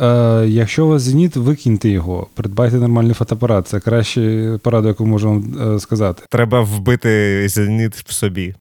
[0.00, 3.68] Е, Якщо у вас зеніт, викиньте його, придбайте нормальний фотоапарат.
[3.68, 6.22] Це краща порада, яку можу вам е, сказати.
[6.30, 8.54] Треба вбити зеніт в собі.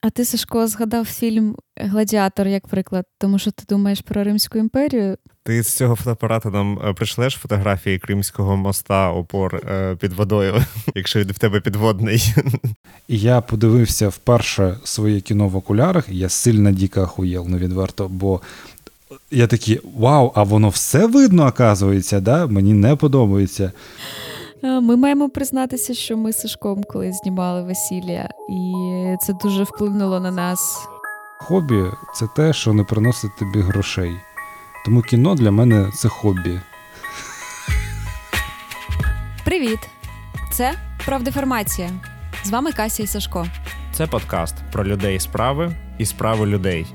[0.00, 5.16] А ти, Сашко, згадав фільм Гладіатор як приклад, тому що ти думаєш про Римську імперію.
[5.42, 10.54] Ти з цього фотоапарату нам е, прийшлеш фотографії Кримського моста опор е, під водою,
[10.94, 12.34] якщо він в тебе підводний.
[13.08, 18.40] Я подивився вперше своє кіно в окулярах, я сильно дико охуєл, ну відверто, бо
[19.30, 22.46] я такий, вау, а воно все видно, оказується, да?
[22.46, 23.72] мені не подобається.
[24.64, 28.72] Е, ми маємо признатися, що ми з Сашком колись знімали весілля, і
[29.26, 30.88] це дуже вплинуло на нас.
[31.38, 34.12] Хобі це те, що не приносить тобі грошей.
[34.84, 36.60] Тому кіно для мене це хобі.
[39.44, 39.78] Привіт!
[40.52, 40.74] Це
[41.06, 41.90] Правдеформація.
[42.44, 43.46] З вами Кася і Сашко.
[43.92, 46.86] Це подкаст про людей справи і справи людей.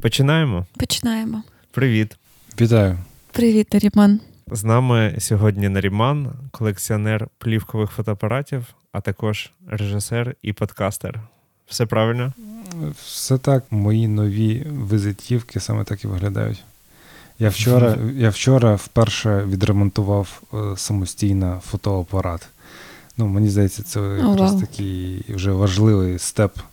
[0.00, 0.66] Починаємо.
[0.78, 1.42] Починаємо.
[1.70, 2.16] Привіт.
[2.60, 2.98] Вітаю.
[3.32, 4.20] Привіт, Наріман.
[4.50, 11.20] З нами сьогодні Наріман, колекціонер плівкових фотоапаратів, а також режисер і подкастер.
[11.66, 12.32] Все правильно?
[13.04, 16.64] Все так, мої нові визитівки саме так і виглядають.
[17.38, 22.48] Я вчора я вчора вперше відремонтував е, самостійно фотоапарат.
[23.16, 26.64] Ну, Мені здається, це якраз такий вже важливий степ е,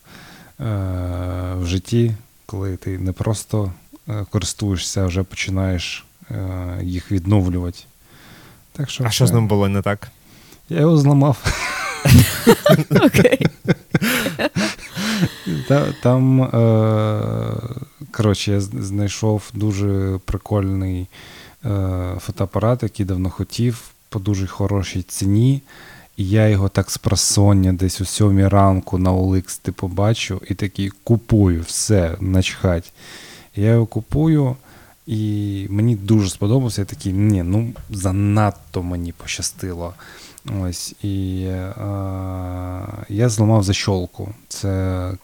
[1.56, 2.12] в житті,
[2.48, 3.72] коли ти не просто
[4.10, 7.80] е, користуєшся, а вже починаєш е, їх відновлювати.
[8.74, 10.08] Так що А що з ним було не так?
[10.70, 11.44] Я його зламав.
[12.90, 13.48] Окей.
[16.04, 17.22] Там, е,
[18.12, 21.08] коротше, я знайшов дуже прикольний
[22.20, 25.62] фотоапарат, який давно хотів, по дуже хорошій ціні.
[26.18, 30.54] І я його так з просоння десь у сьомій ранку на OLX ти побачу і
[30.54, 32.94] такий купую, все, начхать.
[33.56, 34.56] Я його купую,
[35.08, 36.82] і мені дуже сподобався.
[36.82, 39.94] Я такий, ні, ну занадто мені пощастило.
[40.62, 41.74] Ось, і е,
[43.10, 44.34] я зламав защолку.
[44.48, 44.68] Це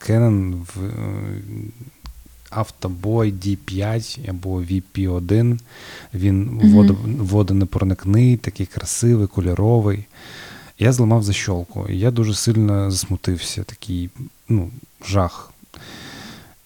[0.07, 1.41] Canon в, е,
[2.49, 5.59] Автобой D5 або VP1.
[6.13, 10.05] Він водо, водонепроникний, такий красивий, кольоровий.
[10.79, 14.09] Я зламав защолку, і я дуже сильно засмутився, такий
[14.49, 14.69] ну,
[15.05, 15.51] жах.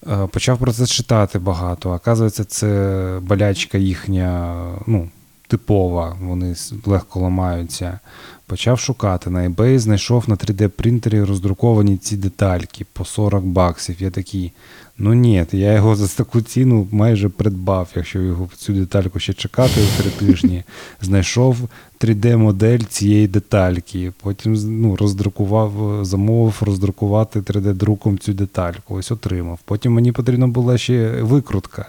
[0.08, 1.92] Е, Почав про це читати багато.
[1.92, 4.56] Оказується, це болячка їхня,
[4.88, 5.10] ну,
[5.48, 8.00] типова, вони легко ламаються.
[8.46, 14.02] Почав шукати на eBay, знайшов на 3D-принтері роздруковані ці детальки по 40 баксів.
[14.02, 14.52] Я такий,
[14.98, 19.82] ну ні, я його за таку ціну майже придбав, якщо його цю детальку ще чекати
[19.98, 20.64] три тижні.
[21.02, 21.58] Знайшов
[22.00, 24.14] 3D-модель цієї детальки.
[24.22, 28.96] Потім ну, роздрукував, замовив роздрукувати 3D-друком цю детальку.
[28.96, 29.60] Ось отримав.
[29.66, 31.86] Потім мені потрібна була ще викрутка.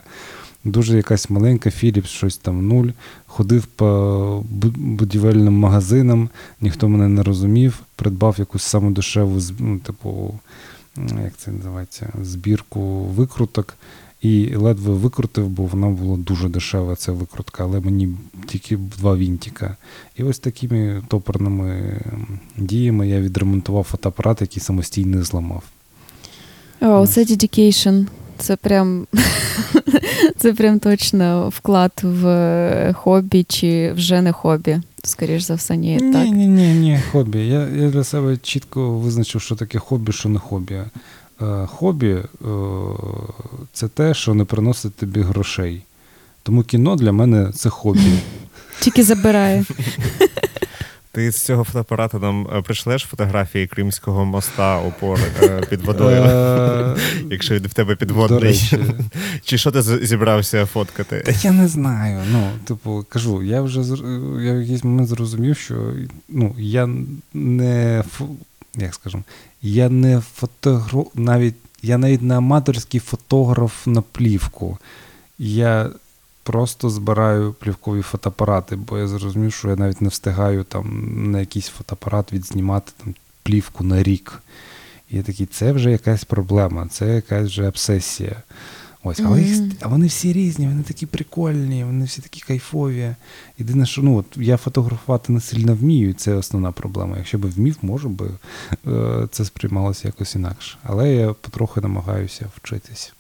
[0.64, 2.88] Дуже якась маленька Philips, щось там нуль.
[3.26, 4.44] Ходив по
[4.76, 6.28] будівельним магазинам,
[6.60, 10.34] ніхто мене не розумів, придбав якусь саму дешеву, ну, типу,
[11.24, 13.74] як це називається, збірку викруток.
[14.22, 18.16] І ледве викрутив, бо вона була дуже дешева, ця викрутка, але мені
[18.46, 19.76] тільки два вінтика.
[20.16, 22.00] І ось такими топорними
[22.56, 25.62] діями я відремонтував фотоапарат, який самостійно зламав.
[26.80, 28.06] О, це dedication.
[28.38, 29.06] Це прям,
[30.36, 34.78] це прям точно вклад в е, хобі чи вже не хобі.
[35.04, 35.98] Скоріш за все, ні.
[35.98, 36.24] так.
[36.24, 37.38] Ні, ні, ні, ні, хобі.
[37.38, 40.74] Я, я для себе чітко визначив, що таке хобі, що не хобі.
[41.42, 42.24] Е, хобі е,
[43.72, 45.82] це те, що не приносить тобі грошей.
[46.42, 48.18] Тому кіно для мене це хобі.
[48.80, 49.64] Тільки забирає.
[51.18, 56.96] Ти з цього фотоапарату нам е, прийшлеш фотографії Кримського моста опор е, під водою, Е,
[57.30, 58.72] якщо він в тебе підводний.
[59.44, 61.20] Чи що ти зібрався фоткати?
[61.20, 62.22] Та я не знаю.
[62.32, 63.80] Ну, типу, кажу, я вже
[64.40, 65.92] я в якийсь момент зрозумів, що
[66.28, 66.88] ну, я
[67.34, 68.04] не
[68.76, 69.22] як скажемо,
[69.62, 74.78] я не фотограф, навіть я навіть не аматорський фотограф на плівку.
[75.38, 75.90] Я
[76.48, 81.68] просто збираю плівкові фотоапарати, бо я зрозумів, що я навіть не встигаю там на якийсь
[81.68, 84.42] фотоапарат відзнімати там, плівку на рік.
[85.10, 88.42] І я такий, це вже якась проблема, це якась вже обсесія.
[89.02, 93.14] Ось, але їх, а вони всі різні, вони такі прикольні, вони всі такі кайфові.
[93.58, 97.16] Єдине, що ну, от, я фотографувати не сильно вмію, і це основна проблема.
[97.16, 98.30] Якщо б вмів, може би
[98.86, 100.78] е, це сприймалося якось інакше.
[100.82, 103.12] Але я потроху намагаюся вчитись.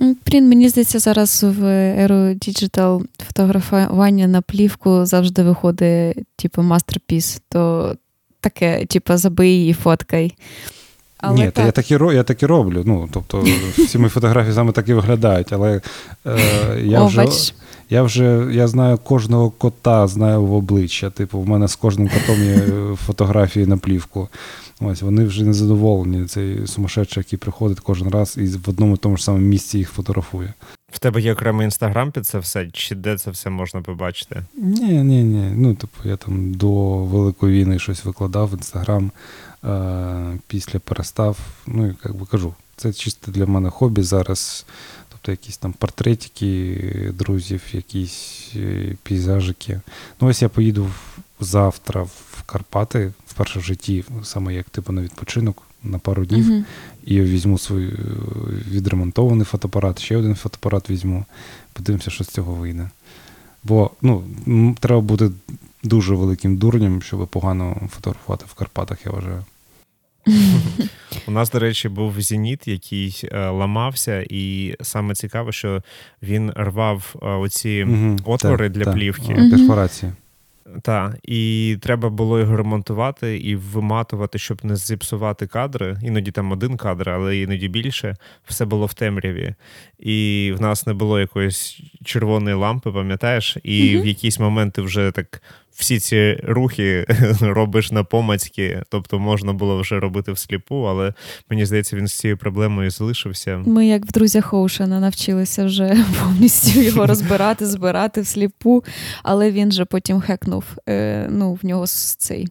[0.00, 1.64] Блін, мені здається, зараз в
[1.98, 7.42] еру digital фотографування на плівку завжди виходить, типу, masterpiece.
[7.48, 7.94] То
[8.40, 10.34] таке, типу, забий і фоткай.
[11.18, 11.54] Але Ні, так.
[11.54, 12.82] та я так і я так і роблю.
[12.86, 13.44] Ну, тобто,
[13.78, 15.80] всі мої фотографії саме так і виглядають, але
[16.26, 16.38] е,
[16.84, 17.26] я вже.
[17.90, 21.10] Я вже я знаю кожного кота, знаю в обличчя.
[21.10, 22.56] Типу, в мене з кожним котом є
[23.06, 24.28] фотографії на плівку.
[24.80, 26.26] Ось вони вже не задоволені.
[26.26, 29.90] Цей сумасшедший, який приходить кожен раз і в одному і тому ж самому місці їх
[29.90, 30.54] фотографує.
[30.92, 34.42] В тебе є окремий інстаграм під це все, чи де це все можна побачити?
[34.56, 35.52] Ні, ні, ні.
[35.56, 39.10] Ну, типу, я там до Великої війни щось викладав в інстаграм,
[39.64, 41.38] е- після перестав.
[41.66, 44.66] Ну, і як би кажу, це чисто для мене хобі зараз.
[45.08, 49.80] Тобто якісь там портретики друзів, якісь е, пейзажики.
[50.20, 50.90] Ну, ось я поїду
[51.40, 56.46] завтра в Карпати, вперше в житті, саме як типу на відпочинок на пару днів.
[56.46, 56.64] Мгм.
[57.04, 57.96] І я візьму свій е,
[58.70, 61.24] відремонтований фотоапарат, ще один фотоапарат візьму.
[61.72, 62.90] Подивимося, що з цього вийде.
[63.64, 64.24] Бо ну,
[64.80, 65.30] треба бути
[65.82, 69.44] дуже великим дурнем, щоб погано фотографувати в Карпатах, я вважаю.
[71.28, 75.82] У нас, до речі, був зеніт, який е, ламався, і саме цікаве, що
[76.22, 78.94] він рвав е, оці Мгм, отвори так, для так.
[78.94, 79.34] плівки.
[79.50, 80.12] Перфорації.
[80.82, 85.98] Так, і треба було його ремонтувати і виматувати, щоб не зіпсувати кадри.
[86.02, 88.16] Іноді там один кадр, але іноді більше.
[88.46, 89.54] Все було в темряві.
[89.98, 93.56] І в нас не було якоїсь червоної лампи, пам'ятаєш?
[93.62, 94.02] І Мгм.
[94.02, 95.42] в якісь моменти вже так
[95.76, 97.06] всі ці рухи
[97.40, 98.82] робиш на помацьки.
[98.90, 101.12] Тобто можна було вже робити всліпу, але
[101.50, 103.62] мені здається, він з цією проблемою залишився.
[103.66, 108.84] Ми, як в друзях Оушена, навчилися вже повністю його розбирати, збирати всліпу,
[109.22, 110.64] але він же потім хекнув.
[110.88, 112.48] Е, ну, в нього цей.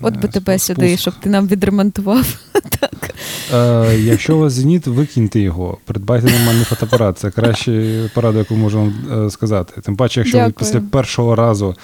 [0.00, 0.66] От би Е, тебе спуск.
[0.66, 2.38] сюди, щоб ти нам відремонтував.
[2.80, 3.14] так.
[3.54, 7.18] Е, якщо у вас зеніт, викиньте його, придбайте нормальний фотоапарат.
[7.18, 7.72] Це краща
[8.14, 8.94] порада, яку можу вам
[9.26, 9.80] е, сказати.
[9.80, 11.74] Тим паче, якщо ви після першого разу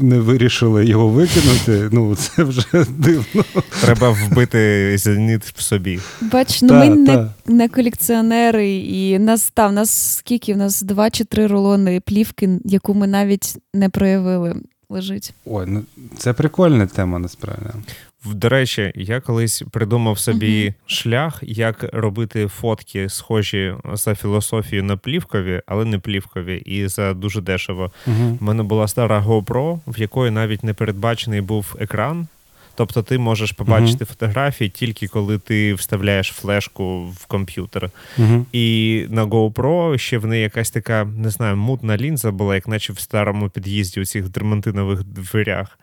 [0.00, 3.44] не вирішили його викинути, ну це вже дивно.
[3.80, 6.00] Треба вбити зеніт в собі.
[6.20, 7.30] Бач, ну Та, ми не, та.
[7.46, 10.54] не колекціонери, і нас та, в нас скільки?
[10.54, 14.54] В нас два чи три рулони плівки, яку ми навіть не проявили.
[14.92, 15.34] Лежить.
[15.44, 15.82] Ой, ну
[16.18, 17.64] це прикольна тема, насправді.
[18.24, 25.62] До речі, я колись придумав собі шлях, як робити фотки, схожі за філософією на плівкові,
[25.66, 27.92] але не плівкові, і за дуже дешево.
[28.40, 32.26] У мене була стара GoPro, в якої навіть не передбачений був екран.
[32.80, 37.90] Тобто ти можеш побачити фотографії тільки коли ти вставляєш флешку в комп'ютер.
[38.18, 38.46] Угу.
[38.52, 42.92] І на GoPro ще в неї якась така, не знаю, мутна лінза була, як наче
[42.92, 45.78] в старому під'їзді у цих дермантинових дверях.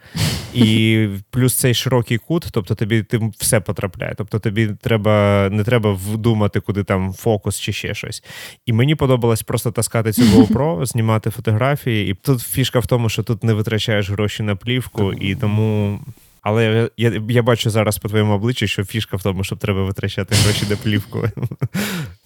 [0.53, 4.13] І плюс цей широкий кут, тобто тобі ти все потрапляє.
[4.17, 8.23] Тобто тобі треба не треба вдумати, куди там фокус чи ще щось.
[8.65, 12.11] І мені подобалось просто таскати цю GoPro, знімати фотографії.
[12.11, 15.99] І тут фішка в тому, що тут не витрачаєш гроші на плівку, і тому.
[16.49, 20.35] Але я, я, бачу зараз по твоєму обличчі, що фішка в тому, що треба витрачати
[20.35, 21.23] гроші на плівку.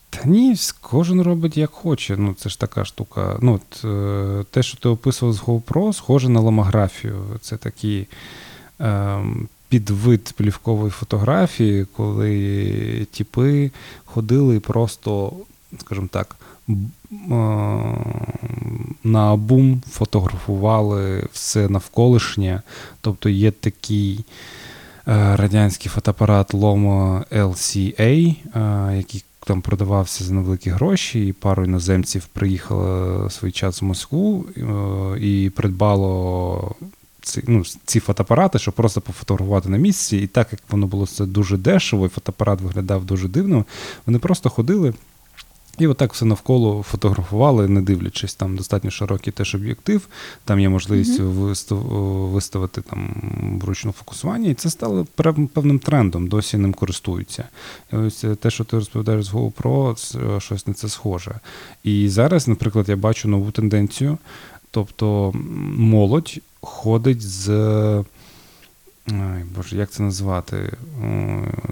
[0.09, 2.17] Та ні, кожен робить як хоче.
[2.17, 3.37] Ну, це ж така штука.
[3.41, 7.23] Ну, е, те, що ти описував з GoPro, схоже на ломографію.
[7.41, 8.07] Це такий
[8.79, 13.71] ем, підвид плівкової фотографії, коли тіпи
[14.05, 15.33] ходили і просто,
[15.79, 16.35] скажімо так,
[19.03, 22.61] на бум фотографували все навколишнє.
[23.01, 24.25] Тобто є такий
[25.07, 32.25] е, радянський фотоапарат Lomo LCA, е, який там продавався за невеликі гроші, і пару іноземців
[32.25, 34.61] приїхало свій час в Москву е,
[35.19, 36.75] і придбало
[37.21, 40.17] ці, ну, ці фотоапарати, щоб просто пофотографувати на місці.
[40.17, 43.65] І так як воно було це дуже дешево, і фотоапарат виглядав дуже дивно,
[44.05, 44.93] вони просто ходили.
[45.79, 50.07] І отак все навколо фотографували, не дивлячись, там достатньо широкий теж об'єктив,
[50.45, 51.77] там є можливість вистав,
[52.31, 55.07] виставити там вручну фокусування, і це стало
[55.53, 57.43] певним трендом, досі ним користуються.
[57.93, 61.39] І ось те, що ти розповідаєш з GoPro, це щось на це схоже.
[61.83, 64.17] І зараз, наприклад, я бачу нову тенденцію,
[64.71, 65.31] тобто
[65.77, 67.49] молодь ходить з.
[69.07, 70.71] Ай, Боже, як це назвати?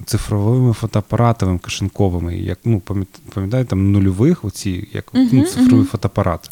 [0.06, 2.38] Цифровими фотоапаратами кишенковими.
[2.38, 2.80] Як, ну,
[3.34, 5.86] пам'ятаєте, там нульових, оці, як ну, цифровий мгм.
[5.86, 6.52] фотоапарат.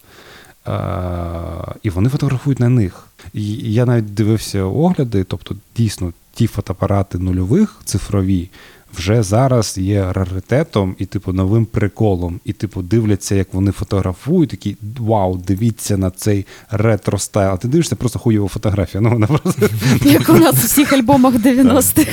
[0.65, 3.07] А, і вони фотографують на них.
[3.33, 8.49] І я навіть дивився огляди, тобто дійсно ті фотоапарати нульових цифрові
[8.97, 12.39] вже зараз є раритетом і, типу, новим приколом.
[12.45, 17.51] І, типу, дивляться, як вони фотографують, такі вау, дивіться на цей ретро стайл.
[17.51, 19.01] А ти дивишся просто хуйова фотографія.
[19.01, 19.69] Ну, вона просто
[20.05, 22.11] Як у нас у всіх альбомах 90-х.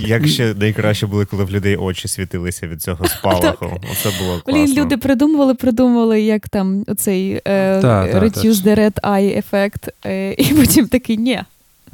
[0.00, 3.80] Як ще найкраще були, коли в людей очі світилися від цього спалаху.
[3.92, 4.52] Оце було класно.
[4.52, 7.80] Блін, люди придумували, придумували, як там оцей е,
[8.14, 11.42] Reduce the Red Eye ефект, е, і потім такий ні.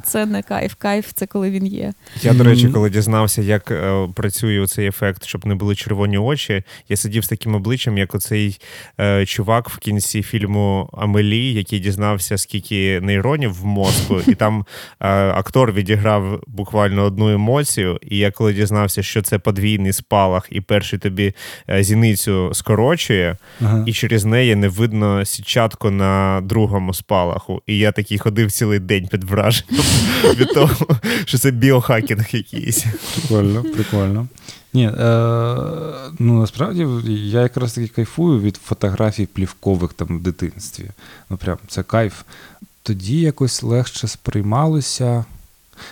[0.09, 0.73] Це не кайф.
[0.77, 1.93] Кайф це коли він є.
[2.21, 6.63] Я, до речі, коли дізнався, як е, працює цей ефект, щоб не були червоні очі,
[6.89, 8.59] я сидів з таким обличчям, як оцей
[8.99, 14.65] е, чувак в кінці фільму Амелі, який дізнався, скільки нейронів в мозку, і там
[14.99, 17.99] е, актор відіграв буквально одну емоцію.
[18.09, 21.33] І я коли дізнався, що це подвійний спалах, і перший тобі
[21.69, 23.83] е, зіницю скорочує, ага.
[23.87, 27.61] і через неї не видно сітчатку на другому спалаху.
[27.67, 29.83] І я такий ходив цілий день під враженням
[30.35, 32.85] від того, що це біохакінг якийсь.
[33.15, 34.27] Прикольно, прикольно.
[34.73, 35.55] Ні, е,
[36.19, 40.85] ну насправді я якраз таки кайфую від фотографій плівкових там в дитинстві.
[41.29, 42.13] Ну, прям це кайф.
[42.83, 45.25] Тоді якось легше сприймалося.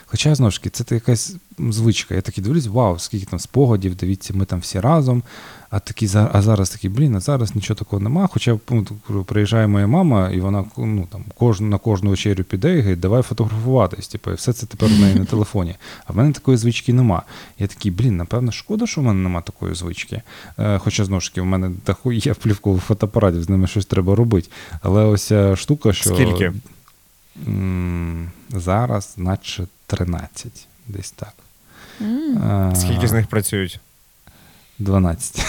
[0.06, 1.36] Хоча, знову ж таки, це якась
[1.70, 2.16] звичка.
[2.16, 5.24] Я такий дивлюсь, вау, скільки там спогадів, дивіться, ми там всі разом.
[5.70, 8.30] А такі, а зараз такий, блін, а зараз нічого такого нема.
[8.34, 12.78] Хоча ну, приїжджає моя мама, і вона ну, там, кож, на кожну вечерю піде і
[12.78, 14.08] говорить, давай фотографуватись.
[14.08, 15.76] Типу, і все це тепер в неї на телефоні.
[16.06, 17.22] А в мене такої звички нема.
[17.60, 20.22] Я такий, блін, напевно, шкода, що в мене нема такої звички.
[20.60, 21.72] Е, хоча, знову ж таки, в мене
[22.06, 24.50] є плівкових фотоапаратів, з ними щось треба робити.
[24.82, 26.10] Але ось штука, що.
[26.10, 26.54] Скільки?
[27.48, 31.34] М- зараз, наче 13, десь так.
[32.02, 32.76] Mm.
[32.76, 33.80] Скільки з них працюють?
[34.79, 35.46] 12.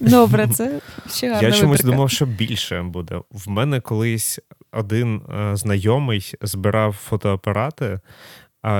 [0.00, 1.92] Добре, це ще гарна Я чомусь витрика.
[1.92, 3.20] думав, що більше буде.
[3.30, 4.40] В мене колись
[4.72, 8.00] один е, знайомий збирав фотоапарати.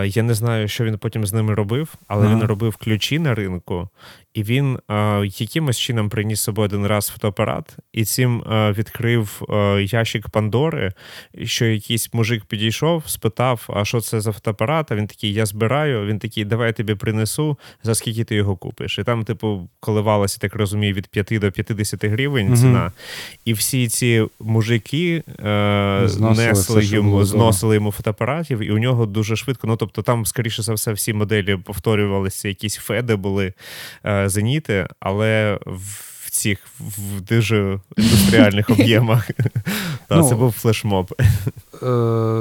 [0.05, 2.35] Я не знаю, що він потім з ними робив, але ага.
[2.35, 3.89] він робив ключі на ринку,
[4.35, 9.43] і він е, якимось чином приніс з собою один раз фотоапарат, і цим е, відкрив
[9.51, 10.93] е, ящик Пандори,
[11.45, 14.93] що якийсь мужик підійшов, спитав, а що це за фотоапарат?
[14.93, 16.07] А він такий, я збираю.
[16.07, 18.99] Він такий, давай я тобі принесу, за скільки ти його купиш.
[18.99, 22.93] І там, типу, коливалося, так розумію, від 5 до 50 гривень ціна.
[23.45, 29.67] І всі ці мужики е, несли йому, зносили йому фотоапаратів, і у нього дуже швидко.
[29.67, 33.53] Ну тобто, там, скоріше за все, всі моделі повторювалися, якісь феди були.
[34.05, 39.31] Е, зеніти, але в цих в дуже індустріальних об'ємах.
[40.11, 41.15] Ну, Це був флешмоб.
[41.83, 41.87] Е,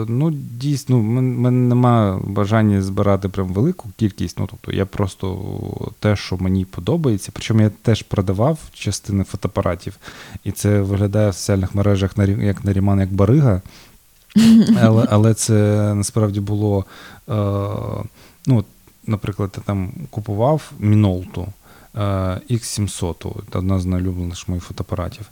[0.07, 4.39] ну, дійсно, в мене немає бажання збирати прям велику кількість.
[4.39, 5.37] Ну, тобто, я просто
[5.99, 7.31] те, що мені подобається.
[7.33, 9.97] Причому я теж продавав частини фотоапаратів,
[10.43, 13.61] і це виглядає в соціальних мережах як Наріман, як барига.
[14.81, 15.53] Але але це
[15.95, 16.85] насправді було.
[17.29, 17.33] Е,
[18.45, 18.65] ну,
[19.07, 21.47] Наприклад, я там купував Мінолту.
[21.95, 25.29] X700, одна з найулюбленіших моїх фотоапаратів.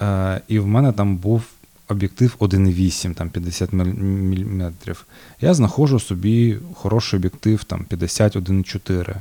[0.00, 1.42] Е, і в мене там був
[1.88, 4.72] об'єктив 1,8, там 50 мм.
[5.40, 9.14] Я знаходжу собі хороший об'єктив там 51,4.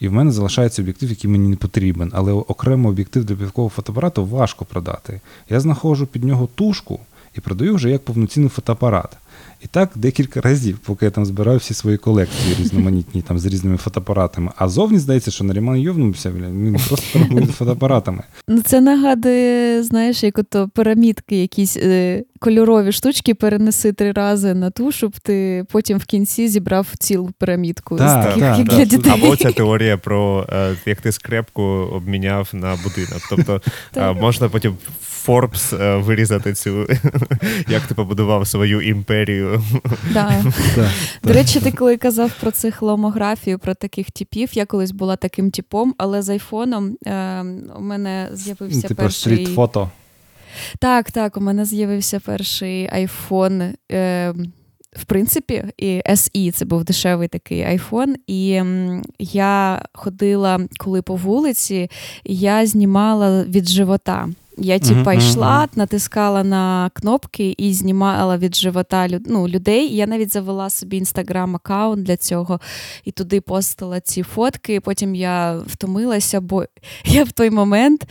[0.00, 2.10] І в мене залишається об'єктив, який мені не потрібен.
[2.14, 5.20] Але окремо об'єктив для білкового фотоапарату важко продати.
[5.50, 7.00] Я знаходжу під нього тушку
[7.34, 9.16] і продаю вже як повноцінний фотоапарат.
[9.64, 13.76] І так декілька разів, поки я там збираю всі свої колекції різноманітні там з різними
[13.76, 14.50] фотоапаратами.
[14.56, 18.22] А зовні здається, що Наріман йовнувся, він просто торгує фотоапаратами.
[18.48, 24.70] Ну це нагадує, знаєш, як ото пірамідки, якісь е, кольорові штучки перенеси три рази на
[24.70, 27.96] ту, щоб ти потім в кінці зібрав цілу пірамідку.
[27.96, 29.12] Так, таких, так, як для дітей.
[29.12, 33.22] Або ця теорія про е, як ти скрепку обміняв на будинок.
[33.30, 33.60] Тобто
[33.96, 36.86] е, можна потім Форбс е, вирізати цю,
[37.68, 39.62] як ти побудував свою імперію.
[41.22, 45.94] До речі, ти коли казав про цихломографію, про таких типів, я колись була таким типом,
[45.98, 47.44] але з айфоном е,
[47.78, 49.36] у мене з'явився Типу перший...
[49.36, 49.90] стріт-фото.
[50.78, 53.62] Так, так, у мене з'явився перший айфон.
[53.92, 54.34] Е,
[54.96, 58.14] в принципі, і SE, це був дешевий такий айфон.
[58.26, 58.62] І
[59.18, 61.90] я ходила, коли по вулиці,
[62.24, 64.28] я знімала від живота.
[64.58, 69.96] Я типа йшла, натискала на кнопки і знімала від живота ну, людей.
[69.96, 72.60] Я навіть завела собі інстаграм-аккаунт для цього
[73.04, 74.80] і туди постила ці фотки.
[74.80, 76.64] Потім я втомилася, бо
[77.04, 78.06] я в той момент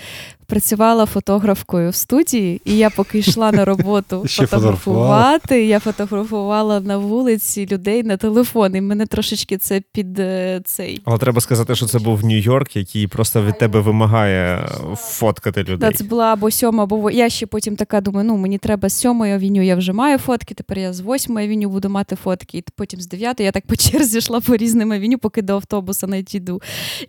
[0.51, 7.67] працювала фотографкою в студії, і я поки йшла на роботу фотографувати, я фотографувала на вулиці
[7.71, 8.75] людей на телефон.
[8.75, 11.01] І мене трошечки це під е, цей.
[11.05, 15.89] Але треба сказати, що це був Нью-Йорк, який просто від тебе вимагає фоткати людей.
[15.89, 18.99] Так, Це була або сьома, або я ще потім така думаю: ну мені треба з
[18.99, 20.53] сьомої авіню, я вже маю фотки.
[20.53, 22.57] Тепер я з восьмої авіню буду мати фотки.
[22.57, 26.07] І потім з дев'ятої я так по черзі йшла по різним авіню, поки до автобуса
[26.07, 26.61] не йду.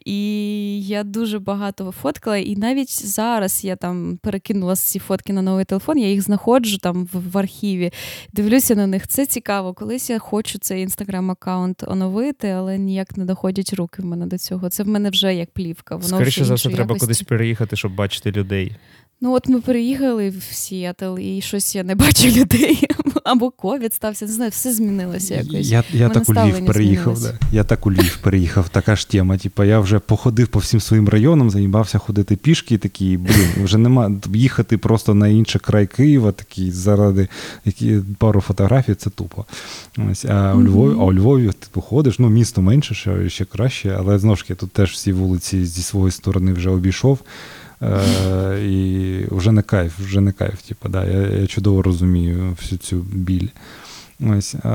[0.05, 5.43] І я дуже багато фоткала, і навіть за зараз я там перекинула ці фотки на
[5.43, 7.93] новий телефон, я їх знаходжу там в, в архіві,
[8.33, 9.09] дивлюся на них.
[9.09, 9.75] Це цікаво.
[9.75, 14.71] Колись я хочу цей інстаграм-аккаунт оновити, але ніяк не доходять руки в мене до цього.
[14.71, 15.97] Це в мене вже як плівка.
[15.97, 18.77] Воно Скоріше за все, треба кудись переїхати, щоб бачити людей.
[19.25, 22.85] Ну, от ми приїхали в Сіетл, і щось я не бачу людей.
[23.25, 25.71] Або ковід стався, не знаю, все змінилося якось.
[25.71, 27.23] Я я так у Львів переїхав.
[27.23, 27.39] Да.
[27.53, 29.39] Я так у Львів переїхав, така ж тема.
[29.39, 34.11] Типа, я вже походив по всім своїм районам, заїбався ходити пішки, такий, блін, вже нема
[34.35, 37.29] їхати просто на інший край Києва, такий заради
[37.65, 39.45] які, пару фотографій, це тупо.
[40.11, 43.45] Ось, А у Львові, а у Львові ти типу, походиш, ну, місто менше, ще, ще
[43.45, 47.19] краще, але знову ж таки, тут теж всі вулиці зі своєї сторони вже обійшов.
[47.83, 50.63] Е, І вже не кайф, вже не кайф.
[50.63, 53.49] Типу, да, Я я чудово розумію всю цю біль.
[54.21, 54.69] Ось, е,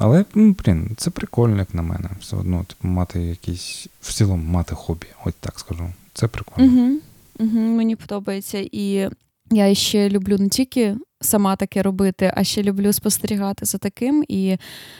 [0.00, 2.08] Але, ну, блін, це прикольно, як на мене.
[2.20, 5.92] Все одно, типу, мати якісь, в цілому мати хобі, ось так скажу.
[6.12, 6.72] Це прикольно.
[6.72, 6.98] Угу,
[7.38, 8.68] угу, Мені подобається.
[8.72, 9.08] І
[9.50, 14.24] я ще люблю не тільки сама таке робити, а ще люблю спостерігати за таким.
[14.28, 14.56] І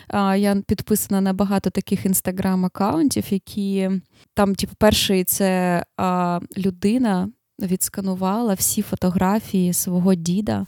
[0.09, 3.91] а, я підписана на багато таких інстаграм-аккаунтів, які
[4.35, 7.29] там, типу, перший це а, людина
[7.61, 10.67] відсканувала всі фотографії свого діда,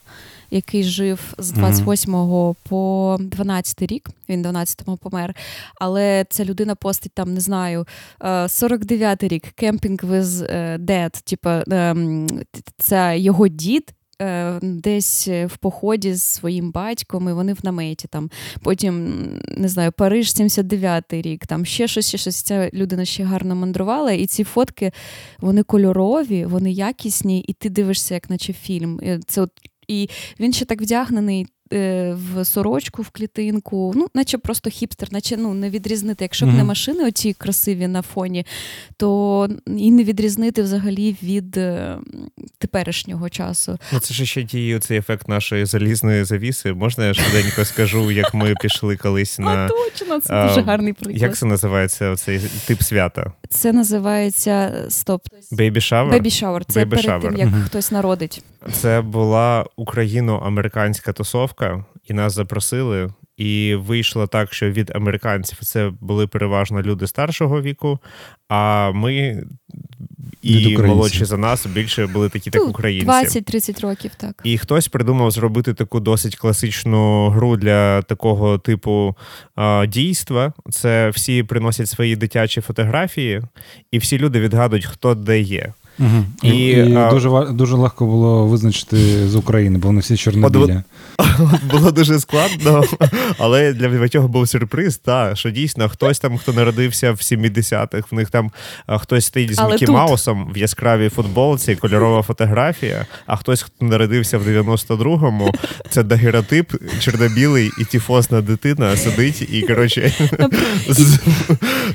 [0.50, 2.56] який жив з 28 mm-hmm.
[2.68, 4.08] по 12 рік.
[4.28, 5.36] Він 12-му помер.
[5.74, 7.86] Але ця людина постить там, не знаю,
[8.20, 12.28] 49-й рік кемпінг with dead, Типу, ем,
[12.78, 13.94] це його дід.
[14.20, 18.08] Е, десь в поході з своїм батьком, і вони в наметі.
[18.08, 18.30] Там.
[18.62, 19.24] Потім,
[19.56, 22.42] не знаю, Париж 79-й рік, там ще щось, ще щось.
[22.42, 24.12] Ця людина ще гарно мандрувала.
[24.12, 24.92] І ці фотки
[25.38, 29.00] вони кольорові, вони якісні, і ти дивишся, як наче фільм.
[29.26, 29.50] Це от,
[29.88, 30.08] І
[30.40, 31.46] він ще так вдягнений.
[31.72, 36.24] Е, в сорочку, в клітинку, ну, наче просто хіпстер, наче ну, не відрізнити.
[36.24, 38.46] Якщо б не машини оці красиві на фоні,
[38.96, 41.98] то і не відрізнити взагалі від е,
[42.58, 43.78] теперішнього часу.
[43.92, 46.72] Ну, Це ж ще діє цей ефект нашої залізної завіси.
[46.72, 49.50] Можна я швиденько скажу, як ми пішли колись на.
[49.60, 51.22] А, точно, це дуже гарний приклад.
[51.22, 53.32] Як це називається цей тип свята?
[53.50, 55.22] Це називається стоп.
[55.52, 56.10] Baby shower?
[56.10, 56.64] Baby shower.
[56.64, 57.64] Це Baby перед тим, як mm-hmm.
[57.64, 58.44] хтось народить.
[58.72, 63.10] Це була україно-американська тусовка, і нас запросили.
[63.40, 67.98] І вийшло так, що від американців це були переважно люди старшого віку,
[68.48, 69.42] а ми
[70.42, 73.40] і молодші за нас більше були такі, так українці.
[73.40, 74.40] 20-30 років, так.
[74.44, 79.16] І хтось придумав зробити таку досить класичну гру для такого типу
[79.54, 80.52] а, дійства.
[80.70, 83.42] Це всі приносять свої дитячі фотографії,
[83.90, 85.72] і всі люди відгадують, хто де є.
[85.98, 86.24] Угу.
[86.42, 87.10] І, і а...
[87.10, 90.82] дуже дуже легко було визначити з України, бо вони всі чорнобілі.
[91.70, 92.84] Було дуже складно,
[93.38, 98.14] але для багатьох був сюрприз, та, що дійсно хтось там, хто народився в 70-х, в
[98.14, 98.50] них там
[98.86, 99.86] хтось стоїть з Мікі.
[99.86, 105.54] Маусом в яскравій футболці, кольорова фотографія, а хтось, хто народився в 92-му,
[105.90, 110.12] це дагеротип, чорнобілий і тіфосна дитина сидить і, коротше,
[110.88, 111.18] з,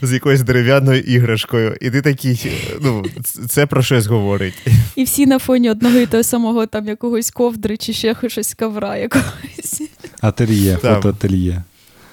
[0.02, 1.76] з якоюсь дерев'яною іграшкою.
[1.82, 3.06] І ти такий, ну,
[3.50, 4.68] це про щось говорить.
[4.96, 8.98] І всі на фоні одного і того самого там якогось ковдри чи ще щось ковра
[8.98, 9.82] якогось.
[10.22, 11.64] Ательє, фотоательє.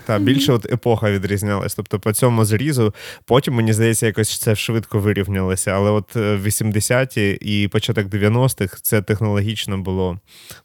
[0.07, 1.75] Так, більше от епоха відрізнялась.
[1.75, 5.71] Тобто по цьому зрізу, потім, мені здається, якось це швидко вирівнялося.
[5.71, 10.19] Але от 80-ті е, і початок 90-х це технологічно було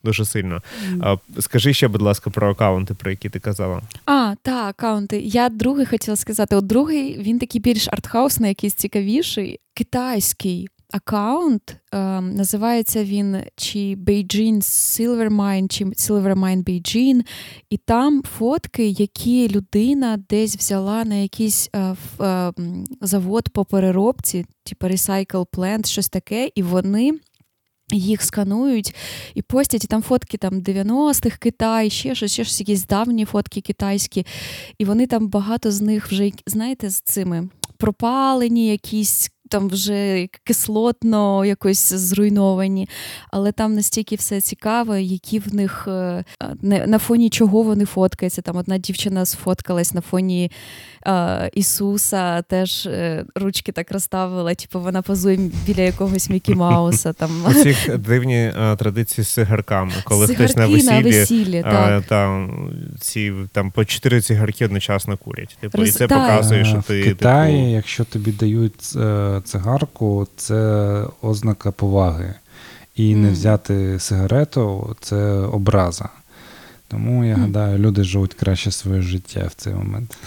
[0.04, 0.62] дуже сильно.
[0.94, 1.20] Mm.
[1.40, 3.82] Скажи ще, будь ласка, про аккаунти, про які ти казала.
[4.06, 5.20] А, так, аккаунти.
[5.20, 11.78] Я другий хотіла сказати: от другий він такий більш артхаусний, якийсь цікавіший, китайський аккаунт.
[11.94, 17.22] Е, називається він чи Beijing Silvermine, чи Silvermine Beijing.
[17.70, 22.54] І там фотки, які людина десь взяла на якийсь е, е,
[23.02, 27.12] завод по переробці, типу Recycle Plant, щось таке, і вони.
[27.94, 28.96] Їх сканують
[29.34, 33.62] і постять, і там фотки там 90-х Китай, ще щось, ще щось, якісь давні фотки
[33.62, 34.26] китайські.
[34.78, 41.46] І вони там багато з них вже, знаєте, з цими пропалені, якісь там вже кислотно
[41.46, 42.90] якось зруйновані,
[43.32, 46.24] але там настільки все цікаво, які в них е,
[46.62, 48.42] на фоні чого вони фоткаються.
[48.42, 50.52] Там одна дівчина сфоткалась на фоні
[51.08, 57.14] е, Ісуса, теж е, ручки так розставила, типу вона позує біля якогось Мікі Мауса.
[57.14, 57.46] Там.
[57.46, 62.52] Оці дивні а, традиції з цигарками, коли Сигарки хтось на весіллі, на весіллі а, там,
[63.00, 65.58] ці, там по чотири цигарки одночасно курять.
[65.60, 65.90] Типу, Роз...
[65.90, 67.02] І це показує, що ти.
[67.02, 67.72] В Китаї, типу...
[67.72, 68.82] якщо тобі дають
[69.44, 72.34] цигарку це ознака поваги.
[72.96, 76.10] І не взяти сигарету це образа.
[76.88, 80.18] Тому я гадаю, люди живуть краще своє життя в цей момент.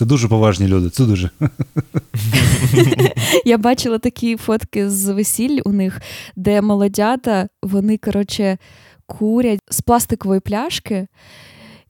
[0.00, 1.30] Це дуже поважні люди, це дуже.
[3.44, 6.00] Я бачила такі фотки з весіль у них,
[6.36, 8.58] де молодята, вони, коротше,
[9.06, 11.06] курять з пластикової пляшки,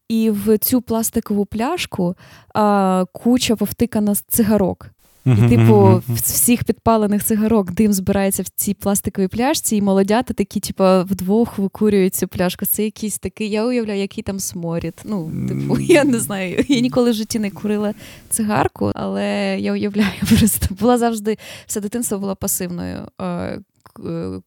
[0.09, 2.15] і в цю пластикову пляшку
[2.55, 4.91] а, куча повтикана з цигарок.
[5.27, 10.61] І, типу, з всіх підпалених цигарок дим збирається в цій пластиковій пляшці, і молодята такі,
[10.61, 12.67] типу, вдвох викурюють цю пляшку.
[12.67, 14.95] Це якийсь такий, я уявляю, який там сморід.
[15.05, 16.65] Ну, типу, я не знаю.
[16.69, 17.95] Я ніколи в житті не курила
[18.31, 23.09] цигарку, але я уявляю, просто була завжди все дитинство було пасивною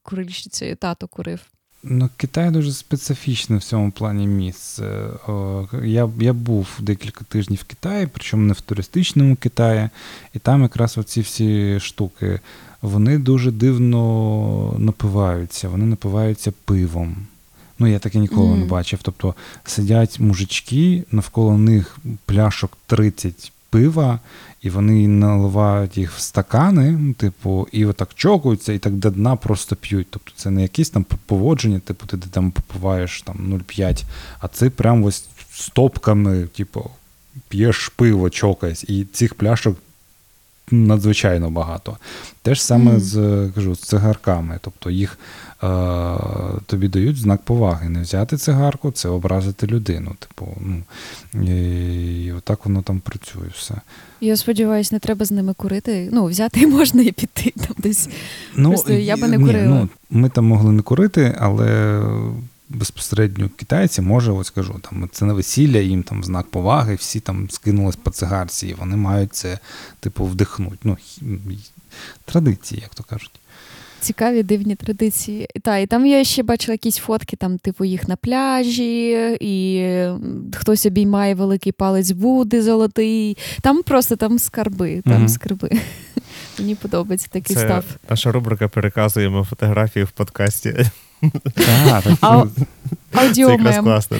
[0.04, 0.76] курильщицею.
[0.76, 1.40] Тато курив.
[1.84, 5.08] Ну, Китай дуже специфічне в цьому плані місце.
[5.84, 9.90] Я я був декілька тижнів в Китаї, причому не в туристичному Китаї,
[10.34, 12.40] і там якраз оці всі штуки
[12.82, 17.16] вони дуже дивно напиваються, вони напиваються пивом.
[17.80, 18.58] Ну, я таке ніколи mm.
[18.58, 19.00] не бачив.
[19.02, 24.20] Тобто сидять мужички, навколо них пляшок 30 пива,
[24.62, 29.36] і вони наливають їх в стакани, ну, типу, і отак чокуються, і так до дна
[29.36, 30.08] просто п'ють.
[30.10, 34.04] Тобто це не якісь там поводження, типу, ти там попиваєш там 0,5,
[34.40, 36.90] а це прям ось стопками, типу,
[37.48, 39.78] п'єш пиво, чокаєш, і цих пляшок.
[40.72, 41.98] Надзвичайно багато.
[42.42, 43.00] Те ж саме mm.
[43.00, 44.60] з кажу, з цигарками.
[44.62, 45.20] Тобто їх
[45.64, 45.68] е,
[46.66, 47.90] тобі дають знак поваги.
[47.90, 50.16] Не взяти цигарку це образити людину.
[50.20, 50.84] Типу, ну,
[51.44, 53.76] І, і отак воно там працює все.
[54.22, 56.10] Я сподіваюся, не треба з ними курити.
[56.12, 58.10] Ну, взяти можна і піти там десь.
[58.56, 59.68] Ну, Просто я би не ні, курила.
[59.68, 62.00] Ну, Ми там могли не курити, але.
[62.70, 67.50] Безпосередньо китайці може, ось кажу, там це на весілля, їм там знак поваги, всі там
[67.50, 69.60] скинулись по цигарці, і вони мають це,
[70.00, 70.78] типу, вдихнути.
[70.84, 70.98] Ну,
[72.26, 73.40] традиції, як то кажуть
[74.04, 75.48] цікаві дивні традиції.
[75.62, 79.86] Та, І там я ще бачила якісь фотки, там, типу, їх на пляжі, і
[80.54, 83.38] хтось обіймає великий палець Буди золотий.
[83.62, 85.02] Там просто там скарби.
[85.06, 85.30] там mm-hmm.
[85.30, 85.70] скарби.
[86.60, 87.86] Мені подобається такий Це став.
[88.10, 90.86] Наша рубрика переказуємо фотографії в подкасті.
[93.34, 94.18] Це якраз класно.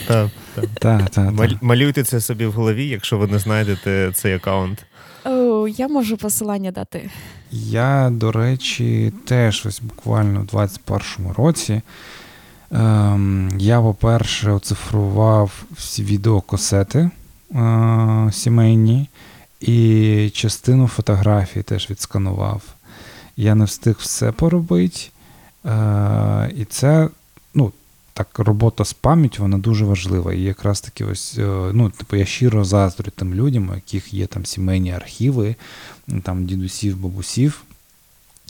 [1.60, 4.84] Малюйте це собі в голові, якщо ви не знайдете цей аккаунт.
[5.24, 7.10] О, Я можу посилання дати.
[7.50, 11.82] Я, до речі, теж ось буквально у 21-му році.
[12.72, 17.10] Ем, Я, по-перше, оцифрував всі відеокасети
[17.54, 19.08] е, сімейні
[19.60, 22.62] і частину фотографій теж відсканував.
[23.36, 25.00] Я не встиг все поробити.
[25.66, 27.08] Е, І це
[27.54, 27.72] ну,
[28.12, 30.32] так, робота з пам'яттю вона дуже важлива.
[30.32, 34.26] І якраз таки ось, е, ну, типу, я щиро заздрю тим людям, у яких є
[34.26, 35.54] там сімейні архіви,
[36.22, 37.62] там дідусів, бабусів.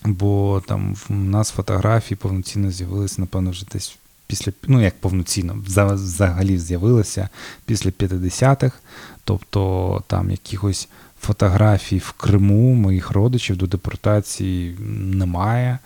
[0.04, 3.96] Бо там в нас фотографії повноцінно з'явилися, напевно, вже десь
[4.26, 7.28] після, ну як повноцінно, взагалі з'явилися
[7.66, 8.78] після 50-х.
[9.24, 10.88] Тобто там якихось
[11.20, 15.78] фотографій в Криму моїх родичів до депортації немає.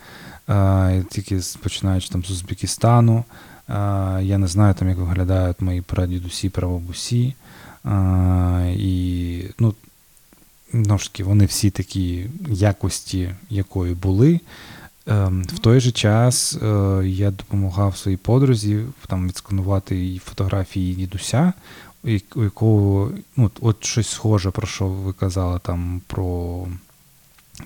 [1.09, 3.23] Тільки починаючи там з Узбекистану.
[4.21, 7.35] Я не знаю, там, як виглядають мої прадідусі, прабабусі.
[8.67, 9.73] І ну
[10.73, 14.39] таки, вони всі такі якості, якої були.
[15.09, 21.53] Ем, в той же час е, я допомагав своїй подрузі там відсканувати фотографії дідуся,
[22.35, 26.67] у якого ну, от щось схоже, про що ви казали там про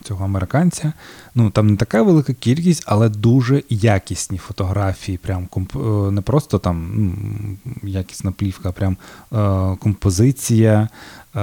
[0.04, 0.94] цього американця.
[1.36, 5.18] Ну там не така велика кількість, але дуже якісні фотографії.
[5.18, 5.76] Прям комп...
[5.76, 7.08] Е, не просто там
[7.84, 8.98] якісна плівка, а прям
[9.34, 10.90] е, композиція,
[11.36, 11.40] е,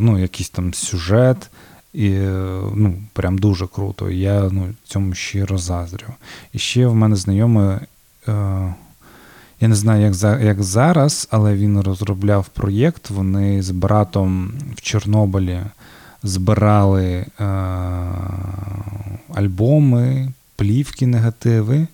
[0.00, 1.50] ну, якийсь там сюжет.
[1.96, 2.10] І
[2.74, 4.10] ну, прям дуже круто.
[4.10, 6.08] Я ну, цьому щиро заздрю.
[6.52, 7.76] І ще в мене знайомий,
[8.28, 8.74] е,
[9.60, 13.10] я не знаю, як за, як зараз, але він розробляв проєкт.
[13.10, 15.60] Вони з братом в Чорнобилі
[16.22, 17.44] збирали е,
[19.34, 21.86] альбоми, плівки, негативи,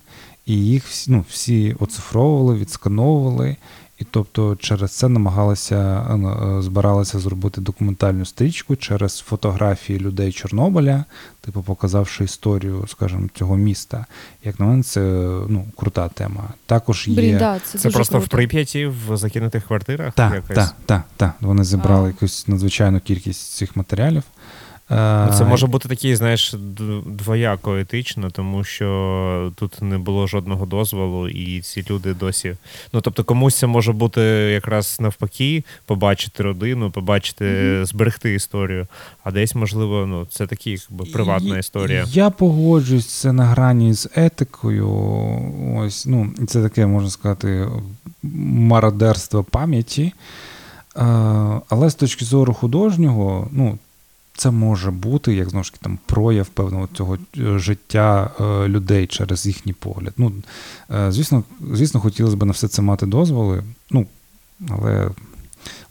[0.45, 3.55] і їх ну, всі оцифровували, відскановували.
[3.99, 11.05] І тобто через це намагалися е, збиралися зробити документальну стрічку через фотографії людей Чорнобиля,
[11.41, 14.05] типу показавши історію, скажімо, цього міста.
[14.43, 15.01] Як на мене, це
[15.47, 16.53] ну, крута тема.
[16.65, 18.25] Також є Блін, да, це, це просто круто.
[18.25, 20.13] в Прип'яті в закинутих квартирах.
[20.13, 21.33] Так, так, так, так.
[21.41, 22.07] Вони зібрали а.
[22.07, 24.23] якусь надзвичайну кількість цих матеріалів.
[24.89, 26.55] Ну, це може бути такий, знаєш,
[27.05, 32.57] двояко етично, тому що тут не було жодного дозволу, і ці люди досі.
[32.93, 34.21] Ну тобто, комусь це може бути
[34.53, 37.85] якраз навпаки, побачити родину, побачити, mm-hmm.
[37.85, 38.87] зберегти історію.
[39.23, 42.05] А десь, можливо, ну це такі якби приватна історія.
[42.09, 44.89] Я погоджуюсь це на грані з етикою.
[45.77, 47.67] Ось, ну, це таке можна сказати,
[48.23, 50.13] мародерство пам'яті.
[51.69, 53.77] Але з точки зору художнього, ну
[54.35, 59.07] це може бути як знову ж таки там прояв певного цього е, життя е, людей
[59.07, 60.13] через їхній погляд.
[60.17, 60.33] Ну,
[60.91, 61.43] е, Звісно,
[61.73, 64.07] звісно, хотілося б на все це мати дозволи, ну,
[64.69, 65.09] але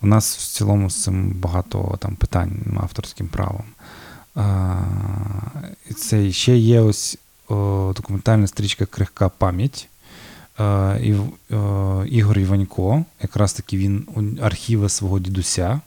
[0.03, 3.65] у нас в цілому з цим багато там питань авторським правом.
[4.35, 4.79] А,
[5.97, 9.89] це ще є ось о, документальна стрічка Крихка пам'ять.
[11.03, 11.15] І,
[12.07, 14.07] Ігор Іванько, якраз таки він
[14.43, 15.81] архіви свого дідуся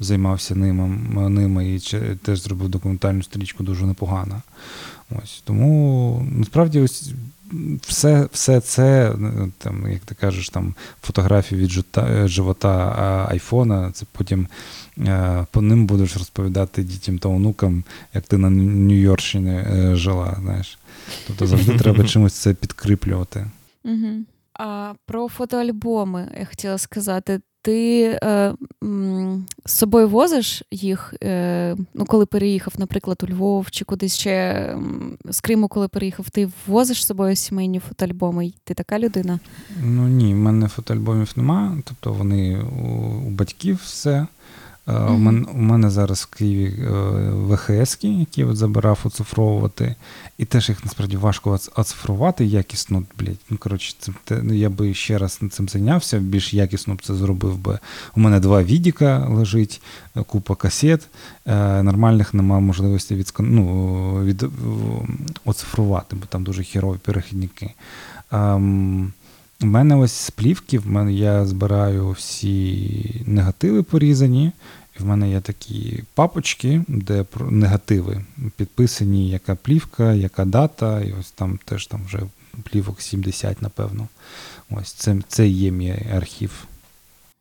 [0.00, 0.88] займався ними,
[1.28, 1.80] ними і
[2.22, 4.42] теж зробив документальну стрічку дуже непогано.
[5.10, 7.12] Ось Тому насправді ось
[7.80, 9.14] все все це,
[9.58, 12.94] там, як ти кажеш, там фотографії від жута, живота
[13.30, 14.46] айфона, це потім
[14.98, 20.36] е, по ним будеш розповідати дітям та онукам, як ти на Нью-Йоркщині е, жила.
[20.42, 20.78] знаєш.
[21.26, 23.46] Тобто завжди треба чимось це підкріплювати.
[24.54, 32.04] А про фотоальбоми я хотіла сказати ти е, м, з собою возиш їх, е, ну,
[32.04, 34.32] коли переїхав, наприклад, у Львов чи кудись ще
[34.72, 38.52] м, з Криму, коли переїхав, ти возиш з собою сімейні фотоальбоми?
[38.64, 39.38] Ти така людина?
[39.82, 42.88] Ну ні, в мене фотоальбомів нема, тобто вони у,
[43.26, 44.26] у батьків все.
[44.86, 45.14] Mm-hmm.
[45.14, 46.90] У, мене, у мене зараз в Києві е,
[47.30, 49.94] ВХС, які от забирав оцифровувати,
[50.38, 53.02] і теж їх насправді важко оцифрувати якісно.
[53.18, 53.38] Блядь.
[53.50, 57.58] Ну, коротше, це, ну, я би ще раз цим зайнявся, більш якісно б це зробив
[57.58, 57.78] би.
[58.16, 59.82] У мене два відіка лежить,
[60.16, 61.08] е, купа касет.
[61.82, 64.44] Нормальних немає можливості від, ну, від,
[65.44, 67.70] оцифрувати, бо там дуже хірові перехідники.
[68.32, 69.12] Ем,
[69.62, 74.52] у мене ось з плівки, в мене я збираю всі негативи порізані,
[75.00, 78.24] в мене є такі папочки, де негативи
[78.56, 82.20] підписані, яка плівка, яка дата, і ось там теж там вже
[82.62, 84.08] плівок 70, напевно.
[84.70, 86.66] Ось це це є мій архів.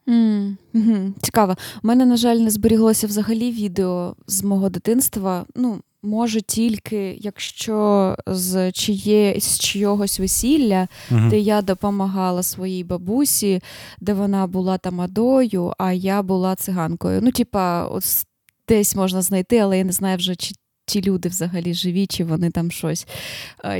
[0.07, 1.11] Mm-hmm.
[1.21, 1.55] Цікаво.
[1.83, 5.45] У мене, на жаль, не зберіглося взагалі відео з мого дитинства.
[5.55, 13.61] Ну, може тільки якщо з чиє, з чийогось весілля, uh де я допомагала своїй бабусі,
[14.01, 17.19] де вона була тамадою, а я була циганкою.
[17.23, 18.25] Ну, типа, ось
[18.67, 22.49] десь можна знайти, але я не знаю вже, чи ті люди взагалі живі, чи вони
[22.51, 23.07] там щось,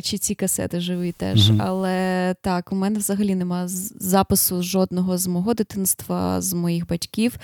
[0.04, 1.52] чи ці касети живі теж.
[1.52, 7.38] uh Але так, у мене взагалі немає запису жодного з мого дитинства, з моїх батьків.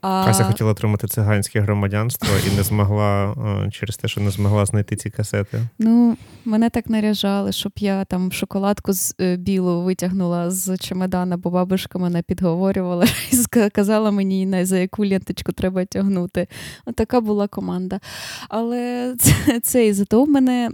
[0.00, 0.24] А...
[0.24, 3.34] Кася хотіла отримати циганське громадянство і не змогла
[3.72, 5.60] через те, що не змогла знайти ці касети.
[5.78, 11.50] Ну, мене так наряжали, щоб я там шоколадку з е, білу витягнула з чемодана, бо
[11.50, 16.46] бабушка мене підговорювала і сказала мені, за яку ленточку треба тягнути.
[16.86, 18.00] Отака була команда.
[18.48, 20.70] Але це, це і зато в мене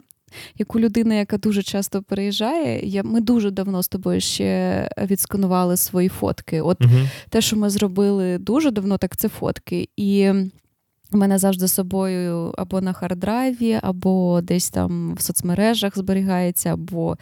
[0.59, 5.77] як у людини, яка дуже часто переїжджає, я, ми дуже давно з тобою ще відсканували
[5.77, 6.61] свої фотки.
[6.61, 7.09] От угу.
[7.29, 9.89] те, що ми зробили дуже давно, так це фотки.
[9.97, 10.33] І
[11.13, 15.99] у мене завжди з собою або на hard drive і, або десь там в соцмережах
[15.99, 17.17] зберігається, або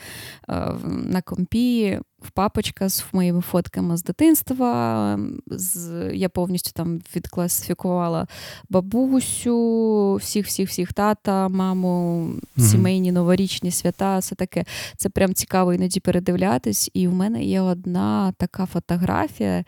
[0.49, 1.99] е, на компі
[2.31, 5.19] папочка з моїми фотками з дитинства.
[5.47, 8.27] З, Я повністю там відкласифікувала
[8.69, 14.19] бабусю, всіх-всіх-всіх тата, маму, сімейні новорічні свята.
[14.19, 14.65] Все таке.
[14.97, 16.91] Це прям цікаво іноді передивлятись.
[16.95, 19.65] І в мене є одна така фотографія.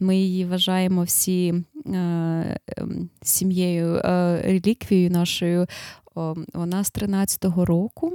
[0.00, 1.54] Ми її вважаємо всі
[1.86, 5.66] е, ем, сім'єю е, реліквією нашою.
[6.54, 8.12] Вона з 13-го року.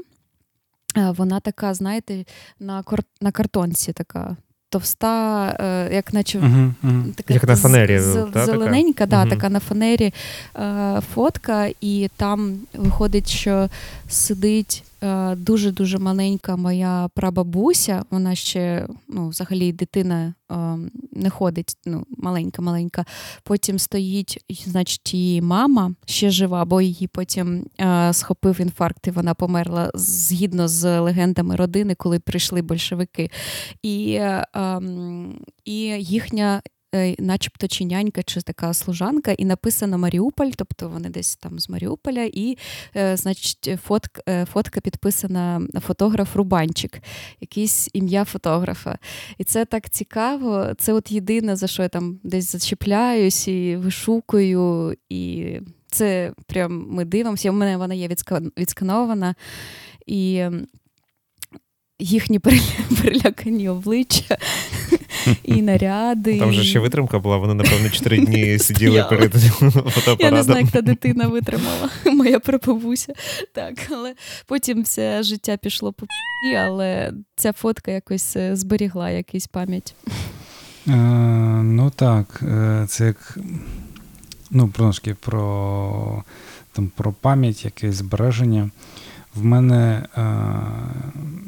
[0.95, 2.25] Вона така, знаєте,
[2.59, 2.99] на кор...
[3.21, 4.37] на картонці така.
[4.71, 7.13] Товста, е, як наче uh-huh, uh-huh.
[7.13, 9.09] така як на фанері, з, та, зелененька, така?
[9.09, 9.29] Да, uh-huh.
[9.29, 10.13] така на фанері
[10.55, 13.69] е, фотка, і там виходить, що
[14.07, 20.55] сидить Е, дуже-дуже маленька моя прабабуся, вона ще ну, взагалі дитина е,
[21.11, 23.05] не ходить, ну, маленька-маленька.
[23.43, 29.33] Потім стоїть, значить, її мама ще жива, бо її потім е, схопив інфаркт, і вона
[29.33, 33.29] померла згідно з легендами родини, коли прийшли большевики.
[33.83, 34.19] І,
[34.53, 36.78] ем, І їхня Е,
[37.19, 42.29] начебто чи нянька, чи така служанка, і написано Маріуполь, тобто вони десь там з Маріуполя,
[42.33, 42.57] і,
[42.95, 47.01] е, значить, фотка, е, фотка підписана фотограф Рубанчик,
[47.41, 48.97] якийсь ім'я фотографа.
[49.37, 50.67] І це так цікаво.
[50.77, 54.95] Це от єдине, за що я там десь зачіпляюсь і вишукую.
[55.09, 55.53] і
[55.91, 57.49] це прям ми дивимося.
[57.49, 58.09] У мене вона є
[58.57, 59.35] відсканована.
[60.05, 60.45] І
[61.99, 62.39] їхні
[63.01, 64.37] перелякані обличчя
[65.43, 66.39] і наряди.
[66.39, 70.17] Там же ще витримка була, вони, напевно, чотири дні сиділи перед фотоапаратом.
[70.19, 73.13] Я не знаю, як та дитина витримала, моя прабабуся.
[73.53, 74.13] Так, але
[74.45, 79.95] потім все життя пішло по пі, але ця фотка якось е, зберігла якусь пам'ять.
[80.87, 80.95] Е,
[81.63, 83.37] ну так, е, це як
[84.51, 86.23] ну, трошки про
[86.71, 88.69] там, про пам'ять, якесь збереження.
[89.39, 90.25] В мене е,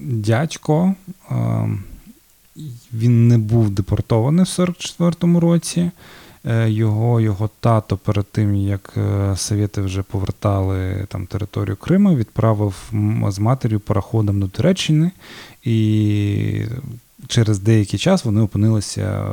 [0.01, 0.95] дядько,
[1.31, 1.35] е,
[2.93, 5.91] він не був депортований в 44-му році.
[6.45, 12.91] е, його його тато перед тим, як е, совєти вже повертали там територію Криму, відправив
[13.27, 15.11] з матір'ю пароходом до Туреччини,
[15.63, 16.65] і
[17.27, 19.23] через деякий час вони опинилися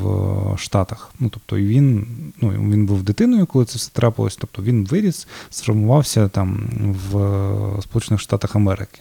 [0.00, 1.10] в Штатах.
[1.20, 2.06] Ну, тобто, він
[2.40, 4.36] ну, він був дитиною, коли це все трапилось.
[4.36, 6.70] Тобто він виріс, сформувався там
[7.10, 9.00] в Сполучених Штатах Америки.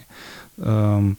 [0.66, 1.18] Ем,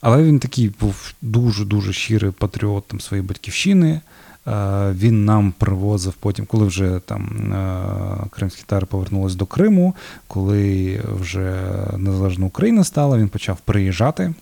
[0.00, 4.00] але він такий був дуже-дуже щирий патріот там, своєї батьківщини.
[4.46, 9.94] Е, він нам привозив потім, коли вже там е, кримські тари повернулись до Криму,
[10.26, 11.62] коли вже
[11.96, 14.34] незалежна Україна стала, він почав приїжджати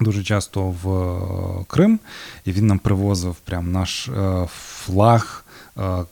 [0.00, 1.98] дуже часто в е, Крим,
[2.44, 4.10] і він нам привозив прям наш
[4.48, 5.44] флаг.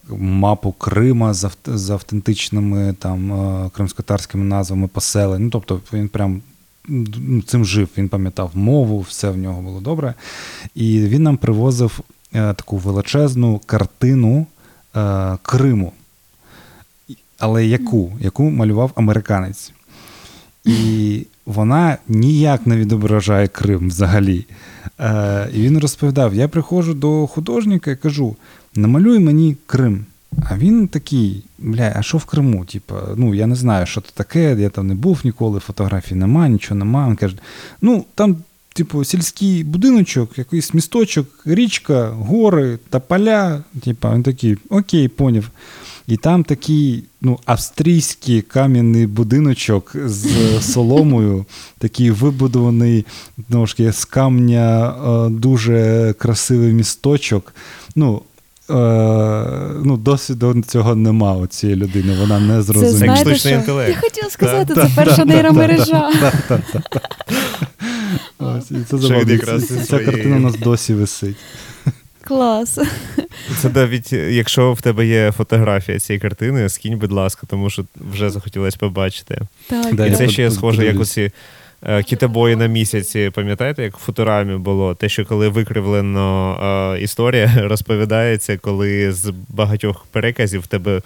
[0.09, 1.35] Мапу Крима
[1.67, 5.45] з автентичними там кримськотарськими назвами поселень.
[5.45, 6.43] Ну, тобто він прям
[6.89, 7.89] Ну, цим жив.
[7.99, 10.15] Він пам'ятав мову, все в нього було добре.
[10.75, 12.01] І він нам привозив
[12.33, 14.47] е, таку величезну картину
[14.97, 15.93] е, Криму.
[17.39, 18.13] Але яку?
[18.21, 19.73] Яку малював американець.
[20.65, 24.47] І вона ніяк не відображає Крим взагалі.
[25.01, 28.37] Е, І він розповідав: я приходжу до художника і кажу:
[28.75, 30.05] намалюй мені Крим.
[30.51, 32.65] А він такий, бля, а що в Криму?
[32.65, 36.49] Типа, ну я не знаю, що це таке, я там не був ніколи, фотографій нема,
[36.49, 37.09] нічого нема.
[37.09, 37.37] Він каже,
[37.83, 38.37] ну там,
[38.73, 43.63] типу, сільський будиночок, якийсь місточок, річка, гори та поля.
[43.85, 45.45] Типа, він такий, окей, поняв.
[46.09, 50.29] І там такий ну, австрійський кам'яний будиночок з
[50.73, 51.45] соломою,
[51.79, 53.07] такий вибудований
[53.49, 57.55] ножки, з камня е, дуже красивий місточок.
[57.97, 58.23] Ну,
[58.71, 58.75] Е,
[59.85, 63.17] ну, досвіду цього нема у цієї людини, вона не зрозуміє.
[63.17, 63.91] Це штучний інтелект.
[63.91, 66.11] Я хотіла сказати, це перша нейромережа.
[69.87, 71.37] Ця картина у нас досі висить.
[72.29, 72.79] Клас.
[73.59, 78.31] Це навіть, якщо в тебе є фотографія цієї картини, скинь, будь ласка, тому що вже
[78.31, 79.41] захотілося побачити.
[79.69, 80.09] Так.
[80.09, 81.31] І це ще схоже, як оці
[81.83, 84.95] Е, кітобої на місяці, пам'ятаєте, як в футурамі було?
[84.95, 86.59] Те, що коли викривлено
[86.97, 91.03] е, історія розповідається, коли з багатьох переказів в тебе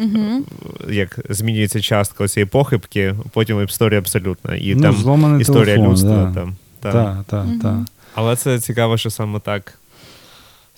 [0.00, 0.44] угу.
[0.90, 4.56] як змінюється частка цієї похибки, потім історія абсолютна.
[4.56, 6.32] І ну, там історія телефон, людства.
[6.34, 6.40] Да.
[6.40, 6.92] Там, та.
[6.92, 7.24] Та,
[7.62, 7.84] та, угу.
[8.14, 9.78] Але це цікаво, що саме так.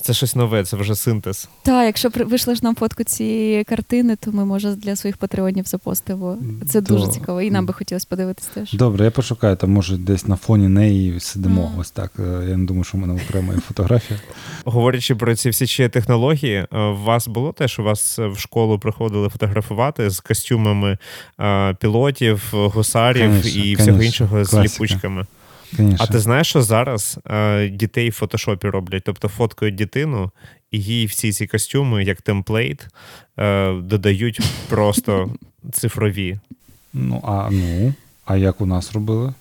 [0.00, 1.48] Це щось нове, це вже синтез.
[1.62, 6.38] Так, якщо вийшлеш нам фотку цієї картини, то ми може для своїх патреонів запостимо.
[6.66, 8.72] Це дуже цікаво, і нам би хотілося подивитися теж.
[8.72, 11.62] Добре, я пошукаю, там може десь на фоні неї сидимо.
[11.62, 11.80] Mm.
[11.80, 12.12] Ось так.
[12.18, 14.20] Е, я не думаю, що в мене окрема фотографія.
[14.64, 18.78] Говорячи про ці всі ще технології, е, у вас було те, що вас в школу
[18.78, 20.98] приходили фотографувати з костюмами
[21.40, 24.68] е, пілотів, гусарів конечно, і всього іншого Класика.
[24.68, 25.26] з ліпучками.
[25.76, 26.06] Конечно.
[26.08, 29.02] А ти знаєш, що зараз е, дітей в фотошопі роблять?
[29.04, 30.30] Тобто фоткають дитину,
[30.70, 32.86] і їй всі ці костюми, як темплейт,
[33.38, 35.30] е, додають просто
[35.72, 36.38] цифрові.
[36.92, 39.34] Ну, а ну, а як у нас робили?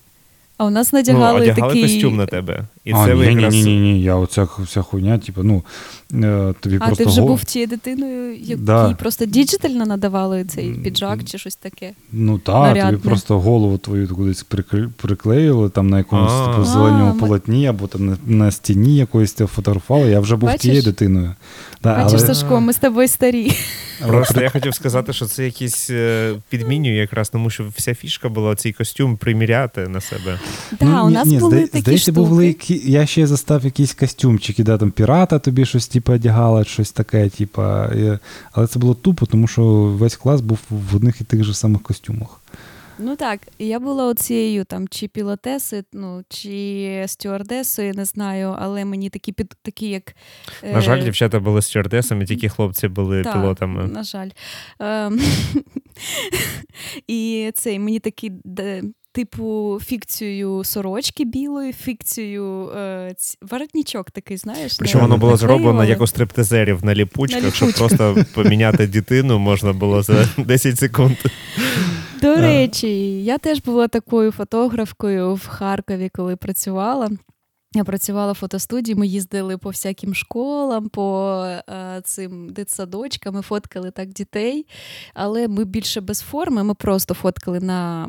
[0.56, 1.82] А у нас надягали ну, одягали такий...
[1.82, 2.64] костюм на тебе.
[2.84, 3.54] І а, це ні, якраз...
[3.54, 5.62] ні, ні, ні, я оця вся хуйня, типу, ну,
[6.10, 6.86] тобі а, просто...
[6.90, 8.94] А ти вже був тією дитиною, якій да.
[8.94, 11.92] просто діджитально надавали цей піджак чи щось таке?
[12.12, 14.46] Ну так, тобі просто голову твою кудись
[14.96, 20.10] приклеїли там на якомусь типу, зеленому полотні, або там на, на стіні якоїсь тебе фотографували.
[20.10, 20.62] Я вже був Бачиш?
[20.62, 21.34] тією дитиною.
[21.82, 22.34] Да, Бачиш, але...
[22.34, 23.52] Сашко, ми з тобою старі.
[24.06, 28.54] Просто я хотів сказати, що це якийсь е, підмінює якраз, тому що вся фішка була
[28.54, 30.38] цей костюм приміряти на себе.
[30.80, 32.28] Да, ну, у нас ні, були зда, такі здається, штуки.
[32.28, 37.28] були я ще застав якісь костюмчики, да, там пірата тобі щось типу, одягала, щось таке,
[37.28, 37.62] типу,
[38.52, 41.82] але це було тупо, тому що весь клас був в одних і тих же самих
[41.82, 42.40] костюмах.
[42.98, 49.10] Ну так, я була оцією там чи пілотеси, ну чи стюардесою, не знаю, але мені
[49.10, 50.14] такі під такі, як.
[50.72, 53.84] На жаль, е, дівчата були стюардесами, тільки хлопці були так, пілотами.
[53.84, 54.28] На жаль.
[54.78, 55.20] Ем,
[57.06, 58.32] і цей мені такий
[59.18, 64.76] типу, фікцією сорочки білої, фікцію е, ці, воротничок такий, знаєш.
[64.78, 69.72] Причому воно було зроблено як у стриптизерів на ліпучках, на щоб просто поміняти дитину можна
[69.72, 71.16] було за 10 секунд.
[72.22, 72.88] До речі,
[73.24, 77.10] я теж була такою фотографкою в Харкові, коли працювала.
[77.74, 83.90] Я працювала в фотостудії, ми їздили по всяким школам, по е, цим дитсадочкам, ми фоткали
[83.90, 84.66] так дітей,
[85.14, 88.08] але ми більше без форми, ми просто фоткали на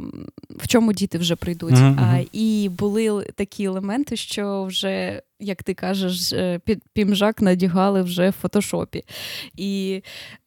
[0.50, 1.74] в чому діти вже прийдуть.
[1.74, 2.00] Uh-huh.
[2.00, 8.30] А, І були такі елементи, що вже, як ти кажеш, е, під пімжак надягали вже
[8.30, 9.04] в фотошопі.
[9.56, 10.04] І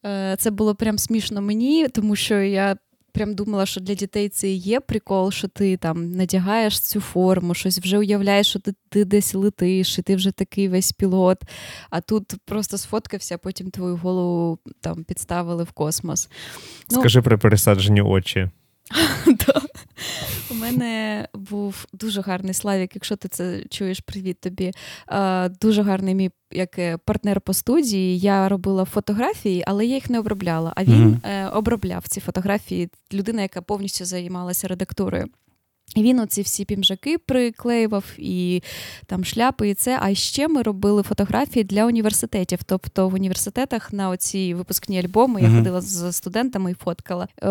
[0.07, 2.77] е, це було прям смішно мені, тому що я
[3.13, 7.55] прям думала, що для дітей це і є прикол, що ти там надягаєш цю форму,
[7.55, 11.39] щось вже уявляєш, що ти, ти десь летиш, і ти вже такий весь пілот.
[11.91, 16.29] А тут просто сфоткався, а потім твою голову там підставили в космос.
[16.91, 18.51] Ну, Скажи про пересаджені очі.
[20.53, 24.73] У мене був дуже гарний Славік, якщо ти це чуєш, привіт тобі.
[25.61, 28.19] Дуже гарний мій як е, партнер по студії.
[28.19, 30.73] Я робила фотографії, але я їх не обробляла.
[30.77, 31.57] А він mm-hmm.
[31.57, 32.89] обробляв ці фотографії.
[33.13, 35.27] Людина, яка повністю займалася редактурою.
[35.97, 38.63] Він оці всі пімжаки приклеював і
[39.07, 39.99] там шляпи, і це.
[40.03, 42.59] А ще ми робили фотографії для університетів.
[42.67, 45.51] Тобто в університетах на оці випускні альбоми uh-huh.
[45.51, 47.29] я ходила з студентами і фоткала.
[47.43, 47.49] Е,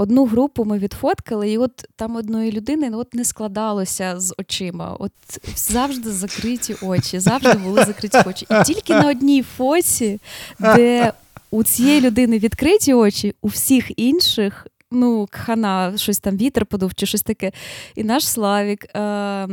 [0.00, 4.96] Одну групу ми відфоткали, і от там одної людини ну, от не складалося з очима.
[4.98, 5.12] От
[5.56, 8.46] завжди закриті очі, завжди були закриті очі.
[8.50, 10.20] І тільки на одній фоці,
[10.58, 11.12] де
[11.50, 17.06] у цієї людини відкриті очі, у всіх інших ну, хана, щось там вітер подув чи
[17.06, 17.52] щось таке.
[17.96, 19.48] І наш Славік, е,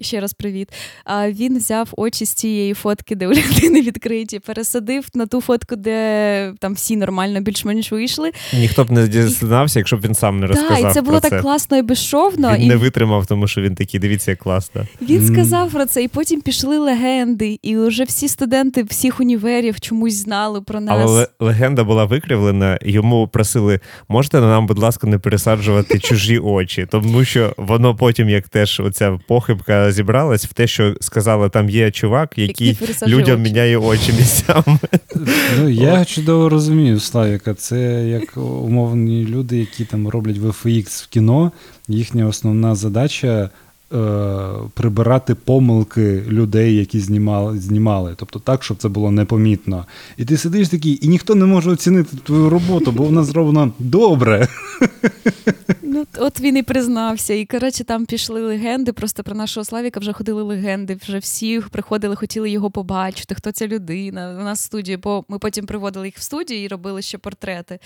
[0.00, 0.68] ще раз привіт.
[1.04, 5.76] А він взяв очі з тієї фотки, де у людини відкриті, пересадив на ту фотку,
[5.76, 8.30] де там всі нормально більш-менш вийшли.
[8.52, 10.80] Ніхто б не дізнався, якщо б він сам не розказав.
[10.80, 12.54] Так, і це було про так класно і безшовно.
[12.54, 12.66] Він і...
[12.66, 14.86] не витримав, тому що він такий, дивіться, як класно.
[15.02, 15.32] Він mm.
[15.32, 20.60] сказав про це, і потім пішли легенди, і вже всі студенти всіх універів чомусь знали
[20.60, 20.96] про нас.
[21.00, 27.24] Але легенда була викривлена, йому просили, можете нам, будь ласка, не пересаджувати чужі очі, тому
[27.24, 32.38] що воно потім, як теж оця похибка зібралась в те, що сказали, там є чувак,
[32.38, 33.42] який людям очі.
[33.50, 34.78] міняє очі місцями.
[35.58, 37.54] Ну, Я чудово розумію, Славіка.
[37.54, 41.52] Це як умовні люди, які там роблять VFX в кіно.
[41.88, 43.50] Їхня основна задача
[44.74, 48.14] прибирати помилки людей, які знімали, знімали.
[48.16, 49.86] Тобто так, щоб це було непомітно.
[50.16, 54.48] І ти сидиш такий, і ніхто не може оцінити твою роботу, бо вона зроблена добре.
[55.92, 57.34] Ну, От він і признався.
[57.34, 58.92] І коротше, там пішли легенди.
[58.92, 60.98] Просто про нашого Славіка вже ходили легенди.
[61.02, 64.36] Вже всі приходили, хотіли його побачити, хто ця людина.
[64.40, 67.78] У нас в студії, бо ми потім приводили їх в студію і робили ще портрети.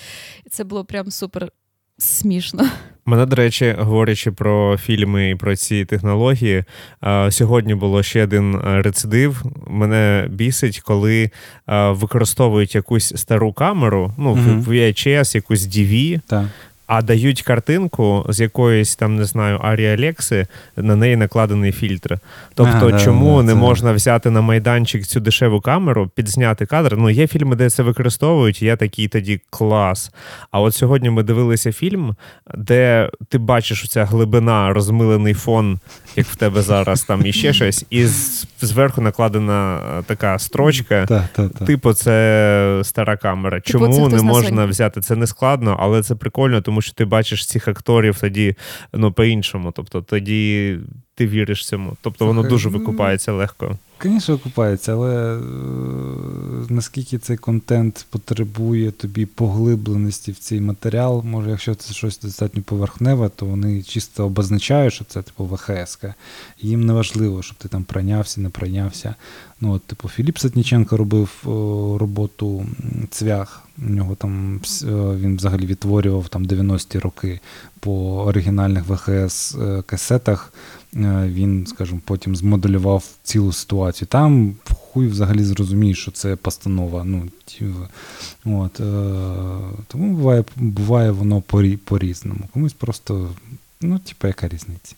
[0.47, 1.51] І це було прям супер
[1.99, 2.69] смішно.
[3.07, 6.65] Мене, до речі, говорячи про фільми і про ці технології,
[7.31, 9.43] сьогодні було ще один рецидив.
[9.67, 11.31] Мене бісить, коли
[11.67, 16.47] використовують якусь стару камеру, ну, в VHS, якусь DV, так
[16.87, 22.19] а дають картинку з якоїсь там, не знаю, Арі Алекси, на неї накладений фільтр.
[22.55, 23.59] Тобто, а, чому да, не це...
[23.59, 26.97] можна взяти на майданчик цю дешеву камеру, підзняти кадр?
[26.97, 30.13] Ну, є фільми, де це використовують, я такий тоді клас.
[30.51, 32.17] А от сьогодні ми дивилися фільм,
[32.55, 35.79] де ти бачиш оця глибина, розмилений фон,
[36.17, 38.05] як в тебе зараз, там і ще щось, і
[38.61, 41.29] зверху накладена така строчка.
[41.67, 43.61] Типу, це стара камера.
[43.61, 45.01] Типу, чому не можна взяти?
[45.01, 48.57] Це не складно, але це прикольно тому що ти бачиш цих акторів тоді
[48.93, 49.73] ну, по-іншому.
[49.77, 50.77] Тобто тоді
[51.15, 51.97] ти віриш цьому.
[52.03, 53.79] Тобто воно дуже ну, викупається легко.
[54.03, 55.41] Звісно, викупається, але е,
[56.69, 63.29] наскільки цей контент потребує тобі поглибленості в цей матеріал, може, якщо це щось достатньо поверхневе,
[63.29, 65.99] то вони чисто обозначають, що це типу ВХС.
[66.61, 69.15] Їм не важливо, щоб ти там пройнявся, не пройнявся.
[69.61, 71.31] Ну, от, Типу, Філіп Сатніченко робив
[72.01, 72.67] роботу
[73.11, 73.63] цвях.
[73.79, 74.87] У нього там е,
[75.17, 77.41] він взагалі відтворював там 90-ті роки
[77.81, 80.53] по оригінальних ВХС е, касетах.
[80.97, 84.09] Е, він, скажімо, потім змоделював цілу ситуацію.
[84.09, 87.05] Там хуй взагалі зрозуміє, що це постанова.
[87.05, 87.23] Ну,
[88.45, 88.73] от,
[89.87, 91.43] Тому буває буває воно
[91.85, 92.41] по-різному.
[92.53, 93.31] Комусь просто,
[93.81, 94.95] ну, типу, яка різниця.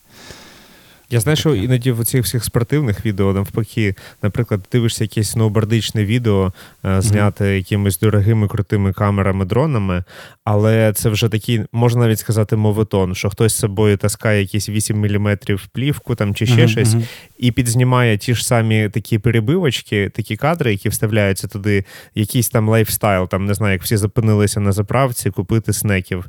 [1.11, 6.53] Я знаю, що іноді в цих всіх спортивних відео, навпаки, наприклад, дивишся якесь сноубордичне відео,
[6.85, 7.57] е, зняте mm-hmm.
[7.57, 10.05] якимись дорогими крутими камерами, дронами,
[10.45, 15.01] але це вже такий, можна навіть сказати, моветон, що хтось з собою таскає якісь 8
[15.01, 15.39] мм
[15.73, 16.69] плівку там чи ще mm-hmm.
[16.69, 16.97] щось,
[17.39, 21.85] і підзнімає ті ж самі такі перебивочки, такі кадри, які вставляються туди,
[22.15, 26.27] якийсь там лайфстайл, там не знаю, як всі зупинилися на заправці, купити снеків.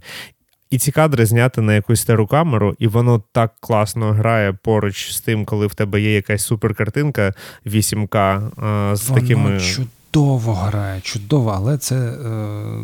[0.70, 5.22] І ці кадри зняти на якусь стару камеру, і воно так класно грає поруч з
[5.22, 7.34] тим, коли в тебе є якась суперкартинка
[7.66, 8.18] 8К
[8.58, 9.60] а, з воно такими.
[9.60, 12.14] Чудово грає, чудово, але це е,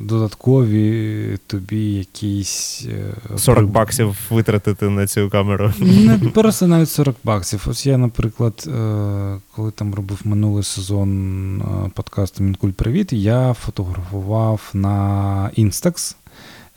[0.03, 2.87] додаткові тобі якісь.
[3.33, 5.73] Е, 40 баксів витратити на цю камеру.
[5.79, 7.65] Не просто навіть 40 баксів.
[7.69, 14.69] Ось я, наприклад, е, коли там робив минулий сезон е, подкасту Мінкуль Привіт, я фотографував
[14.73, 16.15] на Instax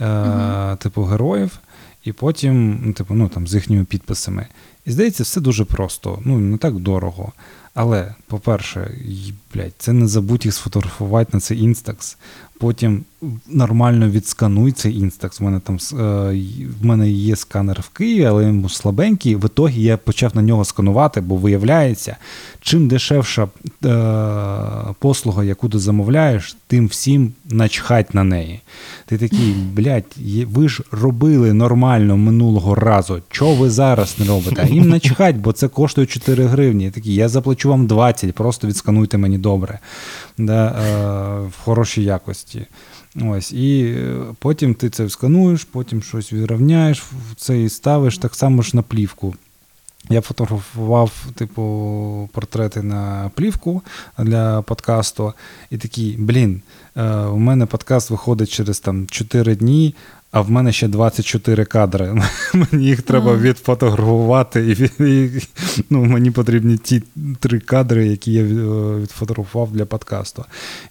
[0.00, 1.58] е, типу героїв,
[2.04, 4.46] і потім, ну, типу, ну там з їхніми підписами.
[4.84, 7.32] І здається, все дуже просто, ну не так дорого.
[7.74, 8.90] Але, по-перше,
[9.54, 12.16] блядь, це не забудь їх сфотографувати на цей інстакс.
[12.58, 13.04] потім
[13.48, 15.40] нормально відскануй цей інстакс.
[15.40, 15.96] У мене там е,
[16.80, 19.36] в мене є сканер в Києві, але він слабенький.
[19.36, 22.16] В ітогі я почав на нього сканувати, бо виявляється,
[22.60, 23.48] чим дешевша е,
[24.98, 28.60] послуга, яку ти замовляєш, тим всім начхать на неї.
[29.06, 30.16] Ти такий, блядь,
[30.46, 33.22] ви ж робили нормально минулого разу.
[33.30, 34.62] Чого ви зараз не робите?
[34.64, 36.84] А їм начхать, бо це коштує 4 гривні.
[36.84, 39.78] Я такий, я заплачу вам 20, просто відскануйте мені добре.
[40.38, 42.66] Да, е, В хорошій якості.
[43.24, 47.04] Ось, І е, потім ти це скануєш, потім щось відрівняєш,
[47.36, 49.34] це і ставиш так само ж на плівку.
[50.08, 53.82] Я фотографував, типу, портрети на плівку
[54.18, 55.32] для подкасту,
[55.70, 56.62] і такий, блін,
[56.96, 59.94] е, у мене подкаст виходить через там 4 дні,
[60.36, 62.22] а в мене ще 24 кадри.
[62.54, 63.40] Мені їх треба mm.
[63.40, 65.42] відфотографувати, і, і
[65.90, 67.02] ну, мені потрібні ті
[67.40, 68.46] три кадри, які я е,
[69.00, 70.44] відфотографував для подкасту.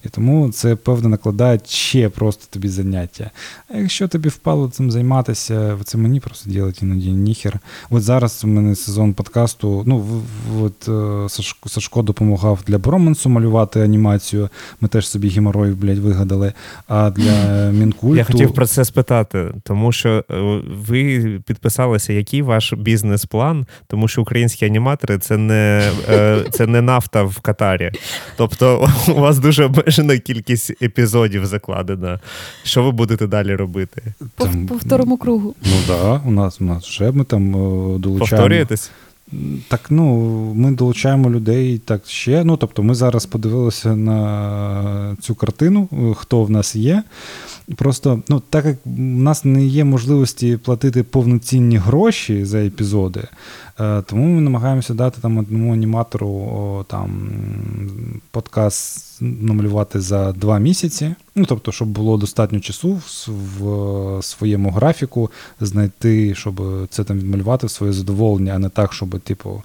[0.04, 3.30] І тому це певно накладає ще просто тобі заняття.
[3.68, 7.58] А якщо тобі впало цим займатися, це мені просто ділить іноді ніхер.
[7.90, 9.82] От зараз у мене сезон подкасту.
[9.86, 10.22] Ну,
[10.60, 14.48] от е, Сашко, Сашко допомагав для Бромансу малювати анімацію.
[14.80, 16.52] Ми теж собі геморроїв, блядь, вигадали.
[16.88, 18.16] А для Мінкульту...
[18.16, 24.08] Я хотів про це спитати сказати, тому що е, ви підписалися, який ваш бізнес-план, тому
[24.08, 27.90] що українські аніматори це не е, це не нафта в Катарі.
[28.36, 32.20] Тобто у вас дуже обмежена кількість епізодів закладена.
[32.62, 34.02] Що ви будете далі робити?
[34.36, 35.54] По, по второму кругу.
[35.62, 38.18] Ну так, да, у нас у нас вже ми там е, долучаємо.
[38.18, 38.90] Повторюєтесь?
[39.68, 40.14] Так, ну
[40.54, 42.44] ми долучаємо людей так ще.
[42.44, 47.02] Ну тобто, ми зараз подивилися на цю картину, хто в нас є.
[47.76, 53.22] Просто ну, так як в нас не є можливості платити повноцінні гроші за епізоди,
[54.06, 57.30] тому ми намагаємося дати там одному аніматору там
[58.30, 61.14] подкаст намалювати за два місяці.
[61.34, 63.00] Ну, тобто, щоб було достатньо часу
[63.58, 69.20] в своєму графіку знайти, щоб це там відмалювати в своє задоволення, а не так, щоб,
[69.20, 69.62] типу,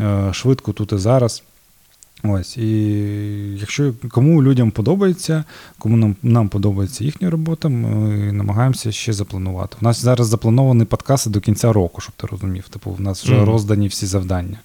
[0.00, 1.42] е, швидко тут і зараз.
[2.22, 2.70] Ось, і
[3.60, 5.44] якщо кому людям подобається,
[5.78, 9.76] кому нам нам подобається їхня робота, ми намагаємося ще запланувати.
[9.80, 12.68] У нас зараз заплановані подкасти до кінця року, щоб ти розумів.
[12.68, 13.44] Типу, в нас вже mm.
[13.44, 14.58] роздані всі завдання.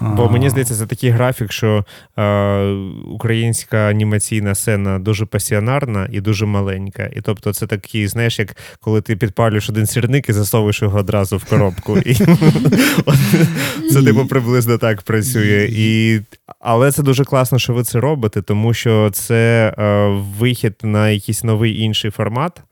[0.00, 1.84] Бо мені здається, це такий графік, що
[2.18, 2.62] е,
[3.10, 7.10] українська анімаційна сцена дуже пасіонарна і дуже маленька.
[7.16, 11.36] І тобто, це такий, знаєш, як коли ти підпалюєш один сірник і засовуєш його одразу
[11.36, 11.98] в коробку.
[11.98, 12.14] І
[13.92, 15.68] Це типу приблизно так працює.
[15.70, 16.20] І,
[16.60, 20.06] Але це дуже класно, що ви це робите, тому що це е,
[20.38, 22.62] вихід на якийсь новий інший формат.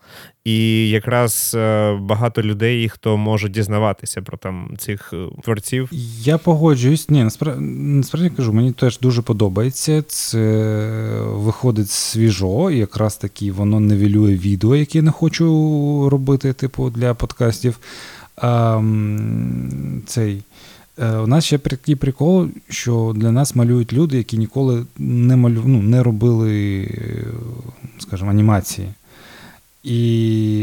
[0.45, 5.89] І якраз е, багато людей, хто може дізнаватися про там цих е, творців.
[6.21, 7.11] Я погоджуюсь.
[7.11, 10.03] Ні, насправді, насправді кажу, мені теж дуже подобається.
[10.03, 10.41] Це
[11.23, 17.79] виходить свіжо, і якраз таки воно невілює відео, яке не хочу робити, типу, для подкастів.
[18.37, 18.83] А,
[20.07, 20.43] цей.
[20.99, 25.63] Е, у нас ще такий прикол, що для нас малюють люди, які ніколи не малю,
[25.67, 26.89] ну, не робили,
[27.99, 28.89] скажімо, анімації.
[29.85, 29.97] І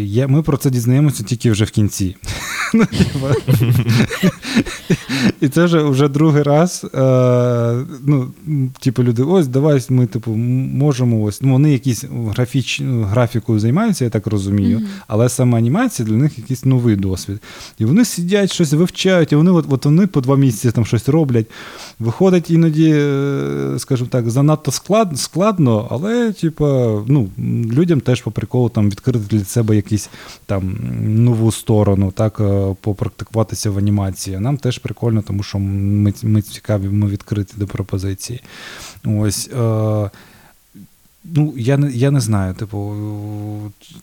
[0.07, 2.15] я, ми про це дізнаємося тільки вже в кінці.
[2.73, 2.85] Ну,
[5.41, 6.85] і це вже вже другий раз.
[6.95, 8.31] Е, ну,
[8.79, 11.41] Типу, люди, ось давай ми типу, можемо ось.
[11.41, 15.03] Ну, Вони якісь графіч, графікою займаються, я так розумію, mm-hmm.
[15.07, 17.41] але саме анімація для них якийсь новий досвід.
[17.79, 21.09] І вони сидять, щось вивчають, і вони от, от вони по два місяці там щось
[21.09, 21.45] роблять.
[21.99, 26.65] Виходить іноді, е, скажімо так, занадто склад, складно, але типу,
[27.07, 27.29] ну,
[27.71, 30.09] людям теж по приколу там відкрити для себе якусь
[30.45, 30.77] там
[31.23, 34.39] нову сторону, так, е, попрактикуватися в анімації.
[34.39, 38.41] Нам теж прикольно, тому що ми ми цікаві, ми відкриті до пропозиції.
[39.05, 39.49] Ось.
[39.59, 40.09] Е,
[41.23, 42.95] Ну, я не я не знаю, типу,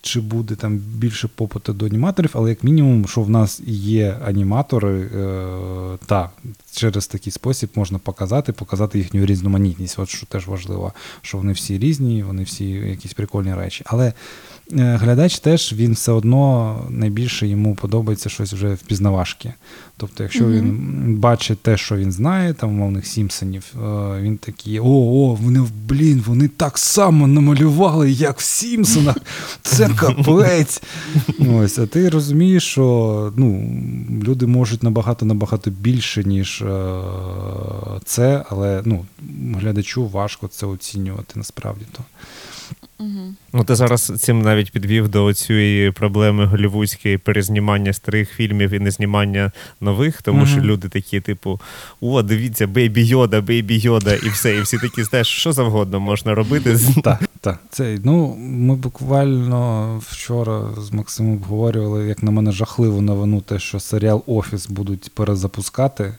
[0.00, 5.00] чи буде там більше попиту до аніматорів, але як мінімум, що в нас є аніматори,
[5.00, 6.30] е, та
[6.72, 9.98] через такий спосіб можна показати, показати їхню різноманітність.
[9.98, 10.92] От що теж важливо,
[11.22, 13.84] що вони всі різні, вони всі якісь прикольні речі.
[13.86, 14.12] Але
[14.72, 19.52] глядач теж він все одно найбільше йому подобається щось вже впізнавашки.
[19.96, 20.52] Тобто, якщо mm-hmm.
[20.52, 25.64] він бачить те, що він знає, там умовних Сімпсонів, е, він такий: о, о, вони
[25.86, 29.16] блін, вони так само намалювали, як в Сімпсонах.
[29.62, 30.82] Це капець.
[31.38, 33.70] Ось, А ти розумієш, що ну,
[34.24, 37.02] люди можуть набагато набагато більше, ніж е,
[38.04, 39.06] це, але ну,
[39.54, 41.84] глядачу важко це оцінювати насправді.
[41.92, 42.04] то.
[43.00, 43.34] Угу.
[43.52, 49.52] Ну, ти зараз цим навіть підвів до цієї проблеми голівудської перезнімання старих фільмів і незнімання
[49.80, 51.60] нових, тому що люди такі, типу,
[52.00, 54.56] о, дивіться, бейбі Йода, бейбі Йода, і все.
[54.56, 56.78] І всі такі, знаєш, що завгодно можна робити.
[57.04, 57.60] Так, так.
[57.70, 63.80] Це, ну, ми буквально вчора з Максимом обговорювали, як на мене, жахливу новину, те, що
[63.80, 66.14] серіал Офіс будуть перезапускати.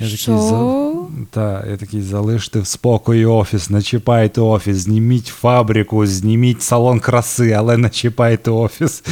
[0.00, 0.48] Я такий, за...
[0.48, 1.06] Що?
[1.30, 7.52] та, я такий, залиште в спокої офіс, не чіпайте офіс, зніміть фабрику, зніміть салон краси,
[7.52, 9.02] але не чіпайте офіс.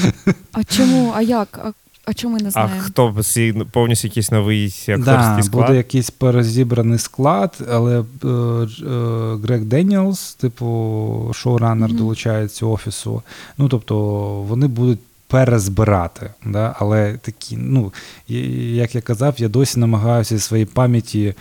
[0.53, 1.12] А чому?
[1.16, 1.61] А як?
[1.64, 1.72] А,
[2.05, 3.14] а чому ми не А хто
[3.72, 5.05] повністю якийсь новий акторський
[5.37, 5.66] Да, склад?
[5.66, 11.99] буде якийсь перезібраний склад, але е, е, Грег Деніелс, типу, шоуранер, Мгм.
[11.99, 13.22] долучається офісу.
[13.59, 13.97] Ну, тобто,
[14.49, 14.99] вони будуть
[15.33, 16.30] перезбирати.
[16.45, 16.76] Да?
[16.78, 17.93] Але такі, ну,
[18.74, 21.35] як я казав, я досі намагаюся зі своєї пам'яті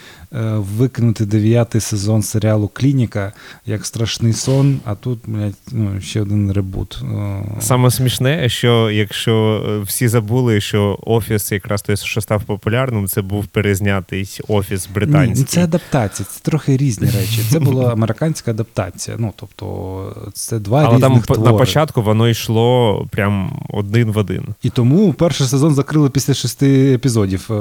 [0.57, 3.33] викинути дев'ятий сезон серіалу Клініка
[3.65, 6.99] як страшний сон, а тут, блядь, ну, ще один ребут.
[7.03, 13.07] Е, Саме смішне, що якщо е, всі забули, що офіс, якраз той, що став популярним,
[13.07, 15.35] це був перезнятий офіс Ні, британський.
[15.39, 17.41] ну, це адаптація, це трохи різні речі.
[17.49, 19.17] Це була американська адаптація.
[19.19, 21.51] Ну, тобто, це два Але різних там твори.
[21.51, 24.45] на початку воно йшло прям один в один.
[24.63, 27.53] І тому перший сезон закрили після шести епізодів е-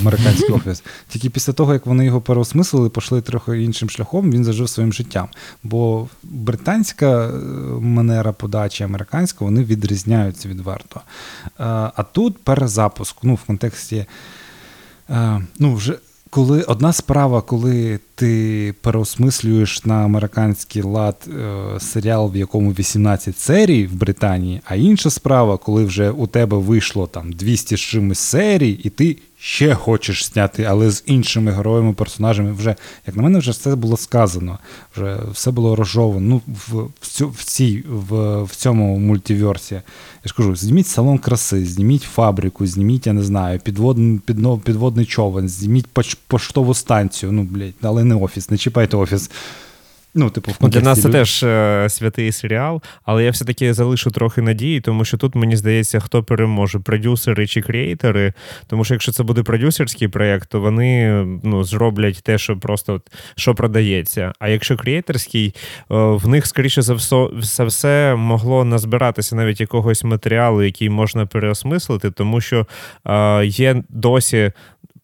[0.00, 0.82] американський офіс.
[1.08, 5.28] Тільки після того, як вони його переосмислили, пішли трохи іншим шляхом, він зажив своїм життям.
[5.62, 7.30] Бо британська е,
[7.80, 11.00] манера подачі, американська, вони відрізняються відверто.
[11.46, 11.50] Е,
[11.96, 13.16] а тут перезапуск.
[13.22, 14.06] Ну, в контексті.
[15.10, 15.98] Е, ну, вже
[16.30, 23.86] коли одна справа, коли ти переосмислюєш на американський лад е, серіал, в якому 18 серій
[23.86, 28.70] в Британії, а інша справа, коли вже у тебе вийшло там 200 з чимось серій,
[28.70, 29.16] і ти
[29.46, 32.76] ще хочеш зняти, але з іншими героями, персонажами, вже,
[33.06, 34.58] як на мене, вже все було сказано,
[34.96, 36.20] вже все було розжовано.
[36.20, 39.74] Ну, в, в, в, цій, в, в цьому мультиверсі.
[39.74, 45.06] Я ж кажу, зніміть салон краси, зніміть фабрику, зніміть, я не знаю, підводний, підно, підводний
[45.06, 47.32] човен, зніміть поч, поштову станцію.
[47.32, 49.30] Ну, блядь, але не офіс, не чіпайте офіс.
[50.18, 54.10] Ну, типу, в для нас це лю- теж е, святий серіал, але я все-таки залишу
[54.10, 58.32] трохи надії, тому що тут мені здається, хто переможе: продюсери чи креатори.
[58.66, 61.10] Тому що якщо це буде продюсерський проєкт, то вони
[61.42, 64.32] ну, зроблять те, що просто от, що продається.
[64.38, 65.54] А якщо креаторський,
[65.90, 71.26] е, в них, скоріше за все, за все могло назбиратися навіть якогось матеріалу, який можна
[71.26, 72.66] переосмислити, тому що
[73.06, 74.52] е, є досі.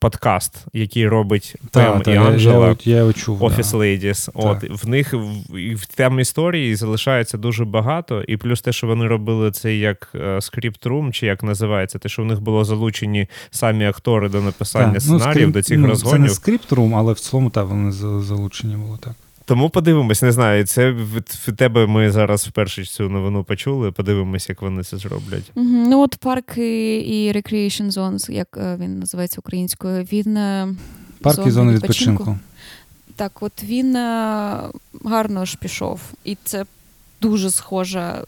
[0.03, 2.77] Подкаст, який робить Та, Пем та, і я, Анджела.
[2.85, 3.43] я, я я чув.
[3.43, 3.79] Office да.
[3.79, 4.31] Ladies.
[4.35, 9.07] От в них в, в там історії залишається дуже багато, і плюс те, що вони
[9.07, 13.85] робили це як е, скрипт-рум, чи як називається, те, що в них було залучені самі
[13.85, 15.51] актори до написання Та, сценаріїв, скрип...
[15.51, 16.17] до цих ну, розгонів.
[16.17, 17.93] Це не скрипт-рум, але в цілому та вони
[18.23, 19.13] залучені було так.
[19.53, 20.67] Тому подивимось, не знаю.
[20.67, 23.93] Це від, тебе ми зараз вперше цю новину почули.
[23.93, 25.51] Подивимось, як вони це зроблять.
[25.55, 25.67] Угу.
[25.67, 30.35] Ну, от парки і Recreation Zones, як е, він називається українською, він.
[30.35, 30.77] Парк
[31.23, 32.39] Парки і зони відпочинку.
[33.17, 34.61] Так, от він е,
[35.05, 36.01] гарно ж пішов.
[36.25, 36.65] І це
[37.21, 38.25] дуже схоже, е,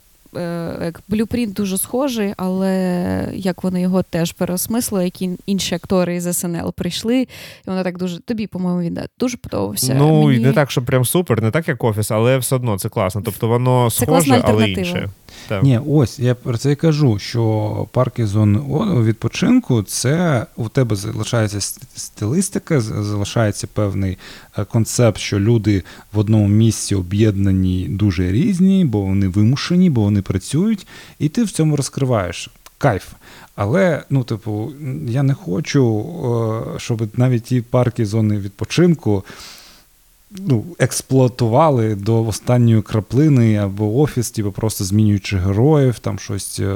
[0.81, 6.73] як блюпринт дуже схожий, але як вони його теж переосмислили, які інші актори із СНЛ
[6.73, 7.27] прийшли, і
[7.65, 8.19] воно так дуже.
[8.19, 9.95] Тобі, по-моєму, він дуже подобався.
[9.97, 10.39] Ну, Мені...
[10.39, 13.21] не так, що прям супер, не так, як офіс, але все одно це класно.
[13.25, 15.09] Тобто воно Це схоже, але інше.
[15.47, 15.63] Так.
[15.63, 18.59] Ні, ось я про це і кажу, що парки зони
[19.01, 24.17] відпочинку це у тебе залишається ст- стилістика, залишається певний
[24.57, 25.83] е, концепт, що люди
[26.13, 30.87] в одному місці об'єднані дуже різні, бо вони вимушені, бо вони працюють,
[31.19, 32.49] і ти в цьому розкриваєш.
[32.77, 33.07] Кайф.
[33.55, 34.71] Але, ну, типу,
[35.07, 36.05] я не хочу,
[36.75, 39.23] е, щоб навіть ті парки зони відпочинку
[40.39, 46.59] ну, експлуатували до останньої краплини або офіс, типу, просто змінюючи героїв, там щось.
[46.59, 46.75] е,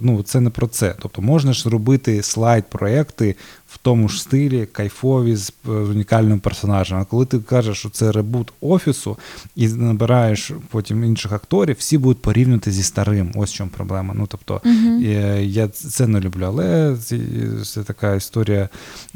[0.00, 0.94] Ну, це не про це.
[0.98, 3.34] Тобто можна ж робити слайд-проекти
[3.74, 6.98] в тому ж стилі, кайфові з е, унікальним персонажем.
[6.98, 9.16] А коли ти кажеш, що це ребут офісу,
[9.56, 13.32] і набираєш потім інших акторів, всі будуть порівнювати зі старим.
[13.34, 14.14] Ось в чому проблема.
[14.18, 14.60] Ну, тобто.
[14.66, 17.18] Е, Я це не люблю, але це,
[17.64, 18.68] це така історія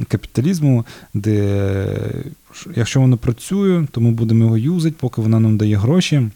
[0.09, 1.97] капіталізму, де
[2.77, 6.29] якщо воно працює, то ми будемо його юзати, поки воно нам дає гроші.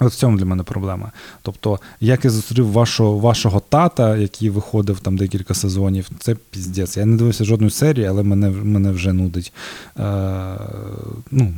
[0.00, 1.12] От в цьому для мене проблема.
[1.42, 6.96] Тобто, як я зустрів вашого, вашого тата, який виходив там декілька сезонів, це піздець.
[6.96, 9.52] Я не дивився жодної серії, але мене, мене вже нудить.
[9.98, 10.02] Е,
[11.30, 11.54] ну, Не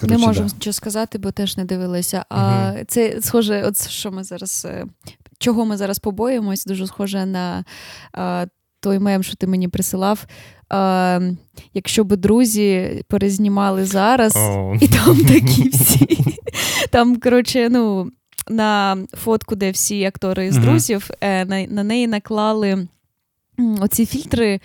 [0.00, 0.54] коротше, можемо да.
[0.54, 2.24] нічого сказати, бо теж не дивилися.
[2.28, 2.84] А Мгм.
[2.88, 4.66] це схоже, от що ми зараз.
[4.70, 4.86] е,
[5.38, 7.64] Чого ми зараз побоїмось, дуже схоже на
[8.12, 8.46] а,
[8.80, 10.26] той мем, що ти мені присилав.
[10.72, 11.36] Е,
[11.74, 14.82] Якщо б друзі перезнімали зараз, oh.
[14.82, 16.18] і там такі всі.
[16.90, 18.10] Там, коротше, ну,
[18.48, 22.88] на фотку, де всі актори з друзів, е, на, на неї наклали
[23.80, 24.60] оці фільтри.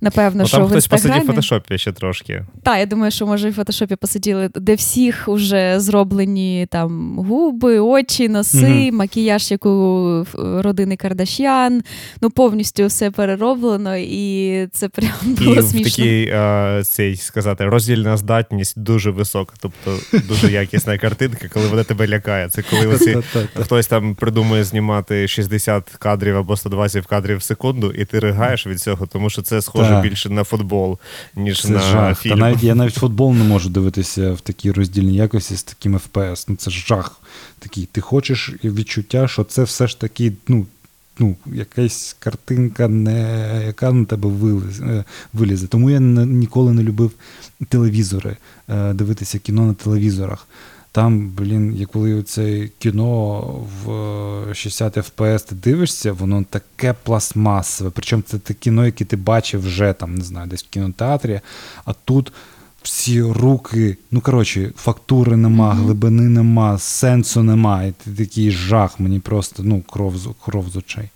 [0.00, 2.44] Напевно, Ну, що там в хтось посидів в фотошопі ще трошки.
[2.62, 8.28] Так, я думаю, що може в фотошопі посиділи, де всіх вже зроблені там губи, очі,
[8.28, 8.96] носи, Мгм.
[8.96, 11.82] макіяж, як у родини Кардашян.
[12.22, 15.90] Ну, повністю все перероблено, і це прям було І в смішно.
[15.90, 19.96] такій а, цей сказати роздільна здатність дуже висока, тобто
[20.28, 22.48] дуже якісна картинка, коли вона тебе лякає.
[22.48, 23.16] Це коли оці
[23.60, 28.80] хтось там придумує знімати 60 кадрів або 120 кадрів в секунду, і ти ригаєш від
[28.80, 30.02] цього, тому що це схоже Так.
[30.02, 30.98] більше на футбол,
[31.36, 32.20] ніж Це на жах.
[32.20, 32.34] фільм.
[32.34, 36.44] Та навіть я навіть футбол не можу дивитися в такій роздільній якості з таким FPS.
[36.48, 37.20] Ну це жах.
[37.58, 37.88] Такий.
[37.92, 40.66] Ти хочеш відчуття, що це все ж таки, ну.
[41.20, 44.28] Ну, якась картинка, не, яка на тебе
[45.32, 45.68] вилізе, е.
[45.68, 47.10] Тому я ніколи не любив
[47.68, 48.36] телевізори,
[48.68, 50.48] е, дивитися кіно на телевізорах.
[50.92, 53.40] Там, блін, як коли це кіно
[53.84, 53.90] в
[54.50, 57.90] е, 60 FPS ти дивишся, воно таке пластмасове.
[57.94, 61.40] Причому це те кіно, яке ти бачив вже там, не знаю, десь в кінотеатрі,
[61.84, 62.32] а тут
[62.82, 65.84] всі руки, ну коротше, фактури нема, Мгм.
[65.84, 67.82] глибини нема, сенсу нема.
[67.84, 71.08] І ти такий жах, мені просто ну, кров, кров з очей.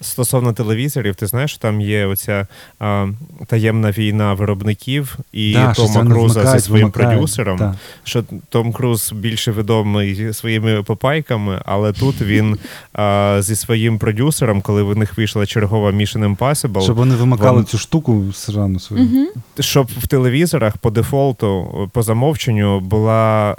[0.00, 2.46] Стосовно телевізорів, ти знаєш, що там є оця
[2.78, 3.06] а,
[3.46, 7.12] таємна війна виробників і Да, Тома Круза зі своїм вимикають.
[7.18, 7.58] продюсером.
[7.58, 7.74] Так.
[8.04, 12.58] Що Том Круз більше відомий своїми попайками, але тут він
[12.92, 17.64] а, зі своїм продюсером, коли в них вийшла чергова Mission Impossible, Щоб вони вимикали Вон-
[17.64, 19.04] цю штуку срану свою.
[19.04, 19.26] Угу.
[19.60, 23.52] щоб в телевізорах по дефолту, по замовченню, була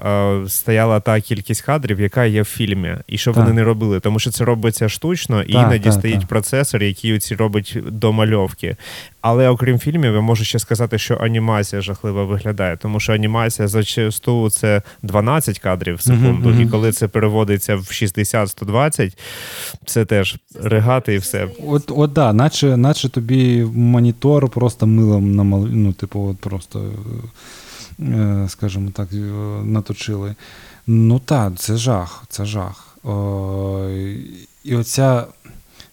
[0.46, 3.44] е, стояла та кількість кадрів, яка є в фільмі, і щоб Так.
[3.44, 6.29] вони не робили, тому що це робиться штучно, і Так, іноді так, стоїть так.
[6.30, 8.76] Процесор, який ці робить домальовки.
[9.22, 14.50] Але окрім фільмів, я можу ще сказати, що анімація жахливо виглядає, тому що анімація зачасту
[14.50, 16.62] це 12 кадрів в секунду, мгм.
[16.62, 19.18] і коли це переводиться в 60-120,
[19.86, 21.48] це теж ригати і все.
[21.68, 25.68] От, от да, наче, наче тобі монітор просто милом намал...
[25.72, 26.84] ну, типу, от просто,
[28.00, 29.18] е, скажімо так, е,
[29.64, 30.36] наточили.
[30.88, 32.86] Ну так, це жах, це жах.
[33.04, 33.90] О,
[34.64, 35.26] і оця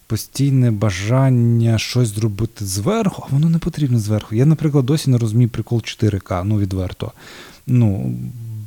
[0.07, 4.35] постійне бажання щось зробити зверху, а воно не потрібно зверху.
[4.35, 7.11] Я, наприклад, досі не розумію прикол 4К, ну відверто.
[7.67, 8.15] Ну,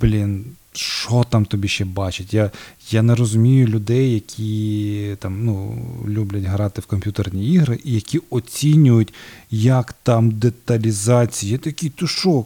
[0.00, 0.44] блін,
[0.80, 2.34] що там тобі ще бачить?
[2.34, 2.50] Я,
[2.90, 5.78] я не розумію людей, які там, ну,
[6.08, 9.14] люблять грати в комп'ютерні ігри і які оцінюють,
[9.50, 11.52] як там деталізація.
[11.52, 12.44] Я такий, то що,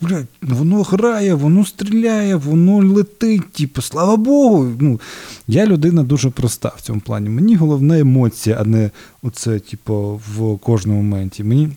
[0.00, 3.52] блядь, воно грає, воно стріляє, воно летить.
[3.52, 4.72] Типу, слава Богу.
[4.80, 5.00] Ну,
[5.48, 7.28] я людина дуже проста в цьому плані.
[7.28, 8.90] Мені головна емоція, а не
[9.22, 11.44] оце, типу, в кожному моменті.
[11.44, 11.68] Мені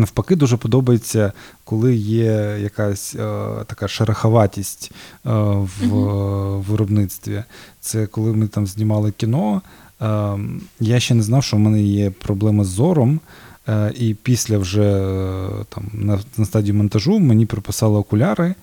[0.00, 1.32] навпаки дуже подобається,
[1.64, 6.64] коли є якась е, така шероховатість е, в угу.
[6.68, 7.44] виробництві.
[7.80, 9.62] Це коли ми там знімали кіно.
[10.02, 10.38] Е,
[10.80, 13.20] я ще не знав, що в мене є проблема з зором.
[13.68, 18.54] Е, і після вже е, там на, на стадії монтажу мені приписали окуляри.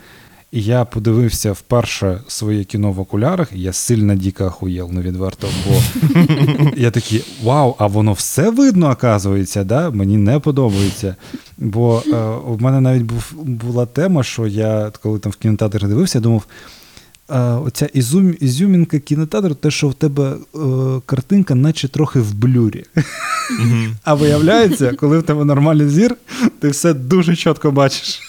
[0.52, 5.48] І я подивився вперше своє кіно в окулярах, і я сильно дико охуєл, ну відверто,
[5.68, 5.82] бо
[6.78, 9.90] я такий, вау, а воно все видно, оказується, да?
[9.92, 11.16] мені не подобається.
[11.58, 12.18] Бо е,
[12.48, 16.44] у мене навіть був, була тема, що я, коли там в кінотеатрі дивився, я думав,
[17.30, 20.58] е, оця ізюм, ізюмінка кінотеатру, те, що в тебе е,
[21.06, 22.86] картинка, наче трохи в блюрі.
[24.04, 26.16] А виявляється, коли в тебе нормальний зір,
[26.60, 28.22] ти все дуже чітко бачиш.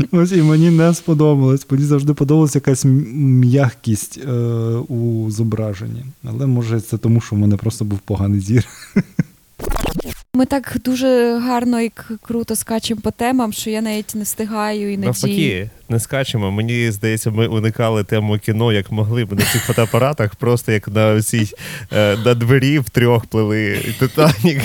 [0.12, 1.66] Ось і мені не сподобалось.
[1.70, 4.32] Мені завжди подобалася якась м'якість е,
[4.88, 6.04] у зображенні.
[6.24, 8.66] Але може це тому, що в мене просто був поганий зір.
[10.34, 15.06] Ми так дуже гарно і круто скачемо по темам, що я навіть не встигаю іноді.
[15.06, 16.50] Навпаки, не скачемо.
[16.50, 21.22] Мені здається, ми уникали тему кіно, як могли б на цих фотоапаратах, просто як на
[21.22, 21.48] цій
[21.92, 24.62] е, на двері в трьох плили Титанік,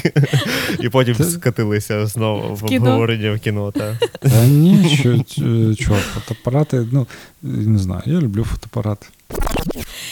[0.80, 3.71] і потім скатилися знову в обговорення в кіно.
[3.71, 3.99] Та.
[4.19, 7.07] Та ні, що, ч- чувак, фотоапарати, ну
[7.41, 9.07] не знаю, я люблю фотоапарати.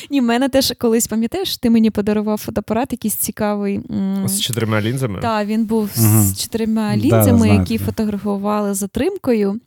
[0.09, 3.79] Ні, в мене теж колись пам'ятаєш, ти мені подарував фотоапарат, якийсь цікавий.
[4.25, 5.19] З чотирма лінзами.
[5.21, 6.23] Так, він був Мгм.
[6.23, 9.59] з чотирма лінзами, знаю які фотографували затримкою.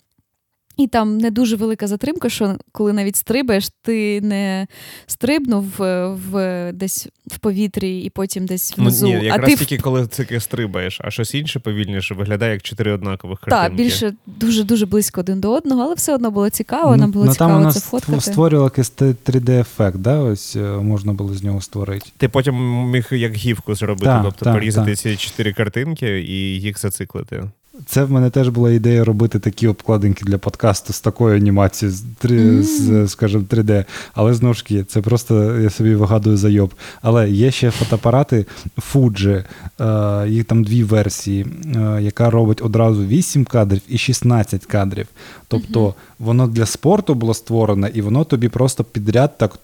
[0.79, 4.67] І там не дуже велика затримка, що коли навіть стрибаєш, ти не
[5.07, 9.07] стрибнув в, в десь в повітрі і потім десь Ну, внизу.
[9.07, 12.93] ні, а якраз ти тільки коли таки стрибаєш, а щось інше повільніше виглядає як чотири
[12.93, 16.97] однакових Так, більше дуже дуже близько один до одного, але все одно було цікаво.
[16.97, 18.21] Нам було ну, цікаво там вона це фоткати.
[18.21, 20.19] створювала якийсь 3D-ефект, да?
[20.19, 22.11] ось е, можна було з нього створити.
[22.17, 22.55] Ти потім
[22.91, 24.99] міг як гівку зробити, Так, тобто так, порізати так.
[24.99, 27.45] ці чотири картинки і їх зациклити.
[27.87, 32.03] Це в мене теж була ідея робити такі обкладинки для подкасту з такою анімацією, з,
[32.19, 32.63] три, Мгм.
[32.63, 33.85] з скажімо, 3D.
[34.15, 36.75] Але знову ж таки, це просто я собі вигадую зайоб.
[37.03, 38.47] Але є ще фотоапарати
[38.93, 39.45] Fuji,
[40.25, 45.07] е, їх там дві версії, е, яка робить одразу 8 кадрів і 16 кадрів.
[45.49, 45.93] Тобто Мгм.
[46.19, 49.59] воно для спорту було створено, і воно тобі просто підряд так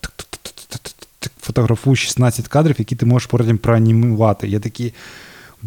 [1.41, 4.49] фотографує 16 кадрів, які ти можеш потім проанімувати.
[4.49, 4.93] Я такий.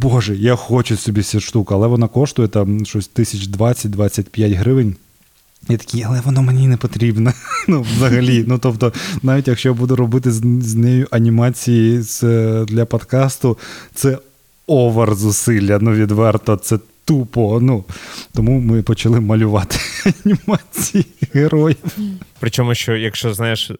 [0.01, 4.95] Боже, я хочу собі цю штуку, але вона коштує там щось 1020-25 гривень.
[5.69, 7.33] Я такий, але воно мені не потрібно.
[7.69, 8.45] Ну, взагалі.
[8.47, 8.93] Ну, тобто,
[9.23, 12.21] навіть якщо я буду робити з, з нею анімації з,
[12.65, 13.57] для подкасту,
[13.93, 14.17] це
[14.67, 17.59] овер зусилля, ну відверто, це тупо.
[17.61, 17.83] Ну,
[18.33, 19.77] тому ми почали малювати
[20.25, 21.77] анімації героїв.
[22.39, 23.71] Причому, що якщо знаєш,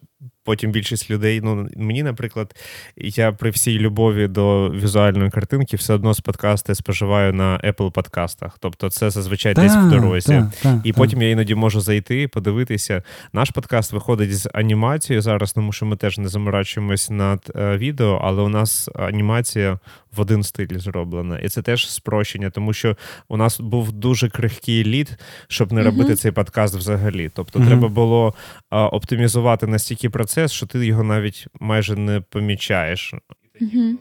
[0.48, 2.54] потім більшість людей, ну мені, наприклад,
[2.96, 8.56] я при всій любові до візуальної картинки все одно з подкасти споживаю на Apple подкастах.
[8.60, 10.28] Тобто це зазвичай десь в дорозі.
[10.28, 10.98] та, та, І та.
[10.98, 13.02] потім я іноді можу зайти, подивитися.
[13.32, 18.20] Наш подкаст виходить з анімацією зараз, тому що ми теж не заморачуємось над е, відео,
[18.24, 19.78] але у нас анімація
[20.16, 21.38] в один стиль зроблена.
[21.38, 22.96] І це теж спрощення, тому що
[23.28, 27.30] у нас був дуже крихкий лід, щоб не робити цей подкаст взагалі.
[27.34, 27.68] Тобто, Мгм.
[27.68, 28.34] треба було
[28.70, 33.14] а, оптимізувати настільки процес, що ти його навіть майже не помічаєш.
[33.60, 33.98] Мгм.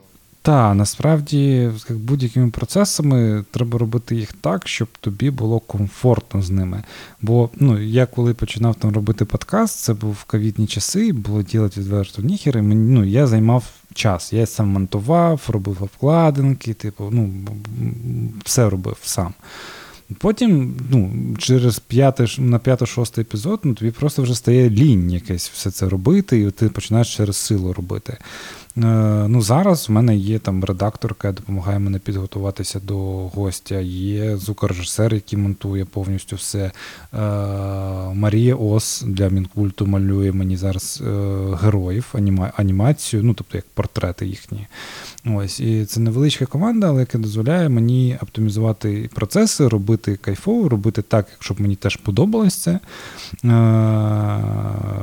[0.47, 1.39] Так, насправді,
[1.89, 6.83] як будь-якими процесами треба робити їх так, щоб тобі було комфортно з ними.
[7.21, 12.21] Бо ну, я коли починав там робити подкаст, це був ковідні часи, було ділити відверто
[12.21, 14.33] ніхер, і мені, ну, я займав час.
[14.33, 17.33] Я сам монтував, робив обкладинки, типу, ну,
[18.43, 19.33] все робив сам.
[20.19, 25.71] Потім, ну, через п'яте, на п'ятий-шостий епізод, ну, тобі просто вже стає лінь якесь все
[25.71, 28.17] це робити, і ти починаєш через силу робити.
[28.77, 32.97] Е, ну, зараз в мене є там редакторка, яка допомагає мене підготуватися до
[33.27, 33.75] гостя.
[33.79, 36.59] Є звукорежисер, який монтує повністю все.
[36.59, 36.71] Е,
[38.13, 41.11] Марія Ос для Мінкульту малює мені зараз е,
[41.61, 44.67] героїв, аніма, анімацію, ну тобто як портрети їхні.
[45.25, 51.27] Ось, і це невеличка команда, але яка дозволяє мені оптимізувати процеси, робити кайфово, робити так,
[51.39, 52.79] щоб мені теж подобалось це.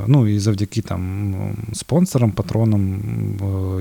[0.07, 1.35] Ну і завдяки там
[1.73, 3.01] спонсорам, патронам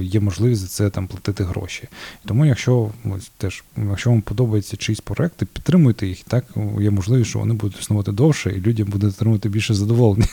[0.01, 1.87] є можливість за це там платити гроші.
[2.25, 6.45] Тому, якщо ось теж, якщо вам подобаються чиїсь проекти, підтримуйте їх, так
[6.79, 10.27] є можливість, що вони будуть існувати довше, і людям буде отримувати більше задоволення.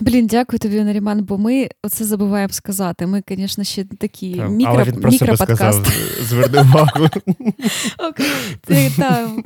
[0.00, 3.06] Блін, дякую тобі, Наріман, бо ми оце забуваємо сказати.
[3.06, 5.86] Ми, звісно, ще такі Там, мікро, Але він мікроподкаст.
[6.22, 7.08] зверни увагу.
[7.98, 8.90] Окей.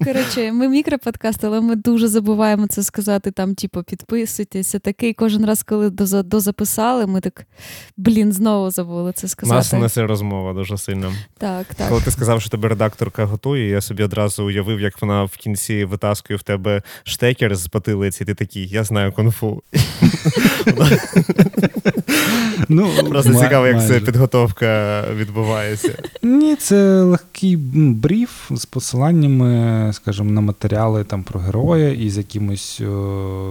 [0.04, 3.30] Коротше, ми мікроподкаст, але ми дуже забуваємо це сказати.
[3.30, 4.78] Там, типу, підписуйтеся.
[4.78, 7.46] Такий кожен раз, коли доза- дозаписали, ми так
[7.96, 9.56] блін, знову забули це сказати.
[9.56, 11.12] Нас несе розмова дуже сильно.
[11.38, 11.88] Так, так.
[11.88, 15.84] Коли ти сказав, що тебе редакторка готує, я собі одразу уявив, як вона в кінці
[15.84, 19.62] витаскує в тебе штекер з потилиці, ти такий, я знаю кунг-фу.
[22.68, 25.92] Ну, Просто ма- цікаво, як це підготовка відбувається.
[26.22, 32.16] Ні, це легкий м, бриф з посиланнями, скажімо, на матеріали там про героя і з
[32.18, 32.86] якимось е,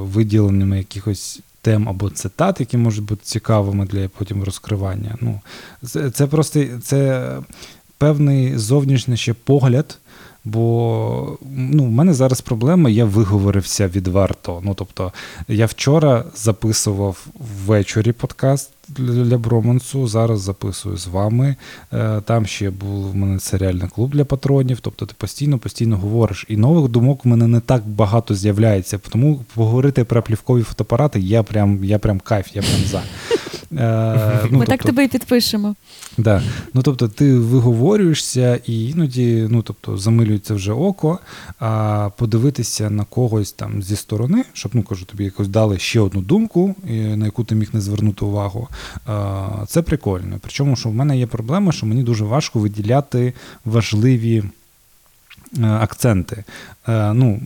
[0.03, 5.15] виділеннями якихось тем або цитат, які можуть бути цікавими для потім розкривання.
[5.21, 5.39] Ну,
[5.85, 7.29] це, це просто це
[7.97, 9.97] певний зовнішній ще погляд.
[10.45, 14.61] Бо ну, в мене зараз проблема, я виговорився відверто.
[14.63, 15.13] Ну, тобто,
[15.47, 17.25] я вчора записував
[17.65, 21.55] ввечері подкаст для, Бромансу, зараз записую з вами.
[21.93, 24.79] Е, Там ще був в мене серіальний клуб для патронів.
[24.79, 26.45] Тобто ти постійно, постійно говориш.
[26.49, 28.97] І нових думок в мене не так багато з'являється.
[29.09, 33.01] Тому поговорити про плівкові фотоапарати я прям, я прям кайф, я прям за.
[33.77, 35.75] Е, ну, Ми так тобто- тебе і підпишемо.
[36.17, 36.43] Да.
[36.73, 41.19] Ну, тобто, ти виговорюєшся, і іноді ну, тобто, замилюється вже око,
[41.59, 46.21] а подивитися на когось там зі сторони, щоб ну, кажу, тобі якось дали ще одну
[46.21, 48.67] думку, на яку ти міг не звернути увагу.
[49.05, 50.37] А, Це прикольно.
[50.41, 53.33] Причому, що в мене є проблема, що мені дуже важко виділяти
[53.65, 54.43] важливі.
[55.59, 56.43] е, Акценти.
[56.87, 57.39] Е, Ну,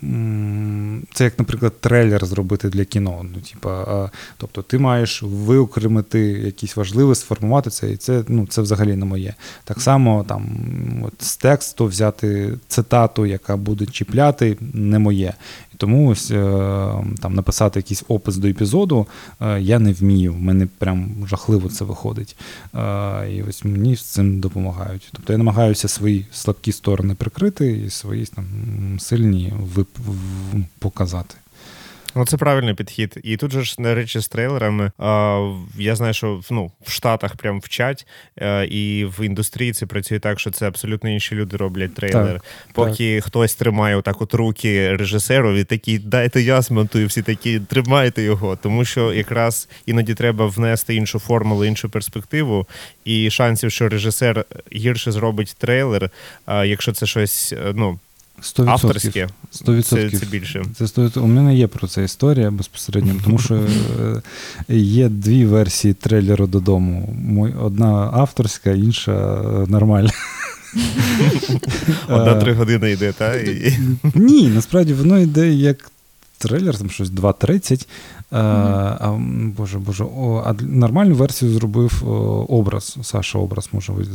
[1.14, 3.26] це як, наприклад, трейлер зробити для кіно.
[3.36, 8.62] Ну, типа, е, тобто ти маєш виокремити якісь важливе, сформувати це, і це, ну, це
[8.62, 9.34] взагалі не моє.
[9.64, 10.48] Так само там,
[11.06, 15.34] от, з тексту взяти цитату, яка буде чіпляти, не моє.
[15.74, 16.28] І Тому ось
[17.22, 19.08] там написати якийсь опис до епізоду
[19.60, 20.34] я не вмію.
[20.34, 22.36] В мене прям жахливо це виходить.
[23.32, 25.10] І ось мені з цим допомагають.
[25.12, 28.46] Тобто я намагаюся свої слабкі сторони прикрити і свої там
[29.00, 29.27] сильні
[29.76, 29.88] вип...
[30.80, 31.36] показати.
[32.18, 33.20] Ну, це правильний підхід.
[33.24, 34.92] І тут же ж, на речі, з трейлерами.
[34.98, 38.08] А, Я знаю, що ну, в Штатах прям вчать,
[38.42, 42.34] а, е, і в індустрії це працює так, що це абсолютно інші люди роблять трейлер.
[42.34, 43.26] Так, Поки так.
[43.26, 48.56] хтось тримає отак от руки режисеру, і такий, дайте я змонтую, всі такі, тримайте його.
[48.56, 52.68] Тому що якраз іноді треба внести іншу формулу, іншу перспективу.
[53.06, 56.10] І шансів, що режисер гірше зробить трейлер,
[56.46, 58.00] а, якщо це щось, е, ну.
[58.42, 58.70] 100%.
[58.70, 59.82] Авторське 100%.
[59.82, 60.66] Це, це більше.
[60.76, 61.20] Це 100%.
[61.20, 67.14] У мене є про це історія безпосередньо, тому що е, є дві версії трейлеру додому.
[67.62, 70.12] Одна авторська, інша нормальна.
[72.10, 73.48] Одна три години йде, так?
[74.16, 75.92] Ні, насправді воно йде як
[76.38, 77.88] трейлер, там щось 2.30.
[78.32, 78.98] Mm-hmm.
[79.00, 79.18] А,
[79.58, 82.12] Боже, боже, о, а нормальну версію зробив о,
[82.50, 82.98] образ.
[83.04, 84.06] Саша образ, може, ви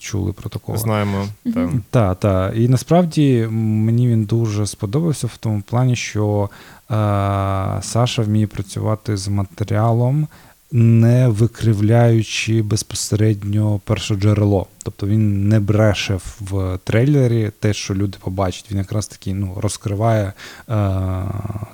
[0.00, 0.78] чули про такого.
[0.78, 1.24] Знаємо.
[1.44, 2.20] Так, так.
[2.20, 2.50] Та.
[2.50, 6.50] І насправді мені він дуже сподобався в тому плані, що
[6.88, 10.28] а, Саша вміє працювати з матеріалом
[10.72, 14.66] не викривляючи безпосередньо перше джерело.
[14.82, 18.66] Тобто він не бреше в трейлері те, що люди побачать.
[18.70, 20.32] Він якраз таки ну, розкриває
[20.68, 20.82] е,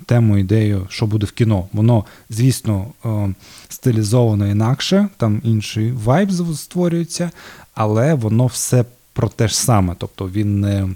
[0.06, 1.68] тему, ідею, що буде в кіно.
[1.72, 3.34] Воно, звісно, е,
[3.68, 7.30] стилізовано інакше, там інший вайб створюється,
[7.74, 9.94] але воно все про те ж саме.
[9.98, 10.88] Тобто він не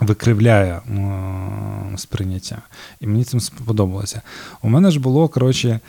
[0.00, 0.82] викривляє е,
[1.96, 2.62] сприйняття.
[3.00, 4.22] І мені цим сподобалося.
[4.62, 5.80] У мене ж було, коротше.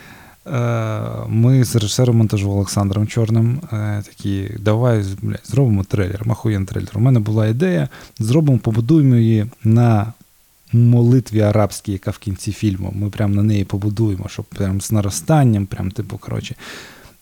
[0.46, 6.92] Е, ми з режисером монтажу Олександром Чорним е, такі, давай блядь, зробимо трейлер, махуєн трейлер.
[6.94, 10.12] У мене була ідея, зробимо, побудуємо її на
[10.72, 12.92] молитві арабській, яка в кінці фільму.
[12.96, 16.54] Ми прямо на неї побудуємо, щоб прям з наростанням, прям, типу, коротше.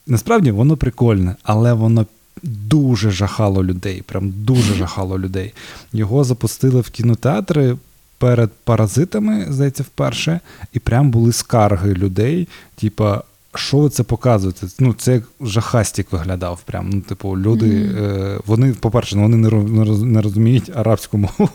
[0.07, 2.07] Насправді воно прикольне, але воно
[2.43, 4.03] дуже жахало людей.
[4.03, 5.55] Прям дуже жахало людей.
[5.93, 7.77] Його запустили в кінотеатри
[8.19, 10.41] перед паразитами, здається, вперше,
[10.73, 13.23] і прям були скарги людей, типа.
[13.55, 14.67] Що ви це показуєте?
[14.79, 16.62] Ну, це як жахастік виглядав.
[16.64, 16.91] Прям.
[16.91, 18.05] Ну, типу, люди, mm-hmm.
[18.05, 19.51] е, вони, по-перше, вони не
[20.05, 21.49] не розуміють арабську мову.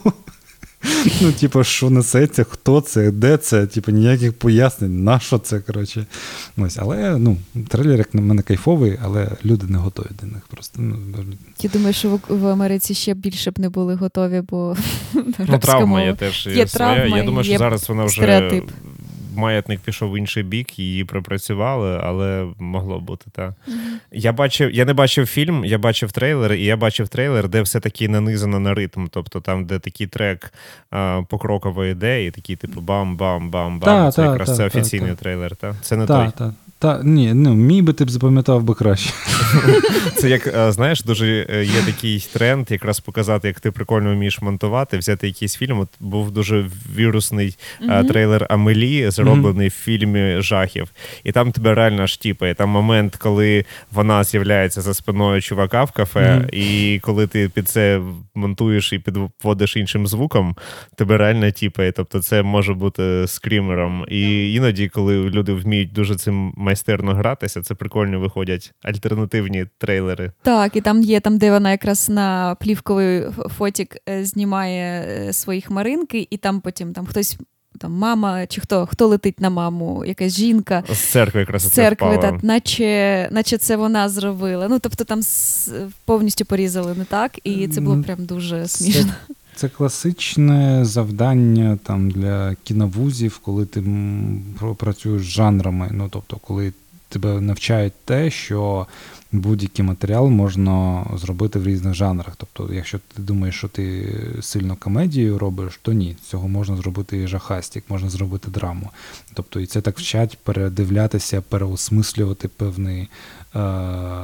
[1.21, 6.05] Ну, типу, що несеться, хто це, де це, типу, ніяких пояснень, на що це, коротше.
[6.57, 10.41] Ось, Але ну, трейлер, як на мене, кайфовий, але люди не готові до них.
[10.47, 10.81] просто.
[10.81, 10.97] Ну,
[11.61, 14.75] Я думаю, що в, в Америці ще більше б не були готові, бо
[15.47, 18.71] ну, травма є теж є, є травма, Я думаю, що зараз вона вже стереотип
[19.35, 23.49] маятник пішов в інший бік, її пропрацювали, але могло бути так.
[23.49, 23.73] Mm-hmm.
[24.11, 27.79] Я бачив, я не бачив фільм, я бачив трейлер, і я бачив трейлер, де все
[27.79, 29.07] таки нанизано на ритм.
[29.09, 30.53] Тобто там, де такий трек
[30.91, 31.21] а,
[31.77, 33.79] йде, і такий, типу, бам-бам-бам-бам.
[33.79, 35.75] Та, це та, якраз та, це офіційний трейлер, так?
[35.81, 36.31] Це не той.
[36.81, 39.13] Та ні, ну мій би ти б запам'ятав би краще.
[40.15, 44.41] Це як е, знаєш, дуже е, є такий тренд, якраз показати, як ти прикольно вмієш
[44.41, 45.79] монтувати, взяти якийсь фільм.
[45.79, 46.65] От Був дуже
[46.95, 48.07] вірусний mm-hmm.
[48.07, 49.81] трейлер Амелі, зроблений mm-hmm.
[49.81, 50.87] в фільмі жахів.
[51.23, 52.53] І там тебе реально штіпає.
[52.53, 56.55] Там момент, коли вона з'являється за спиною чувака в кафе, mm-hmm.
[56.55, 58.01] і коли ти під це
[58.35, 60.55] монтуєш і підводиш іншим звуком,
[60.95, 61.91] тебе реально тіпає.
[61.91, 64.05] Тобто це може бути скрімером.
[64.09, 67.61] І іноді, коли люди вміють дуже цим майстерно гратися.
[67.61, 70.31] Це прикольно виходять альтернативні трейлери.
[70.41, 73.23] Так, і там є там, де вона якраз на плівковий
[73.57, 77.37] фотік е, знімає е, свої хмаринки, і там потім там хтось.
[77.79, 82.17] Там мама чи хто хто летить на маму, якась жінка з церкви якраз з церкви,
[82.17, 84.67] та, наче наче це вона зробила.
[84.69, 85.21] Ну тобто там
[86.05, 89.11] повністю порізали не так, і це було прям дуже смішно.
[89.27, 93.83] Це, це класичне завдання там для кіновузів, коли ти
[94.77, 95.89] працюєш з жанрами.
[95.91, 96.73] Ну тобто, коли
[97.09, 98.87] тебе навчають те, що
[99.31, 102.35] будь-який матеріал можна зробити в різних жанрах.
[102.37, 107.27] Тобто, якщо ти думаєш, що ти сильно комедію робиш, то ні, цього можна зробити і
[107.27, 108.89] жахастік, можна зробити драму.
[109.33, 113.59] Тобто, і це так вчать передивлятися, переосмислювати певний е,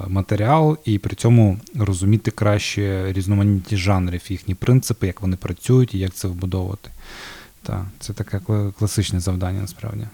[0.07, 6.13] матеріал і при цьому розуміти краще різноманітні жанрів, їхні принципи, як вони працюють і як
[6.13, 6.89] це вбудовувати.
[7.63, 8.41] Так, це таке
[8.79, 10.07] класичне завдання насправді.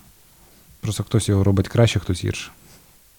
[0.81, 2.51] Просто хтось його робить краще, хтось гірше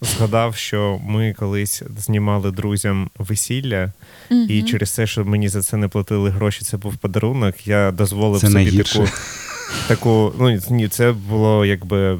[0.00, 3.92] згадав, що ми колись знімали друзям весілля,
[4.30, 4.46] mm-hmm.
[4.46, 7.66] і через те, що мені за це не платили гроші, це був подарунок.
[7.66, 9.08] Я дозволив це собі таку.
[9.88, 12.18] Таку, ну ні, це було якби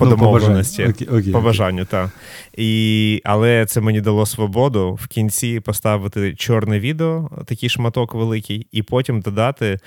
[0.00, 0.94] по Ну, домовленості.
[1.32, 2.10] По бажанню, так.
[2.56, 8.82] І, але це мені дало свободу в кінці поставити чорне відео, такий шматок великий, і
[8.82, 9.78] потім додати.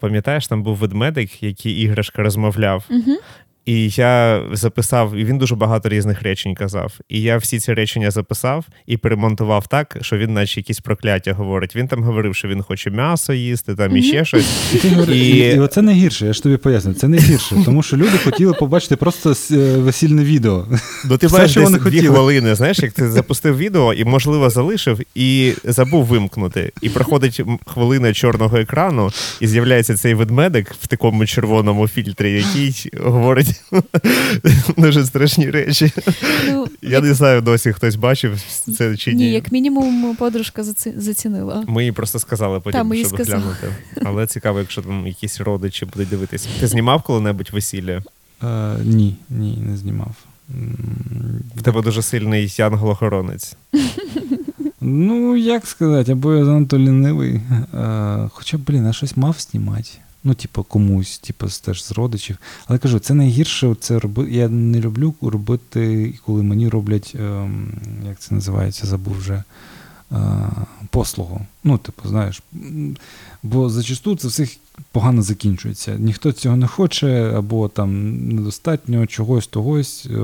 [0.00, 2.84] Пам'ятаєш, там був ведмедик, який іграшка розмовляв.
[2.90, 3.16] Угу.
[3.66, 6.92] І я записав, і він дуже багато різних речень казав.
[7.08, 11.76] І я всі ці речення записав і перемонтував так, що він, наче якісь прокляття говорить.
[11.76, 14.74] Він там говорив, що він хоче м'ясо їсти, там і ще щось.
[14.74, 15.54] І, ти говориш, І- і...
[15.54, 16.94] і оце не гірше, я ж тобі поясню.
[16.94, 20.66] Це не гірше, тому що люди хотіли побачити просто е, весільне відео.
[21.04, 22.14] Ну, ти що дві хотіли.
[22.14, 26.72] хвилини, знаєш, як ти запустив відео і, можливо, залишив, і забув вимкнути.
[26.82, 29.10] І проходить хвилина чорного екрану,
[29.40, 33.55] і з'являється цей ведмедик в такому червоному фільтрі, який говорить
[34.76, 35.92] дуже страшні речі.
[36.48, 38.40] Ну, Я не знаю, досі хтось бачив
[38.78, 39.24] це чи ні.
[39.24, 41.64] ні, як мінімум, подружка заці- зацінила.
[41.68, 43.42] Ми їй просто сказали потім, Та, ми щоб сказали.
[43.42, 43.68] глянути.
[44.04, 46.48] Але цікаво, якщо там якісь родичі будуть дивитися.
[46.60, 48.02] Ти знімав коли-небудь весілля?
[48.42, 50.14] Е, ні, ні, не знімав.
[51.56, 53.56] В тебе дуже сильний янгол-охоронець.
[54.80, 57.34] Ну, як сказати, або я занадто лінивий.
[57.74, 59.90] Е, хоча, блін, я щось мав знімати.
[60.26, 62.36] Ну, типу, комусь, типу, теж з родичів.
[62.66, 64.30] Але кажу, це найгірше це роби.
[64.30, 67.72] Я не люблю робити, коли мені роблять, ем,
[68.08, 69.42] як це називається, забув вже.
[70.12, 70.16] е,
[70.90, 71.40] Послугу.
[71.64, 72.42] Ну, типу, знаєш,
[73.42, 74.56] бо зачасту це всіх
[74.92, 75.96] погано закінчується.
[75.98, 80.06] Ніхто цього не хоче, або там недостатньо чогось, тогось.
[80.06, 80.18] Е,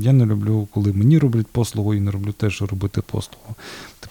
[0.00, 3.54] Я не люблю, коли мені роблять послугу, і не роблю теж робити послугу.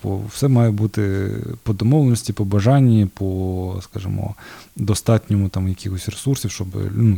[0.02, 1.32] Типу, все має бути
[1.64, 4.36] по домовленості, по бажанні, по, скажімо,
[4.76, 7.18] достатньому там якихось ресурсів, щоб ну,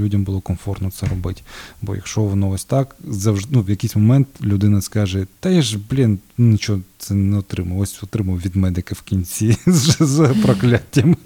[0.00, 1.42] людям було комфортно це робити.
[1.82, 5.78] Бо якщо воно ось так, завжди ну, в якийсь момент людина скаже: Та я ж,
[5.90, 7.78] блін, нічого це не отримав.
[7.78, 11.16] Ось отримав від медика в кінці з, прокляттям.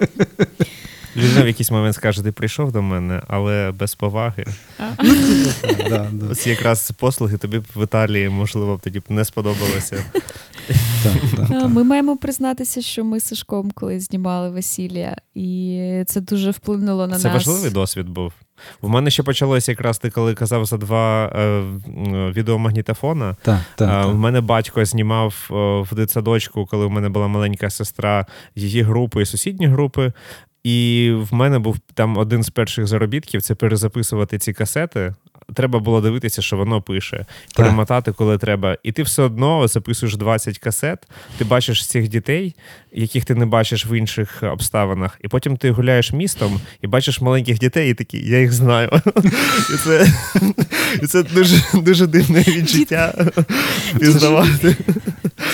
[1.15, 4.45] Людина в якийсь момент скаже, ти прийшов до мене, але без поваги.
[5.89, 6.11] Да.
[6.31, 10.05] Ось якраз послуги тобі б в Італії, можливо, б тоді б не сподобалося.
[11.03, 11.69] Так.
[11.69, 17.19] Ми маємо признатися, що ми з Сашком колись знімали весілля, і це дуже вплинуло на
[17.19, 18.33] Це важливий досвід був.
[18.81, 21.61] В мене ще почалося якраз ти, коли казав за два е,
[22.31, 23.35] відеомагнітофона.
[23.41, 24.05] Так, так, так.
[24.07, 25.53] В мене батько знімав е,
[25.91, 30.13] в дитсадочку, коли в мене була маленька сестра, її групи і сусідні групи.
[30.65, 35.13] І в мене був там один з перших заробітків це перезаписувати ці касети.
[35.53, 38.77] Треба було дивитися, що воно пише, перемотати, коли треба.
[38.83, 41.07] І ти все одно записуєш 20 касет,
[41.37, 42.55] ти бачиш цих дітей,
[42.91, 45.19] яких ти не бачиш в інших обставинах.
[45.23, 48.89] І потім ти гуляєш містом і бачиш маленьких дітей, і такі, я їх знаю.
[49.73, 50.07] І це,
[51.03, 53.13] і це дуже, дуже дивне відчуття
[53.99, 54.75] пізнавати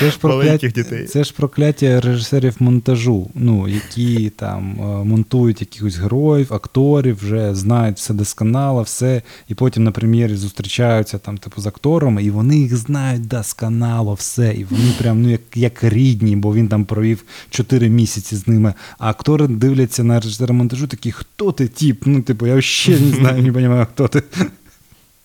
[0.02, 1.06] Це ж прокляття, дітей.
[1.06, 7.98] це ж прокляття режисерів монтажу, ну, які там е, монтують якихось героїв, акторів, вже знають
[7.98, 12.78] все досконало, все, і потім на прем'єрі зустрічаються там, типу, з акторами, і вони їх
[12.78, 14.54] знають досконало, все.
[14.54, 18.74] І вони прям ну, як, як рідні, бо він там провів 4 місяці з ними.
[18.98, 22.04] А актори дивляться на режисера монтажу, такі, хто ти, тіп?
[22.06, 24.24] Ну, типу, я ще не знаю, не розумію, хто ти.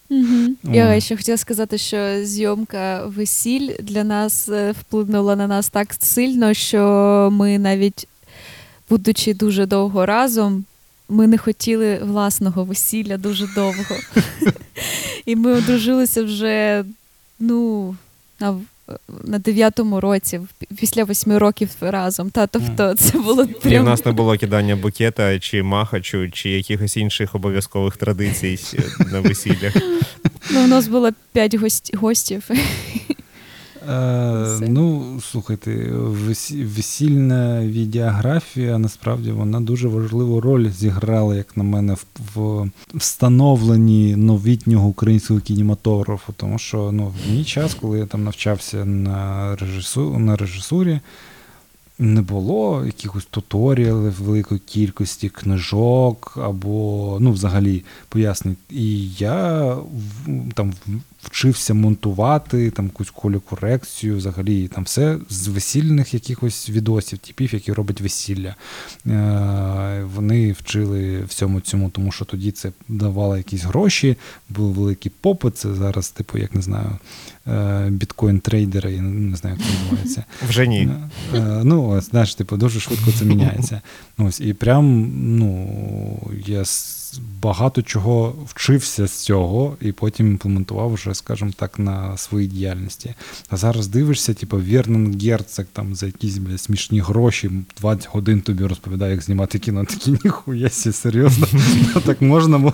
[0.08, 0.74] Угу.
[0.74, 6.54] Я ще хотіла сказати, що зйомка весіль для нас е, вплинула на нас так сильно,
[6.54, 8.08] що ми навіть,
[8.90, 10.64] будучи дуже довго разом,
[11.08, 13.96] ми не хотіли власного весілля дуже довго.
[15.26, 16.84] І ми одружилися вже
[17.38, 17.96] ну,
[19.24, 20.40] на, дев'ятому році,
[20.78, 22.30] після восьми років разом.
[22.30, 26.96] Та, тобто це було І в нас не було кидання букета чи махачу, чи якихось
[26.96, 28.58] інших обов'язкових традицій
[29.12, 29.74] на весіллях.
[30.50, 31.54] Ну, у нас було п'ять
[31.94, 32.50] гостів.
[33.90, 35.70] Е, ну, слухайте,
[36.76, 44.88] весільна відеографія насправді вона дуже важливу роль зіграла, як на мене, в, в встановленні новітнього
[44.88, 46.34] українського кінематографу.
[46.36, 51.00] Тому що ну, в мій час, коли я там навчався на, режису, на режисурі,
[51.98, 58.56] не було якихось туторіалів великої кількості книжок або ну, взагалі пояснень.
[58.70, 59.76] І я
[60.54, 60.72] там
[61.22, 68.00] вчився монтувати там якусь колю-корекцію, взагалі там все з весільних якихось відосів, типів, які роблять
[68.00, 68.54] весілля.
[69.06, 74.16] Е, вони вчили всьому цьому, тому що тоді це давало якісь гроші,
[74.48, 75.58] був великий попит.
[75.58, 76.98] Це зараз, типу, як не знаю,
[77.90, 80.24] біткоін-трейдери, я не знаю, як це називається.
[80.48, 80.88] Вже ні.
[81.34, 83.80] Е, Ну, ось, знаєш, типу, дуже швидко це міняється.
[84.18, 85.68] Ось, і прям, ну,
[86.46, 86.64] я
[87.42, 93.14] багато чого вчився з цього, і потім імплементував вже, скажімо так, на своїй діяльності.
[93.48, 98.64] А зараз дивишся, типу, Вернон Герцог там за якісь бля, смішні гроші, 20 годин тобі
[98.64, 99.84] розповідає, як знімати кіно.
[99.84, 101.46] Такі ніхуя сі, серйозно.
[102.04, 102.72] Так можна було.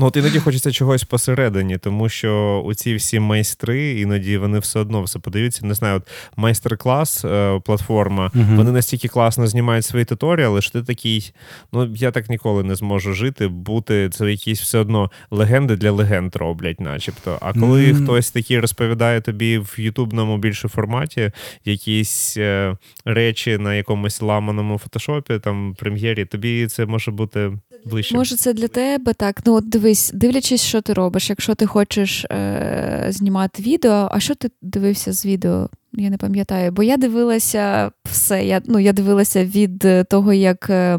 [0.00, 5.02] Ну, от іноді хочеться чогось посередині, тому що оці всі майстри, іноді вони все одно
[5.02, 5.66] все подаються.
[5.66, 10.82] Не знаю, от майстер-клас, е, платформа, uh вони настільки класно знімають свої туторіали, що ти
[10.82, 11.32] такий,
[11.72, 16.36] ну я так ніколи не зможу жити, бути це якісь все одно легенди для легенд
[16.36, 17.38] роблять, начебто.
[17.40, 21.30] А коли mm хтось такий розповідає тобі в ютубному більше форматі
[21.64, 27.52] якісь е, речі на якомусь ламаному фотошопі, там прем'єрі, тобі це може бути
[27.84, 28.16] ближче.
[28.16, 29.40] Може, це для тебе так.
[29.46, 31.30] Ну, от дивись, дивлячись, що ти робиш.
[31.30, 35.68] Якщо ти хочеш е- знімати відео, а що ти дивився з відео?
[35.92, 38.44] Я не пам'ятаю, бо я дивилася все.
[38.46, 40.98] Я ну, я дивилася від того, як е-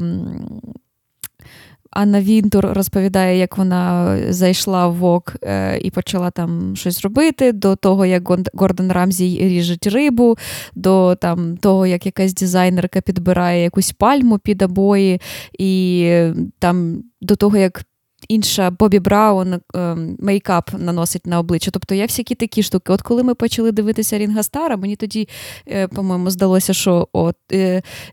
[1.92, 7.76] Анна Вінтур розповідає, як вона зайшла в ВОК е, і почала там щось робити, до
[7.76, 10.38] того, як Гордон Рамзі ріжить рибу,
[10.76, 15.22] до там, того, як якась дизайнерка підбирає якусь пальму під обої,
[15.60, 16.12] і
[16.60, 17.84] там до того, як.
[18.28, 21.72] Інша Бобі Браун е, мейкап наносить на обличчя.
[21.72, 22.94] Тобто я всякі такі штуки.
[22.94, 25.28] От коли ми почали дивитися Рінга Стара, мені тоді,
[25.68, 27.36] е, по-моєму, здалося, що от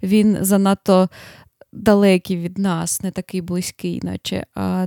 [0.02, 1.08] він занадто
[1.76, 4.46] далекий від нас, не такий близький, наче.
[4.54, 4.86] А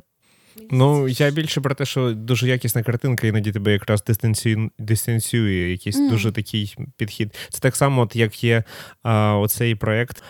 [0.72, 6.00] Ну, я більше про те, що дуже якісна картинка, іноді тебе якраз дистанціює, дистанціює якийсь
[6.00, 6.10] mm.
[6.10, 7.36] дуже такий підхід.
[7.50, 8.64] Це так само, от як є
[9.04, 10.24] а, оцей проєкт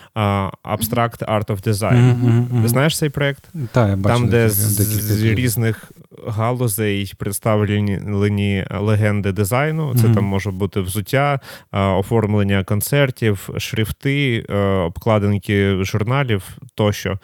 [0.64, 2.24] Abstract Art of Design.
[2.24, 2.66] Mm-hmm.
[2.66, 3.48] Знаєш цей проєкт?
[3.72, 5.92] Та, я бачу, Там, де з, з різних
[6.26, 9.94] галузей представлені легенди дизайну.
[9.94, 10.14] Це mm-hmm.
[10.14, 11.40] там може бути взуття,
[11.72, 14.42] оформлення концертів, шрифти,
[14.86, 17.18] обкладинки журналів тощо.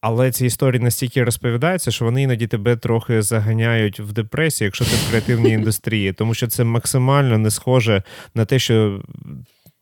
[0.00, 4.90] Але ці історії настільки розповідаються, що вони іноді тебе трохи заганяють в депресію, якщо ти
[4.90, 8.02] в креативній індустрії, тому що це максимально не схоже
[8.34, 9.02] на те, що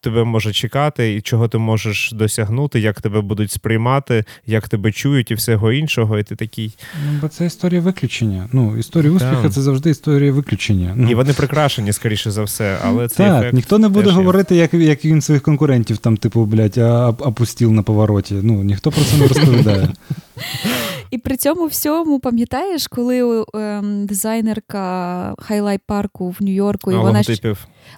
[0.05, 5.31] тебе може чекати, і чого ти можеш досягнути, як тебе будуть сприймати, як тебе чують
[5.31, 6.19] і всього іншого.
[6.19, 6.77] І ти такий.
[7.07, 8.49] Ну, бо це історія виключення.
[8.53, 10.93] Ну, історія успіху це завжди історія виключення.
[10.97, 11.11] Ну.
[11.11, 12.79] І вони прикрашені, скоріше за все.
[12.85, 16.17] але це Так, ефект ніхто не буде теж говорити, як як він своїх конкурентів там,
[16.17, 16.79] типу, блядь,
[17.19, 18.35] опустив на повороті.
[18.43, 19.89] Ну, ніхто про це не розповідає.
[21.15, 27.23] І при цьому всьому, пам'ятаєш, коли ем, дизайнерка Хайлайт парку в Нью-Йорку і вона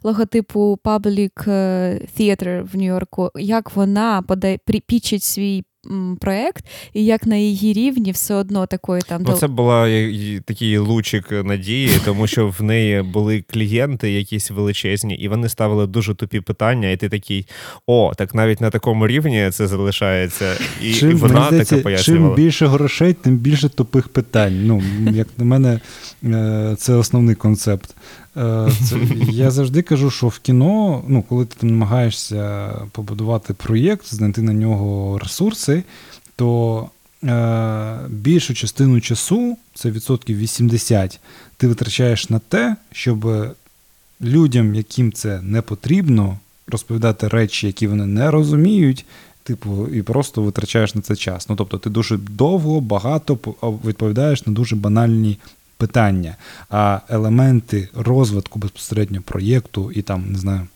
[0.03, 5.65] логотипу Public е, Theater в Нью-Йорку, як вона подає пічить свій
[6.21, 9.89] проєкт, і як на її рівні все одно такої там Ну, Це була
[10.45, 16.15] такий лучик надії, тому що в неї були клієнти якісь величезні, і вони ставили дуже
[16.15, 17.47] тупі питання, і ти такий:
[17.87, 20.55] о, так навіть на такому рівні це залишається.
[20.83, 22.35] І, чим, і вона здається, така пояснювала.
[22.37, 24.67] Чим більше грошей, тим більше тупих питань.
[24.67, 24.83] Ну,
[25.13, 25.81] Як на мене,
[26.25, 27.95] е, це основний концепт.
[28.37, 28.99] Е, це,
[29.31, 34.53] Я завжди кажу, що в кіно, ну, коли ти там намагаєшся побудувати проєкт, знайти на
[34.53, 35.83] нього ресурси,
[36.37, 36.91] то
[37.25, 41.21] е, більшу частину часу, це відсотків 80,
[41.57, 43.27] ти витрачаєш на те, щоб
[44.21, 46.39] людям, яким це не потрібно,
[46.69, 49.05] розповідати речі, які вони не розуміють.
[49.43, 51.49] Типу, і просто витрачаєш на це час.
[51.49, 53.39] Ну, тобто, ти дуже довго, багато
[53.85, 55.39] відповідаєш на дуже банальні
[55.77, 56.36] питання,
[56.70, 60.66] а елементи розвитку безпосередньо проєкту і там, не знаю,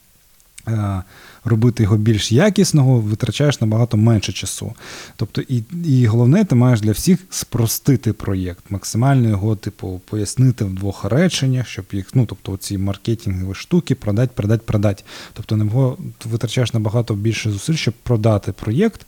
[0.69, 1.03] е,
[1.45, 4.73] робити його більш якісного, витрачаєш набагато менше часу.
[5.17, 10.75] Тобто, і і головне, ти маєш для всіх спростити проєкт, максимально його, типу, пояснити в
[10.75, 15.05] двох реченнях, щоб їх, ну, тобто, ці маркетингові штуки продати, продати, продати.
[15.33, 15.95] Тобто, не
[16.25, 19.07] витрачаєш набагато більше зусиль, щоб продати проєкт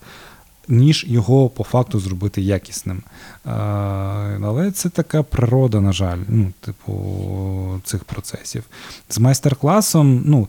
[0.68, 3.02] ніж його по факту зробити якісним.
[3.44, 8.64] Але це така природа, на жаль, ну, типу, цих процесів.
[9.09, 10.48] З майстер-класом, ну,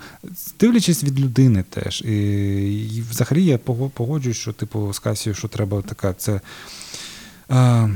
[0.59, 2.01] дивлячись від людини теж.
[2.01, 2.13] І,
[2.95, 3.57] і взагалі я
[3.93, 6.41] погоджуюсь, що типу, з Касією, що треба така це.
[7.49, 7.89] А,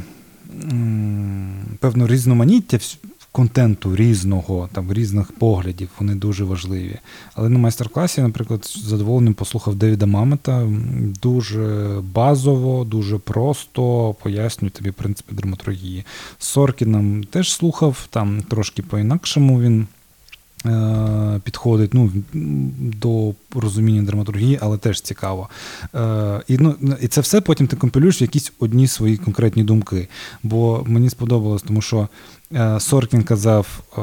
[1.80, 2.80] Певно, різноманіття
[3.38, 6.96] контенту різного, там різних поглядів, вони дуже важливі.
[7.34, 10.68] Але на майстер-класі, наприклад, з задоволенням послухав Девіда Мамета
[11.22, 16.06] дуже базово, дуже просто пояснює тобі принципи драматургії.
[16.40, 19.88] Соркіном теж слухав, там трошки по-інакшому він.
[20.66, 22.12] Е, підходить ну,
[22.80, 25.50] до розуміння драматургії, але теж цікаво.
[25.96, 30.08] Е, і ну, і це все потім ти компілюєш в якісь одні свої конкретні думки.
[30.44, 32.08] Бо мені сподобалось, тому що
[32.80, 34.02] Соркін казав, е,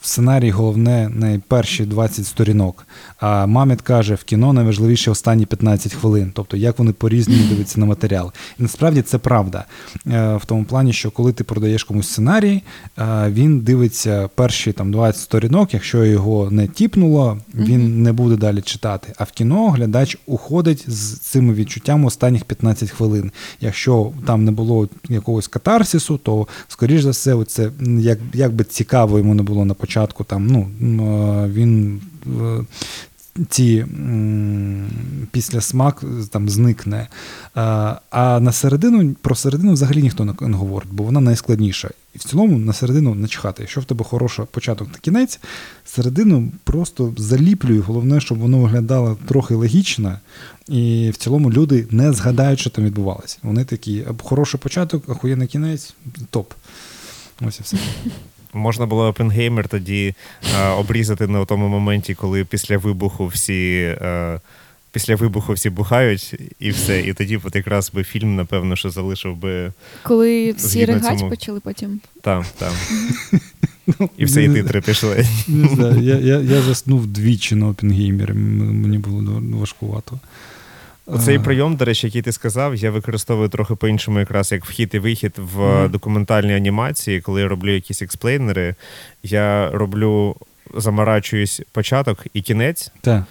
[0.00, 2.86] в сценарії головне не перші 20 сторінок.
[3.20, 7.86] А Маміт каже, в кіно найважливіше останні 15 хвилин, тобто як вони по-різному дивляться на
[7.86, 8.32] матеріал.
[8.58, 9.64] І насправді це правда.
[10.06, 12.62] Е, в тому плані, що коли ти продаєш комусь сценарій,
[13.28, 19.12] він дивиться перші там 20 сторінок якщо його не тіпнуло, він не буде далі читати.
[19.16, 23.32] А в кіно глядач уходить з цими відчуттями останніх 15 хвилин.
[23.60, 27.34] Якщо там не було якогось катарсису, то скоріш за все,
[27.66, 30.68] оце, як як би цікаво йому не було на початку, там ну
[31.48, 32.00] він
[33.48, 33.86] ці
[35.30, 37.08] після смак там зникне.
[37.54, 41.90] А на середину про середину взагалі ніхто не говорить, бо вона найскладніша.
[42.14, 43.62] І в цілому на середину начхати.
[43.62, 45.40] Якщо в тебе хороший початок та кінець,
[45.84, 47.82] середину просто заліплюю.
[47.82, 50.18] Головне, щоб воно виглядало трохи логічно.
[50.68, 53.38] І в цілому люди не згадають, що там відбувалося.
[53.42, 55.94] Вони такі, хороший початок, ахуєнний кінець,
[56.30, 56.52] топ.
[57.40, 57.76] Ось і все.
[58.52, 60.14] Можна було Опенгеймер тоді
[60.56, 64.40] е, обрізати на тому моменті, коли після вибуху всі е,
[64.92, 67.00] після вибуху всі бухають, і все.
[67.00, 69.72] І тоді от якраз би фільм, напевно, що залишив би.
[70.02, 71.30] Коли всі ригать цьому...
[71.30, 72.00] почали потім.
[72.20, 72.72] Так, так.
[74.16, 75.26] І все, і титри пішли.
[75.48, 80.18] Не знаю, Я я, я заснув двічі на Опенгеймері, мені було важкувато.
[81.06, 84.98] Оцей прийом, до речі, який ти сказав, я використовую трохи по-іншому, якраз як вхід і
[84.98, 85.90] вихід в mm.
[85.90, 88.74] документальній анімації, коли я роблю якісь експлейнери,
[89.22, 90.36] я роблю
[90.74, 92.92] замарачуюсь початок і кінець.
[93.00, 93.24] Так.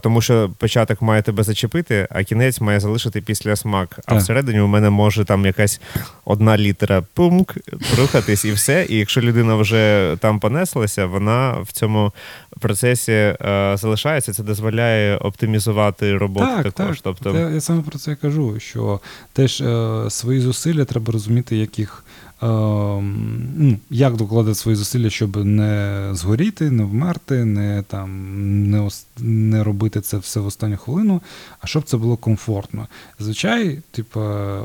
[0.00, 4.00] Тому що початок має тебе зачепити, а кінець має залишити після смак.
[4.06, 4.20] А так.
[4.20, 5.80] всередині у мене може там якась
[6.24, 7.54] одна літера пунк
[7.98, 8.86] рухатись і все.
[8.88, 12.12] І якщо людина вже там понеслася, вона в цьому
[12.60, 13.36] процесі е,
[13.78, 14.32] залишається.
[14.32, 17.00] Це дозволяє оптимізувати роботу так, також.
[17.00, 17.16] Так.
[17.22, 19.00] Тобто, я, я саме про це кажу, що
[19.32, 22.04] теж е, свої зусилля треба розуміти, яких.
[22.42, 28.88] Ем, ну, як докладати свої зусилля, щоб не згоріти, не вмерти, не там не
[29.18, 31.22] не робити це все в останню хвилину,
[31.60, 32.86] а щоб це було комфортно.
[33.18, 34.20] Зазвичай, типу,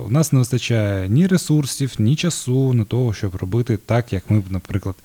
[0.06, 4.40] у нас не вистачає ні ресурсів, ні часу на того, щоб робити так, як ми
[4.40, 4.96] б, наприклад,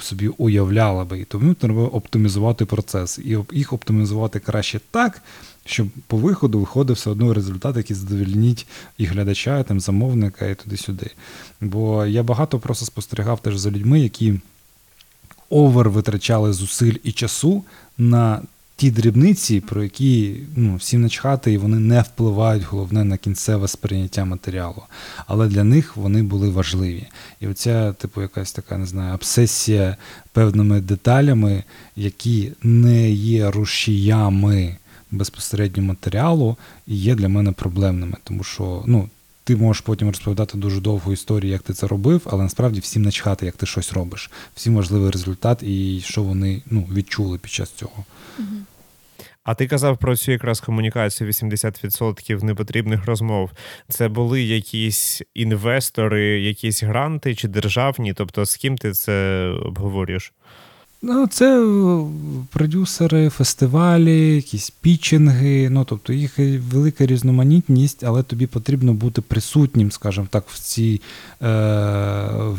[0.00, 1.20] собі уявляли би.
[1.20, 3.18] І тому треба оптимізувати процес.
[3.18, 5.22] І їх оптимізувати краще так,
[5.66, 8.66] щоб по виходу виходив все одно результат, який задовільніть
[8.98, 11.10] і глядача, і там замовника, і туди-сюди.
[11.60, 14.34] Бо я багато просто спостерігав теж за людьми, які
[15.50, 17.64] овер витрачали зусиль і часу
[17.98, 18.42] на
[18.76, 24.24] ті дрібниці, про які ну, всім начхати, і вони не впливають головне на кінцеве сприйняття
[24.24, 24.82] матеріалу.
[25.26, 27.06] Але для них вони були важливі.
[27.40, 29.96] І оця, типу, якась така, не знаю, обсесія
[30.32, 31.64] певними деталями,
[31.96, 34.76] які не є рушіями
[35.10, 36.56] безпосередньо матеріалу,
[36.86, 38.16] і є для мене проблемними.
[38.24, 39.08] Тому що, ну.
[39.44, 43.46] Ти можеш потім розповідати дуже довгу історію, як ти це робив, але насправді всім начхати,
[43.46, 44.30] як ти щось робиш.
[44.54, 48.04] Всім важливий результат і що вони ну, відчули під час цього.
[49.44, 53.50] А ти казав про цю якраз комунікацію 80% непотрібних розмов.
[53.88, 58.14] Це були якісь інвестори, якісь гранти чи державні?
[58.14, 60.32] Тобто з ким ти це обговорюєш?
[61.08, 62.04] Ну, Це е,
[62.52, 66.38] продюсери, фестивалі, якісь пітчинги, ну тобто їх
[66.72, 71.00] велика різноманітність, але тобі потрібно бути присутнім, скажімо так, в цій
[71.42, 71.46] е,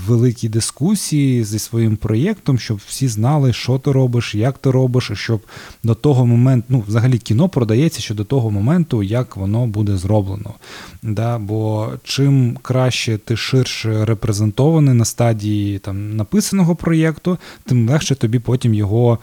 [0.08, 5.42] великій дискусії зі своїм проєктом, щоб всі знали, що ти робиш, як ти робиш, щоб
[5.84, 10.54] до того моменту, ну, взагалі кіно продається ще до того моменту, як воно буде зроблено.
[11.04, 11.38] Да?
[11.38, 18.46] Бо чим краще ти ширше репрезентований на стадії там, написаного проєкту, тим легше тобі тобі
[18.46, 19.20] потім його.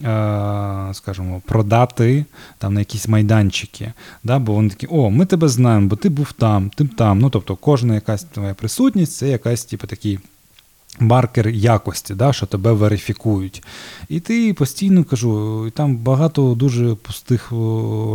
[0.00, 2.24] Е, скажімо, продати
[2.58, 3.92] там на якісь майданчики.
[4.24, 4.38] Да?
[4.38, 7.18] Бо вони такі, о, ми тебе знаємо, бо ти був там, ти там.
[7.18, 10.18] Ну, тобто, кожна якась твоя присутність це якась, типу, такий
[11.00, 13.62] маркер якості, да, що тебе верифікують.
[14.08, 17.50] І ти постійно кажу, і там багато дуже пустих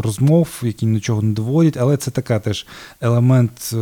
[0.04, 2.66] розмов, які нічого не доводять, але це така теж
[3.02, 3.78] елемент, е,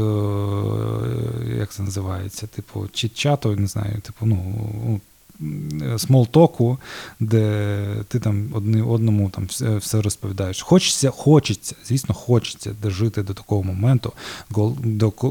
[1.59, 5.01] як це називається, типу, чат-чату, не знаю, типу, ну
[5.97, 6.77] смолтоку,
[7.19, 10.61] де ти там одні одному там все все розповідаєш.
[10.61, 14.13] Хочеться, хочеться, звісно, хочеться дожити до такого моменту,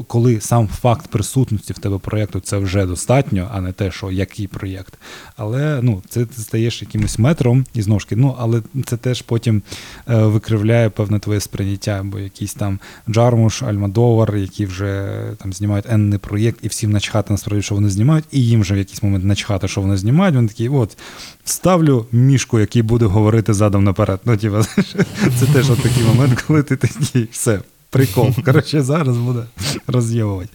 [0.07, 4.47] коли сам факт присутності в тебе проєкту це вже достатньо, а не те, що який
[4.47, 4.93] проєкт.
[5.37, 9.61] Але ну, це ти стаєш якимось метром і знову ну, але це теж потім
[10.09, 12.79] е, викривляє певне твоє сприйняття, бо якийсь там
[13.09, 18.25] Джармуш, Альмадовар, які вже там знімають енний проєкт, і всім начхати насправді, що вони знімають,
[18.31, 20.97] і їм вже в якийсь момент начхати, що вони знімають, він такий, от,
[21.43, 24.19] ставлю мішку, який буде говорити задом наперед.
[24.25, 24.63] Ну, тіба,
[25.39, 27.59] Це теж от такий момент, коли ти такий, все,
[27.89, 28.33] прикол.
[28.45, 29.43] Коротше, зараз буде
[29.87, 30.49] роз'євувати.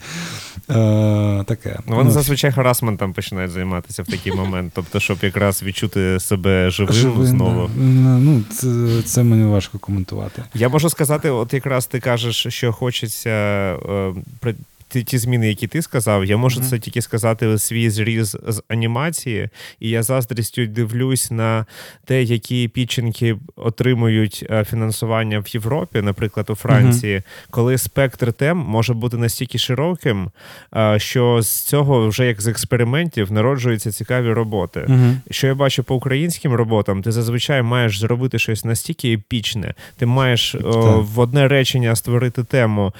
[0.71, 1.79] Е, таке.
[1.87, 6.71] Ну, Вони ну, зазвичай харасментом починають займатися в такий момент, тобто, щоб якраз відчути себе
[6.71, 7.71] живим, живим знову.
[7.77, 7.83] Да.
[8.19, 8.69] Ну, Це
[9.05, 10.43] це мені важко коментувати.
[10.55, 13.31] Я можу сказати, от якраз ти кажеш, що хочеться.
[13.31, 14.15] Е,
[14.89, 16.71] ті, ті зміни, які ти сказав, я можу mm-hmm.
[16.71, 19.49] це тільки сказати свій зріз з анімації,
[19.81, 21.67] і я заздрістю дивлюсь на
[22.05, 27.47] те, які піченки отримують е, фінансування в Європі, наприклад, у Франції, mm-hmm.
[27.51, 30.31] коли спектр тем може бути настільки широким,
[30.77, 34.81] е, що з цього вже як з експериментів народжуються цікаві роботи.
[34.81, 35.17] Mm-hmm.
[35.31, 40.55] Що я бачу по українським роботам, ти зазвичай маєш зробити щось настільки епічне, ти маєш
[40.55, 42.93] о, в одне речення створити тему.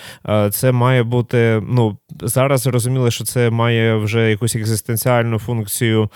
[0.51, 1.63] Це має бути.
[1.77, 6.11] Ну зараз зрозуміло, що це має вже якусь екзистенціальну функцію,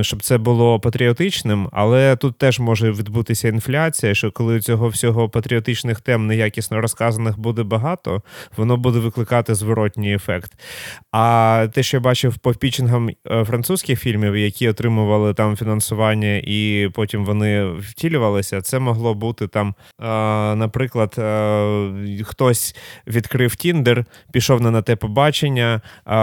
[0.00, 6.00] щоб це було патріотичним, але тут теж може відбутися інфляція, що коли цього всього патріотичних
[6.00, 8.22] тем неякісно розказаних буде багато,
[8.56, 10.52] воно буде викликати зворотній ефект.
[11.12, 16.90] А те, що я бачив по пічингам е, французьких фільмів, які отримували там фінансування, і
[16.94, 19.74] потім вони втілювалися, це могло бути там,
[20.58, 21.14] наприклад,
[22.24, 25.80] хтось відкрив Тіндер, пішов на те побачення,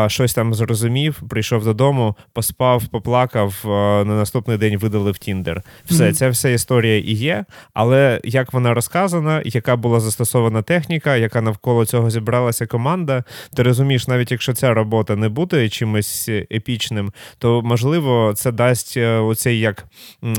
[0.07, 3.56] щось там зрозумів, прийшов додому, поспав, поплакав.
[3.65, 5.61] На наступний день видалив Тіндер.
[5.86, 6.14] Все, mm-hmm.
[6.14, 7.45] ця вся історія і є.
[7.73, 13.23] Але як вона розказана, яка була застосована техніка, яка навколо цього зібралася команда,
[13.56, 19.18] ти розумієш, навіть якщо ця робота не буде чимось епічним, то можливо це дасть е,
[19.18, 19.86] оцей як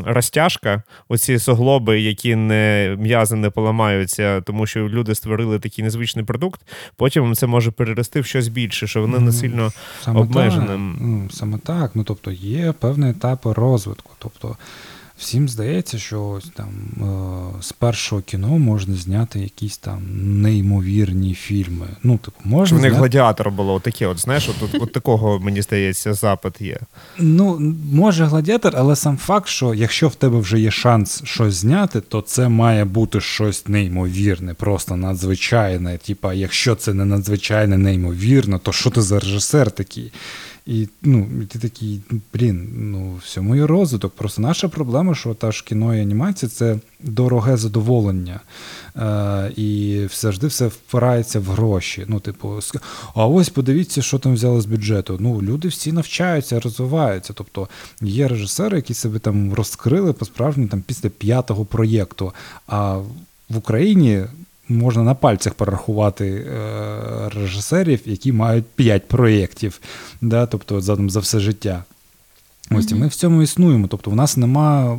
[0.05, 6.61] розтяжка, оці соглоби, які не м'язи не поламаються, тому що люди створили такий незвичний продукт.
[6.97, 9.73] Потім це може перерости в щось більше, що вони не сильно.
[11.01, 11.91] Ну, саме так.
[11.95, 14.11] Ну тобто є певний етап розвитку.
[14.19, 14.57] Тобто
[15.19, 16.69] всім здається, що ось там
[17.59, 20.03] е, з першого кіно можна зняти якісь там
[20.43, 21.87] неймовірні фільми.
[22.03, 22.79] Ну, типу, можна.
[22.79, 26.79] В них гладіатор було таке, от знаєш, от, от такого, мені здається, запит є.
[27.19, 32.01] Ну, може гладіатор, але сам факт, що якщо в тебе вже є шанс щось зняти,
[32.01, 35.99] то це має бути щось неймовірне, просто надзвичайне.
[35.99, 40.13] Типа, якщо це не надзвичайне неймовірно, то що ти за режисер такий?
[40.67, 42.01] І ну, ти такий,
[42.35, 44.13] блін, ну всьому є розвиток.
[44.13, 48.41] Просто наша проблема, що та ж кіно і анімація це дороге задоволення.
[48.97, 52.05] Е, І завжди все впирається в гроші.
[52.09, 52.61] Ну, типу,
[53.15, 55.17] а ось подивіться, що там взяли з бюджету.
[55.21, 57.33] Ну, люди всі навчаються, розвиваються.
[57.33, 57.69] Тобто
[58.01, 62.33] є режисери, які себе там розкрили по справжньому там після п'ятого проєкту.
[62.67, 62.97] А
[63.49, 64.25] в Україні
[64.69, 69.81] можна на пальцях порахувати е, режисерів, які мають 5 проєктів,
[70.21, 71.85] да, тобто за за все життя.
[72.71, 72.99] Ось mm-hmm.
[72.99, 73.87] ми в цьому існуємо.
[73.87, 74.97] Тобто, у нас нема е,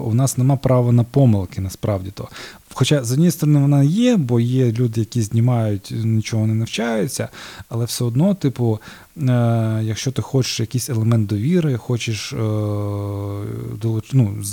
[0.00, 2.28] у нас нема права на помилки, насправді то.
[2.74, 7.28] Хоча, з однієї сторони, вона є, бо є люди, які знімають, нічого не навчаються,
[7.68, 8.80] але все одно, типу,
[9.16, 12.36] е, якщо ти хочеш якийсь елемент довіри, хочеш е,
[13.82, 14.44] долуч, ну,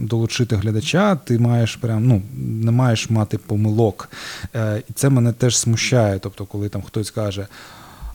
[0.00, 4.10] долучити глядача, ти маєш прям, ну, не маєш мати помилок.
[4.54, 6.18] Е, І це мене теж смущає.
[6.18, 7.46] Тобто, коли там хтось каже.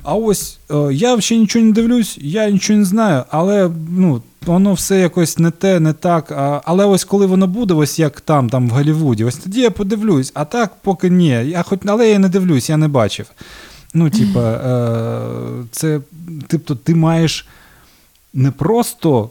[0.05, 4.73] А ось е, я ще нічого не дивлюсь, я нічого не знаю, але ну, воно
[4.73, 6.31] все якось не те, не так.
[6.31, 9.71] А, але ось коли воно буде, ось як там, там в Голлівуді, ось тоді я
[9.71, 11.27] подивлюсь, а так поки ні.
[11.27, 13.25] Я хоч, Але я не дивлюсь, я не бачив.
[13.93, 15.99] Ну, типа, е, це,
[16.47, 17.47] тобто, ти маєш
[18.33, 19.29] не просто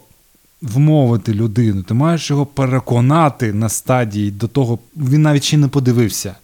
[0.63, 6.35] вмовити людину, ти маєш його переконати на стадії до того, він навіть ще не подивився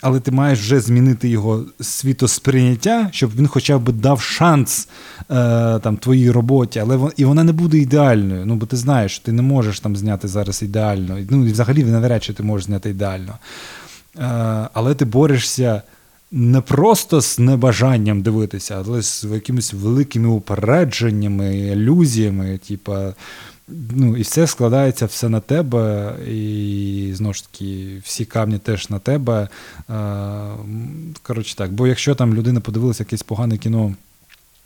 [0.00, 4.88] але ти маєш вже змінити його світосприйняття, щоб він хоча б дав шанс
[5.20, 8.46] е, там твоїй роботі, але і вона не буде ідеальною.
[8.46, 11.18] Ну, бо ти знаєш, що ти не можеш там зняти зараз ідеально.
[11.30, 13.38] Ну, і взагалі навряд чи ти можеш зняти ідеально.
[14.18, 15.82] Е, Але ти борешся.
[16.30, 23.14] Не просто з небажанням дивитися, але з якимись великими упередженнями, ілюзіями, типа
[23.90, 28.98] ну, і все складається все на тебе, і знову ж таки, всі камні теж на
[28.98, 29.48] тебе.
[31.22, 33.94] Коротше так, бо якщо там людина подивилася якесь погане кіно.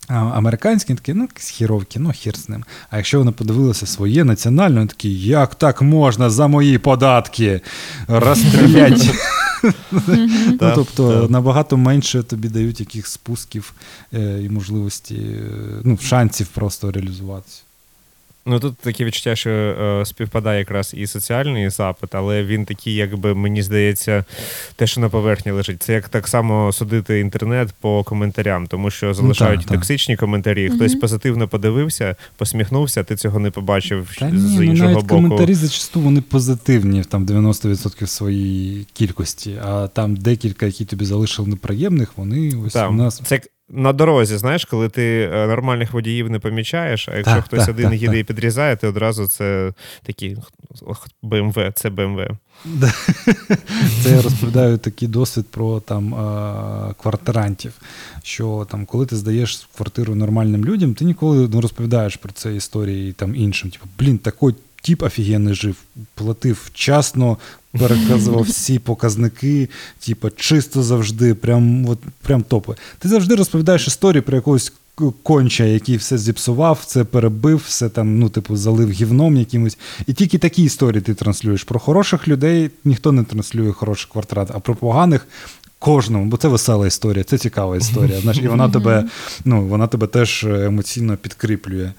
[0.07, 2.63] Американські такі, ну, хірові кіно, хір з ним.
[2.89, 7.61] А якщо вони подивилися своє національне, вони такі, як так можна за мої податки
[8.07, 9.11] розстріляти?
[9.91, 13.73] Ну, Тобто набагато менше тобі дають яких спусків
[14.13, 15.49] е, і можливості, е,
[15.83, 17.61] ну, шансів просто реалізуватися.
[18.45, 23.35] Ну тут таке відчуття, що е, співпадає якраз і соціальний запит, але він такий, якби
[23.35, 24.25] мені здається,
[24.75, 25.83] те, що на поверхні лежить.
[25.83, 30.19] Це як так само судити інтернет по коментарям, тому що залишають ну, так, токсичні так.
[30.19, 30.69] коментарі.
[30.69, 35.15] Хтось позитивно подивився, посміхнувся, ти цього не побачив Та ні, з ну, іншого навіть боку.
[35.15, 42.13] Коментарі зачасту вони позитивні, там 90% своїй кількості, а там декілька, які тобі залишили неприємних,
[42.17, 43.21] вони ось так, у нас.
[43.25, 47.59] Це на дорозі, знаєш, коли ти е, нормальних водіїв не помічаєш, а якщо так, хтось
[47.59, 49.73] так, один так, їде і підрізає, то одразу це
[50.03, 50.37] такі
[51.21, 52.27] БМВ, це БМВ.
[54.03, 56.11] Це я розповідаю такий досвід про там
[57.01, 57.73] квартирантів.
[58.23, 63.13] Що там, коли ти здаєш квартиру нормальним людям, ти ніколи не розповідаєш про це історії
[63.13, 63.71] там іншим.
[63.71, 65.75] Типу, блін, такий тіп офігенний жив,
[66.15, 67.37] платив вчасно,
[67.79, 69.69] переказував всі показники,
[69.99, 72.75] типу, чисто завжди, прям от, прям топи.
[72.99, 74.73] Ти завжди розповідаєш історію про якогось
[75.23, 79.77] конча, який все зіпсував, все перебив, все там, ну, типу, залив гівном якимось.
[80.07, 81.63] І тільки такі історії ти транслюєш.
[81.63, 85.27] Про хороших людей ніхто не транслює хороших квартират, а про поганих.
[85.79, 88.21] Кожному, бо це весела історія, це цікава історія.
[88.21, 89.05] Знаєш, І вона тебе
[89.45, 91.91] ну, вона тебе теж емоційно підкріплює.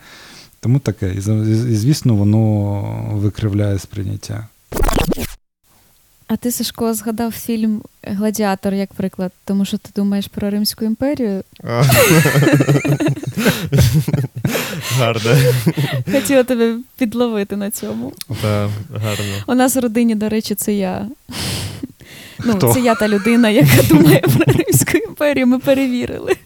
[0.64, 1.14] Тому таке.
[1.14, 1.20] І,
[1.74, 2.80] звісно, воно
[3.12, 4.46] викривляє сприйняття.
[6.26, 11.42] А ти, Сашко, згадав фільм Гладіатор як приклад, тому що ти думаєш про Римську імперію.
[14.98, 15.30] Гарно.
[16.12, 18.12] Хотіла тебе підловити на цьому.
[18.42, 19.34] Так, гарно.
[19.46, 21.08] У нас в родині, до речі, це я.
[22.44, 25.46] Ну, Це я та людина, яка думає про Римську імперію.
[25.46, 26.36] Ми перевірили.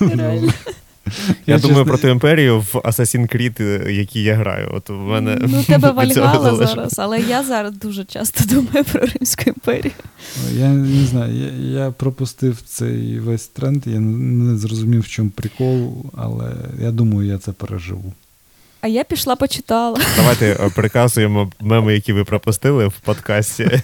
[0.00, 0.52] Реально.
[1.46, 4.70] Я, думаю про ту імперію в Assassin's Creed, який я граю.
[4.74, 9.42] От у мене Ну, тебе Вальгала зараз, але я зараз дуже часто думаю про Римську
[9.46, 9.92] імперію.
[10.52, 16.04] Я не знаю, я я пропустив цей весь тренд, я не зрозумів, в чому прикол,
[16.16, 18.12] але я думаю, я це переживу.
[18.82, 20.00] А я пішла почитала.
[20.16, 23.82] Давайте е, переказуємо меми, які ви пропустили в подкасті.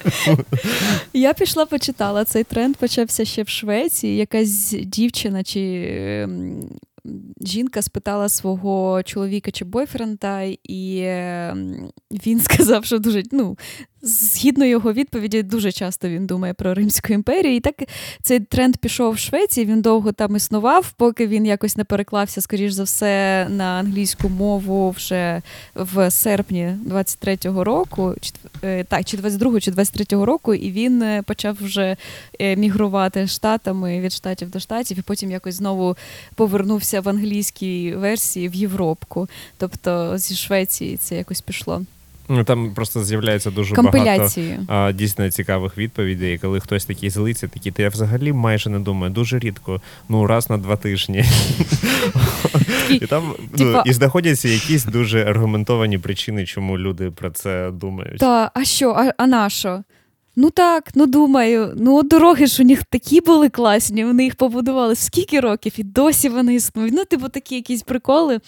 [1.12, 2.24] Я пішла почитала.
[2.24, 4.16] Цей тренд почався ще в Швеції.
[4.16, 5.60] Якась дівчина чи
[6.24, 6.62] ем,
[7.40, 13.58] жінка спитала свого чоловіка чи бойфренда, і ем, він сказав, що дуже ну,
[14.02, 17.56] Згідно його відповіді, дуже часто він думає про Римську імперію.
[17.56, 17.74] І так
[18.22, 22.72] цей тренд пішов в Швеції, він довго там існував, поки він якось не переклався, скоріш
[22.72, 25.42] за все, на англійську мову вже
[25.74, 28.14] в серпні 23-го року,
[28.64, 31.96] е, так, чи 22-го, чи 23-го року, і він е, почав вже
[32.40, 35.96] е, мігрувати штатами від штатів до штатів, і потім якось знову
[36.34, 39.28] повернувся в англійській версії в Європку.
[39.56, 41.82] Тобто зі Швеції це якось пішло.
[42.28, 44.30] Ну там просто з'являється дуже багато
[44.68, 46.38] а, дійсно цікавих відповідей.
[46.38, 50.50] Коли хтось такий злиться, такий, то я взагалі майже не думаю, дуже рідко, ну раз
[50.50, 51.24] на два тижні.
[52.90, 58.18] І там ну, і знаходяться якісь дуже аргументовані причини, чому люди про це думають.
[58.18, 59.82] Та, а що, а, а на що?
[60.36, 64.94] Ну так, ну думаю, ну дороги ж у них такі були класні, вони їх побудували
[64.94, 66.94] скільки років, і досі вони існують.
[66.96, 68.40] Ну, типу, такі якісь приколи,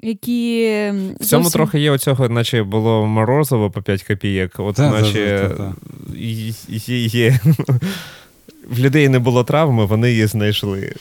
[0.00, 0.66] які.
[1.20, 1.50] В цьому зовсім...
[1.50, 5.74] трохи є оцього, наче було морозово по 5 копійок, от та, наче та, та,
[6.68, 7.40] є, є.
[8.70, 10.94] В людей не було травми, вони її знайшли.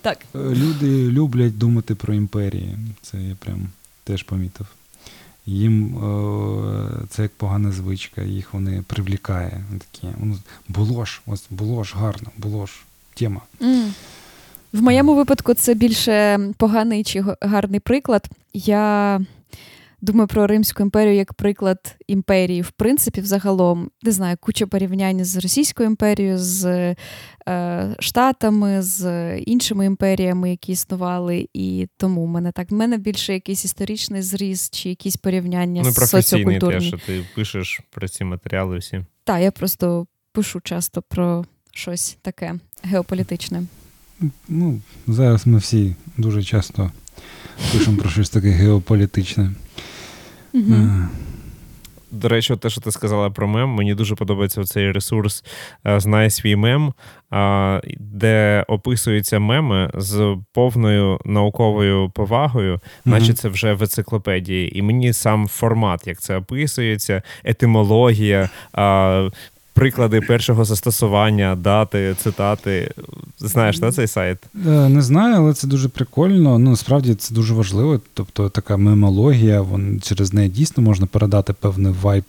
[0.00, 0.18] Так.
[0.34, 2.76] Люди люблять думати про імперії.
[3.02, 3.68] Це я прям
[4.04, 4.66] теж помітив
[5.46, 9.64] їм е, це як погана звичка, їх вони привлікає.
[9.70, 10.36] Такі, ну,
[10.68, 12.72] було ж, ось було ж гарно, було ж
[13.14, 13.40] тема.
[13.60, 13.88] Mm.
[14.72, 18.28] В моєму випадку це більше поганий чи гарний приклад.
[18.54, 19.20] Я
[20.02, 25.36] думаю про Римську імперію як приклад імперії, в принципі, взагалом, не знаю, куча порівнянь з
[25.36, 26.94] Російською імперією, з
[27.48, 31.48] е, Штатами, з іншими імперіями, які існували.
[31.54, 35.90] І тому в мене так в мене більше якийсь історичний зріз чи якісь порівняння ну,
[35.90, 36.80] з соціокультурні.
[36.80, 39.04] те, що ти пишеш про ці матеріали всі.
[39.24, 43.62] Так, я просто пишу часто про щось таке геополітичне.
[44.48, 46.92] Ну, Зараз ми всі дуже часто
[47.72, 49.52] пишемо про щось таке геополітичне.
[52.12, 55.44] До речі, те, що ти сказала про мем, мені дуже подобається цей ресурс
[55.86, 56.92] е, Знай свій мем,
[57.98, 64.78] де описуються меми з повною науковою повагою, наче це вже в енциклопедії.
[64.78, 68.48] І мені сам формат, як це описується, етимологія,
[69.72, 72.90] приклади першого застосування, дати, цитати.
[73.38, 74.38] Знаєш на цей сайт?
[74.66, 76.58] Е, не знаю, але це дуже прикольно.
[76.58, 78.00] Ну, насправді це дуже важливо.
[78.14, 82.24] Тобто така мемологія, вон, через неї дійсно можна передати певний вайб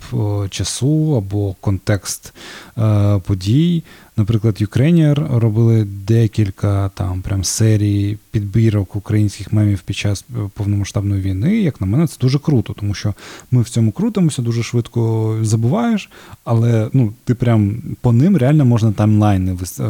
[0.50, 2.34] часу або контекст
[2.78, 3.84] е, подій.
[4.18, 11.62] Наприклад, Ukrainier робили декілька там прям серій підбірок українських мемів під час е, повномасштабної війни.
[11.62, 13.14] Як на мене, це дуже круто, тому що
[13.52, 16.10] ми в цьому крутимося, дуже швидко забуваєш,
[16.44, 19.84] але ну, ти прям по ним реально можна таймлайни е,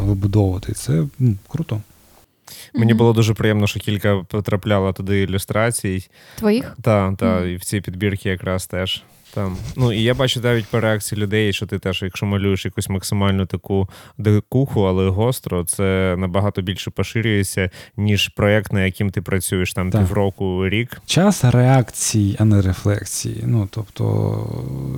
[0.00, 0.72] вибудовувати.
[0.72, 1.80] Це ну, круто.
[2.74, 6.08] Мені було дуже приємно, що кілька потрапляло туди ілюстрацій.
[6.38, 6.76] Твоїх?
[6.82, 9.02] Так, та, і в ці підбірки якраз теж.
[9.34, 9.56] Там.
[9.76, 13.46] Ну і я бачу навіть по реакції людей, що ти теж, якщо малюєш якусь максимальну
[13.46, 13.88] таку
[14.18, 20.00] дикуху, але гостро, це набагато більше поширюється, ніж проєкт, на яким ти працюєш там так.
[20.00, 21.02] півроку, рік.
[21.06, 23.44] Час реакції, а не рефлексії.
[23.46, 24.04] Ну тобто,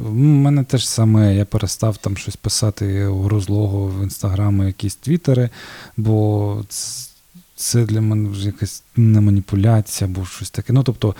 [0.06, 5.50] в мене теж саме я перестав там щось писати у розлогу в інстаграмі, якісь твіттери,
[5.96, 7.05] бо це
[7.74, 10.72] для мене вже якась не маніпуляція або щось таке.
[10.72, 11.14] Ну, тобто,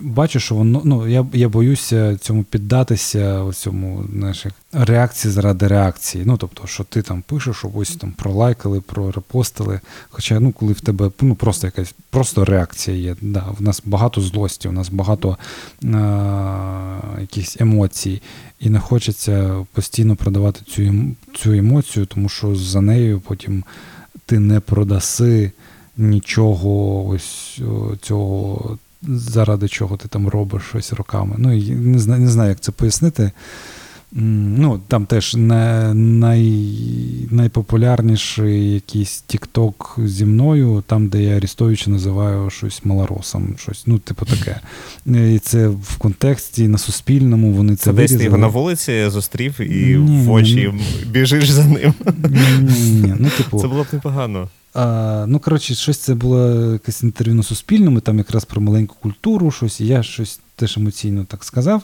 [0.00, 0.82] бачу, що воно.
[0.84, 6.24] Ну, я я боюся цьому піддатися, цьому знаєш, реакції заради реакції.
[6.26, 9.80] Ну, тобто, що ти там пишеш, ось там пролайкали, прорепостили.
[10.10, 13.16] Хоча, ну, коли в тебе ну, просто якась просто реакція є.
[13.20, 15.38] Да, В нас багато злості, у нас багато
[15.94, 18.22] а, якихось емоцій.
[18.60, 20.92] І не хочеться постійно продавати цю
[21.36, 23.64] цю емоцію, тому що за нею потім
[24.26, 25.52] ти не продаси
[25.96, 27.60] нічого ось
[28.00, 31.34] цього, заради чого ти там робиш щось роками.
[31.38, 33.32] Ну, не знаю, не знаю, як це пояснити.
[34.14, 36.68] Ну, Там теж не, най,
[37.30, 44.26] найпопулярніший якийсь Тік-Ток зі мною, там, де я Арістовича називаю щось малоросом, щось, ну, типу
[44.26, 44.60] таке.
[45.06, 47.84] І це в контексті на Суспільному вони це.
[47.84, 51.94] Це десь ти його на вулиці зустрів і ні, в очі ні, біжиш за ним.
[52.60, 54.48] Ні, ні, ну, типу, Це було б непогано.
[54.74, 59.50] А, Ну, коротше, щось це було якесь інтерв'ю на Суспільному, там якраз про маленьку культуру,
[59.50, 61.82] щось, і я щось теж емоційно так сказав.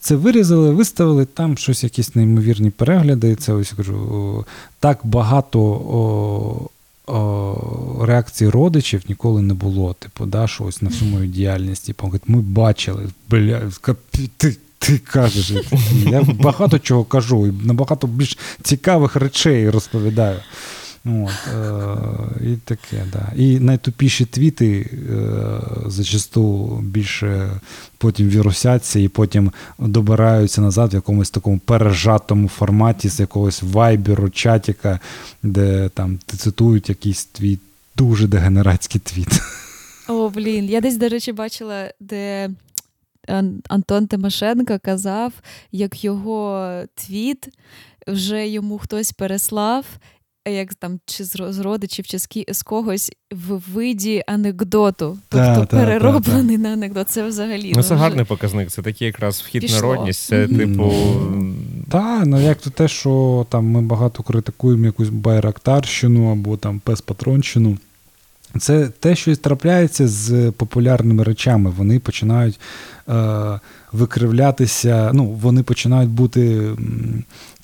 [0.00, 3.36] Це вирізали, виставили, там щось, якісь неймовірні перегляди.
[3.36, 4.44] Це ось кажу,
[4.80, 6.68] так багато о,
[7.12, 9.94] о, реакцій родичів ніколи не було.
[9.98, 11.86] Типу, да, що ось на всю мою діяльність.
[11.86, 13.62] Типу, ми бачили, бля,
[14.36, 14.56] ти.
[14.78, 15.52] Ти кажеш,
[16.10, 20.38] я багато чого кажу, і набагато більш цікавих речей розповідаю.
[21.06, 21.96] От, е,
[22.44, 23.32] І таке, да.
[23.36, 27.50] І найтупіші твіти е, зачасту більше
[27.98, 35.00] потім вірусяться і потім добираються назад в якомусь такому пережатому форматі з якогось вайберу, чатіка,
[35.42, 37.58] де там цитують якийсь твій
[37.96, 39.40] дуже дегенератський твіт.
[40.08, 40.64] О, блін.
[40.64, 42.50] Я десь, до речі, бачила, де.
[43.68, 45.32] Антон Тимошенко казав,
[45.72, 47.48] як його твіт
[48.06, 49.84] вже йому хтось переслав,
[50.50, 52.18] як там чи з родичів, чи
[52.48, 57.10] з когось в виді анекдоту, тобто та, перероблений та, та, на анекдот.
[57.10, 58.02] Це взагалі ну, це вже...
[58.02, 58.70] гарний показник.
[58.70, 59.80] Це такий якраз вхід Пішло.
[59.80, 60.26] народність.
[60.26, 60.56] Це mm-hmm.
[60.56, 60.92] типу.
[61.90, 67.78] Так, ну як то те, що там ми багато критикуємо якусь байрактарщину або там пес-патронщину.
[68.58, 71.70] Це те, що трапляється з популярними речами.
[71.70, 72.60] Вони починають
[73.08, 73.60] е,
[73.92, 76.70] викривлятися, ну, вони починають бути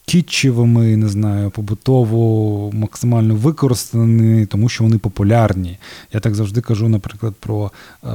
[0.04, 5.78] кітчевими, не знаю, побутово максимально використані, тому що вони популярні.
[6.12, 7.70] Я так завжди кажу, наприклад, про
[8.04, 8.08] е,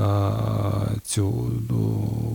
[1.03, 1.51] цю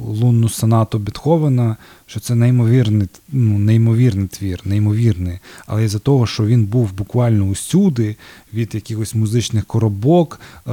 [0.06, 1.76] лунну сонату Бетховена,
[2.06, 5.38] що це неймовірний ну, неймовірний твір, неймовірний.
[5.66, 8.16] Але із-за того, що він був буквально усюди,
[8.54, 10.70] від якихось музичних коробок, е,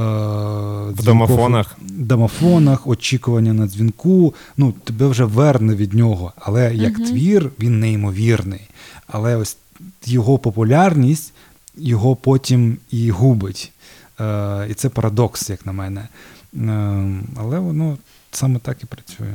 [0.90, 6.32] в домофонах, домофонах, очікування на дзвінку, ну, тебе вже верне від нього.
[6.36, 8.60] Але як uh твір, він неймовірний.
[9.12, 9.56] Але ось
[10.04, 11.32] його популярність
[11.76, 13.72] його потім і губить.
[14.20, 16.08] Е, І це парадокс, як на мене.
[16.54, 17.98] Е, Але воно
[18.30, 19.34] саме так і працює.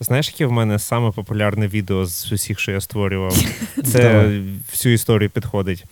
[0.00, 3.36] Знаєш, яке в мене саме популярне відео з усіх, що я створював?
[3.84, 4.30] Це
[4.70, 5.84] всю історію підходить.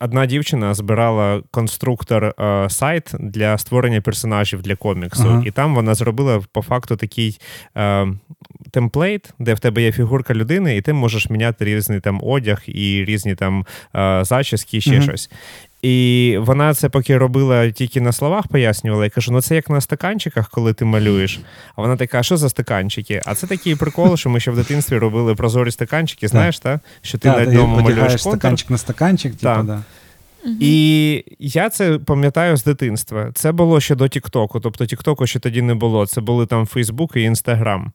[0.00, 5.42] Одна дівчина збирала конструктор е, сайт для створення персонажів для коміксу, ага.
[5.46, 7.40] і там вона зробила по факту такий
[7.76, 8.06] е,
[8.70, 13.04] темплейт, де в тебе є фігурка людини, і ти можеш міняти різний там одяг і
[13.04, 15.02] різні там е, зачіски, ще ага.
[15.02, 15.30] щось.
[15.82, 19.04] І вона це поки робила тільки на словах, пояснювала.
[19.04, 21.40] Я кажу: ну це як на стаканчиках, коли ти малюєш.
[21.76, 23.22] А вона така, що за стаканчики?
[23.26, 26.28] А це такий прикол, що ми ще в дитинстві робили прозорі стаканчики.
[26.28, 26.80] Знаєш, та?
[27.02, 29.82] Що ти на одному малюєш стаканчик на стаканчик, типу, да.
[30.60, 33.30] І я це пам'ятаю з дитинства.
[33.34, 34.60] Це було ще до Тіктоку.
[34.60, 36.06] Тобто Тіктоку ще тоді не було.
[36.06, 37.92] Це були там Фейсбук і Інстаграм.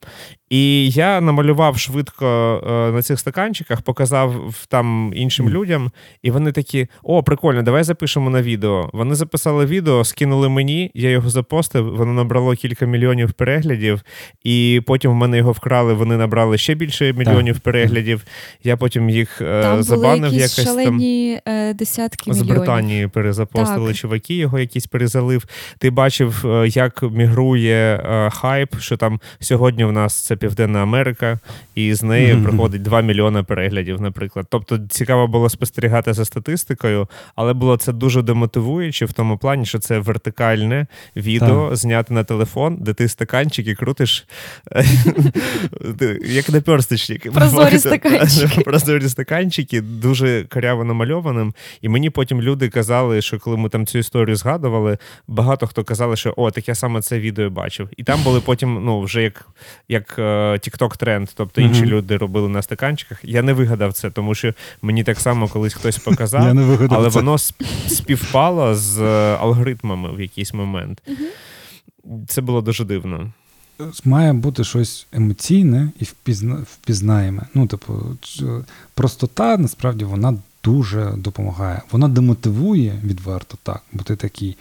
[0.49, 2.25] І я намалював швидко
[2.67, 5.91] е, на цих стаканчиках, показав там іншим людям,
[6.23, 8.89] і вони такі: о, прикольно, давай запишемо на відео.
[8.93, 14.01] Вони записали відео, скинули мені, я його запостив, воно набрало кілька мільйонів переглядів,
[14.43, 15.93] і потім в мене його вкрали.
[15.93, 17.63] Вони набрали ще більше мільйонів так.
[17.63, 18.23] переглядів.
[18.63, 21.53] Я потім їх е, там забанив були якось шалені там.
[21.55, 22.65] Е, десятки мільйонів.
[22.65, 23.97] Британії перезапостили Так.
[23.97, 25.45] чуваки, його якийсь перезалив.
[25.77, 31.39] Ти бачив, е, як мігрує е, хайп, що там сьогодні в нас це Південна Америка,
[31.75, 32.43] і з неї Мгм.
[32.43, 34.45] приходить 2 мільйони переглядів, наприклад.
[34.49, 39.79] Тобто цікаво було спостерігати за статистикою, але було це дуже демотивуюче в тому плані, що
[39.79, 44.25] це вертикальне відео зняти на телефон, де ти стаканчики крутиш
[44.71, 44.85] е,
[46.25, 47.31] як наперсточник.
[47.31, 48.61] Прозорі стаканчики.
[48.65, 51.53] Прозорі стаканчики, дуже коряво намальованим.
[51.81, 54.97] І мені потім люди казали, що коли ми там цю історію згадували,
[55.27, 57.89] багато хто казали, що о, так я саме це відео бачив.
[57.97, 59.47] І там були потім, ну, вже як,
[59.89, 60.23] як е,
[60.53, 61.89] TikTok тренд, тобто інші Мгм.
[61.89, 63.19] люди робили на стаканчиках.
[63.23, 66.43] Я не вигадав це, тому що мені так само колись хтось показав.
[66.47, 67.19] Я не Але це.
[67.19, 67.37] воно
[67.87, 71.01] співпало з е, алгоритмами в якийсь момент.
[72.27, 73.31] Це було дуже дивно.
[74.05, 76.55] Має бути щось емоційне і впізна...
[76.55, 77.47] впізнаєме.
[77.53, 77.93] Ну, типу,
[78.93, 81.81] простота насправді вона дуже допомагає.
[81.91, 84.57] Вона демотивує відверто так, бо ти такий.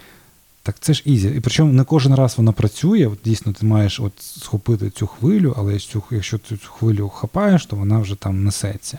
[0.64, 1.28] Так це ж easy.
[1.28, 3.06] І причому не кожен раз вона працює.
[3.06, 5.78] От дійсно, ти маєш от схопити цю хвилю, але
[6.10, 8.98] якщо ти цю хвилю хапаєш, то вона вже там несеться.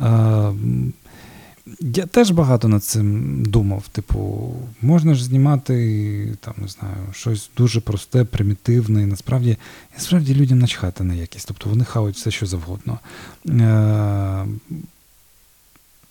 [0.00, 0.52] Е,
[1.80, 3.88] я теж багато над цим думав.
[3.88, 9.02] Типу, можна ж знімати там, не знаю, щось дуже просте, примітивне.
[9.02, 9.56] І насправді,
[9.94, 11.48] насправді людям начхати на якість.
[11.48, 12.98] Тобто вони хавають все, що завгодно.
[13.48, 14.46] Е,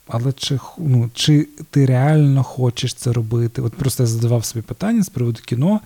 [0.08, 3.62] але чи, ну, чи ти реально хочеш це робити?
[3.62, 5.80] От просто я задавав собі питання з приводу кіно.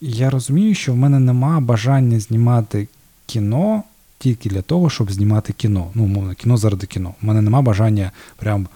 [0.00, 2.88] Я розумію, що в мене нема бажання знімати
[3.26, 3.82] кіно
[4.18, 5.90] тільки для того, щоб знімати кіно.
[5.94, 7.14] Ну, умовно, кіно заради кіно.
[7.22, 8.68] У мене нема бажання прям.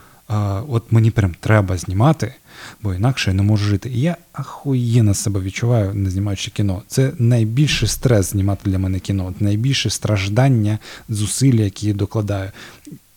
[0.68, 2.34] От мені прям треба знімати,
[2.82, 3.90] бо інакше я не можу жити.
[3.90, 6.82] І я ахуєнно себе відчуваю, не знімаючи кіно.
[6.86, 10.78] Це найбільший стрес знімати для мене кіно, найбільше страждання,
[11.08, 12.50] зусилля, які я докладаю.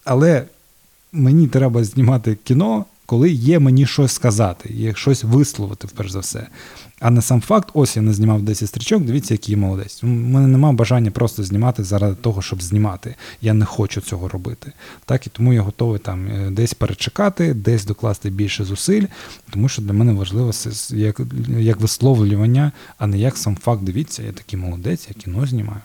[0.04, 0.46] Але
[1.16, 6.48] мені треба знімати кіно, коли є мені щось сказати, є щось висловити, перш за все.
[7.00, 10.04] А не сам факт, ось я не знімав 10 стрічок, дивіться, який я молодець.
[10.04, 13.16] У мене немає бажання просто знімати заради того, щоб знімати.
[13.42, 14.72] Я не хочу цього робити.
[15.06, 19.06] Так, і тому я готовий там е, десь перечекати, десь докласти більше зусиль,
[19.50, 20.52] тому що для мене важливо
[20.90, 21.22] як,
[21.60, 23.84] як висловлювання, а не як сам факт.
[23.84, 25.82] Дивіться, я такий молодець, я кіно знімаю.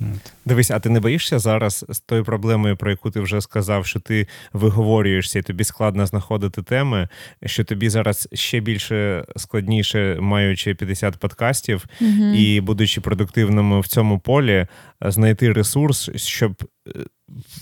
[0.00, 0.32] От.
[0.44, 4.00] Дивись, а ти не боїшся зараз з тою проблемою, про яку ти вже сказав, що
[4.00, 7.08] ти виговорюєшся і тобі складно знаходити теми,
[7.46, 12.34] що тобі зараз ще більше складніше, маючи 50 подкастів угу.
[12.34, 14.66] і будучи продуктивними в цьому полі,
[15.00, 16.54] знайти ресурс, щоб
[16.88, 16.90] е,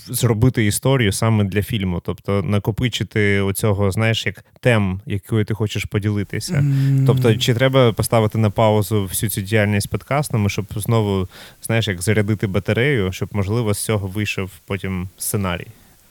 [0.07, 6.65] зробити історію саме для фільму, тобто накопичити оцього, знаєш, як тем, якою ти хочеш поділитися.
[7.05, 11.27] Тобто, чи треба поставити на паузу всю цю діяльність подкастами, щоб знову,
[11.61, 15.67] знаєш, як зарядити батарею, щоб, можливо, з цього вийшов потім сценарій?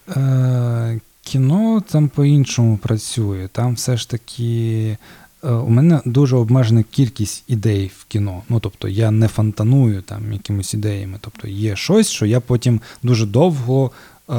[0.08, 3.48] Е, кіно там по-іншому працює.
[3.52, 4.96] Там все ж таки.
[5.44, 8.42] Е, У мене дуже обмежена кількість ідей в кіно.
[8.48, 11.18] Ну, тобто я не фонтаную там якимись ідеями.
[11.20, 13.90] Тобто є щось, що я потім дуже довго
[14.30, 14.34] е,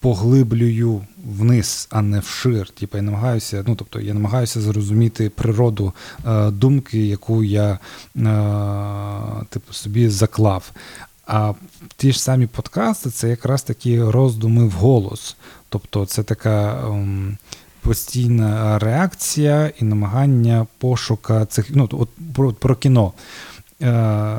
[0.00, 2.68] поглиблюю вниз, а не вшир.
[2.68, 5.92] Типу, я намагаюся, ну тобто я намагаюся зрозуміти природу
[6.26, 7.78] е, думки, яку я
[8.16, 10.72] е, типу, собі заклав.
[11.26, 11.54] А
[11.96, 15.36] ті ж самі подкасти це якраз такі роздуми в голос.
[15.68, 17.38] Тобто це така ем,
[17.82, 21.66] постійна реакція і намагання пошука цих.
[21.70, 23.12] Ну, от про, про кіно.
[23.82, 24.36] Е,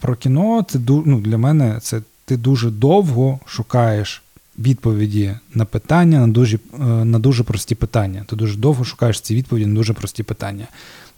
[0.00, 4.22] про кіно це ну, для мене це ти дуже довго шукаєш
[4.58, 8.24] відповіді на питання, на дуже, е, на дуже прості питання.
[8.26, 10.66] Ти дуже довго шукаєш ці відповіді на дуже прості питання.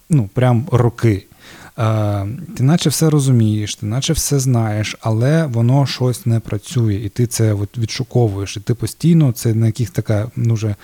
[0.09, 1.25] Ну, прям роки.
[1.79, 2.27] Е,
[2.57, 7.27] ти наче все розумієш, ти наче все знаєш, але воно щось не працює, і ти
[7.27, 8.57] це от відшуковуєш.
[8.57, 10.75] І ти постійно це на яких така дуже м,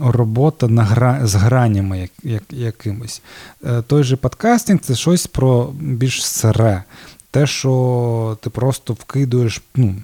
[0.00, 3.22] робота на гра, з гранями як, як, якимось.
[3.64, 6.84] Е, той же подкастинг це щось про більш сире.
[7.30, 9.62] Те, що ти просто вкидуєш.
[9.74, 9.94] ну,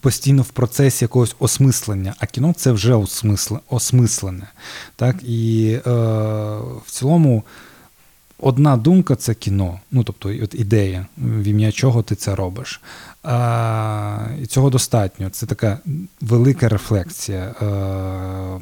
[0.00, 4.46] Постійно в процесі якогось осмислення, а кіно це вже осмисле, осмислене.
[4.96, 5.16] Так?
[5.22, 5.90] І е,
[6.86, 7.42] в цілому
[8.38, 9.80] одна думка це кіно.
[9.90, 12.80] Ну, тобто, от ідея, в ім'я чого ти це робиш.
[14.42, 15.30] І цього достатньо.
[15.30, 15.78] Це така
[16.20, 17.54] велика рефлексія.
[17.60, 18.58] А,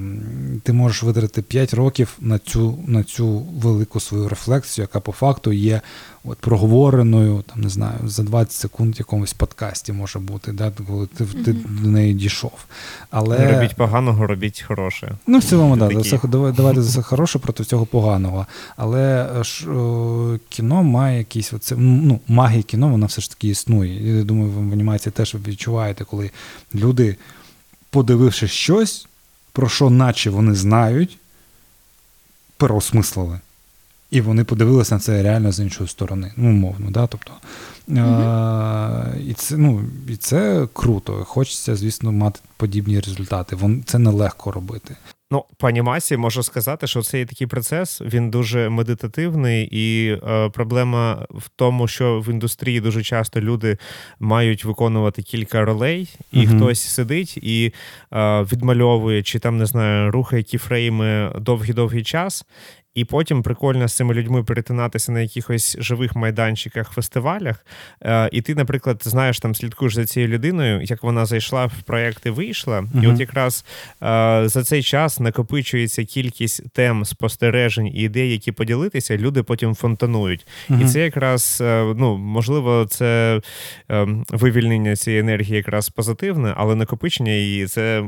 [0.62, 5.52] ти можеш витратити 5 років на цю, на цю велику свою рефлексію, яка по факту
[5.52, 5.80] є
[6.24, 11.06] от проговореною, там не знаю, за 20 секунд в якомусь подкасті може бути, да, коли
[11.06, 12.52] ти, ти до неї дійшов.
[13.10, 13.38] Але...
[13.38, 15.12] Не робіть поганого, робіть хороше.
[15.26, 18.46] Ну, в цілому, так, да, все, давайте за все хороше проти всього поганого.
[18.76, 23.48] Але е, ж, о, кіно має якісь оце, ну, магія кіно, вона все ж таки
[23.48, 24.16] існує.
[24.16, 26.30] Я думаю, ви в анімації теж відчуваєте, коли
[26.74, 27.16] люди,
[27.90, 29.06] подививши щось,
[29.52, 31.18] про що, наче вони знають,
[32.56, 33.40] переосмислили.
[34.12, 37.06] І вони подивилися на це реально з іншої сторони, ну, умовно, да?
[37.06, 37.32] тобто.
[37.88, 39.20] Uh-huh.
[39.20, 41.24] І це ну, і це круто.
[41.24, 43.56] Хочеться, звісно, мати подібні результати.
[43.56, 44.96] Вон, це нелегко робити.
[45.30, 51.26] Ну, по анімації можу сказати, що цей такий процес він дуже медитативний, і е, проблема
[51.30, 53.78] в тому, що в індустрії дуже часто люди
[54.20, 56.56] мають виконувати кілька ролей, і uh-huh.
[56.56, 57.72] хтось сидить і
[58.12, 62.44] е, відмальовує, чи там не знаю, рухає кіфрейми довгий-довгий час.
[62.94, 67.66] І потім прикольно з цими людьми перетинатися на якихось живих майданчиках, фестивалях.
[68.02, 72.26] Е, І ти, наприклад, знаєш, там слідкуєш за цією людиною, як вона зайшла в проєкт
[72.26, 72.80] і вийшла.
[72.80, 73.04] Uh-huh.
[73.04, 73.64] І от якраз
[74.02, 80.46] е, за цей час накопичується кількість тем, спостережень і ідей, які поділитися, люди потім фонтанують.
[80.70, 80.82] Uh-huh.
[80.82, 83.40] І це якраз е, ну, можливо, це
[83.90, 88.04] е, вивільнення цієї енергії якраз позитивне, але накопичення її це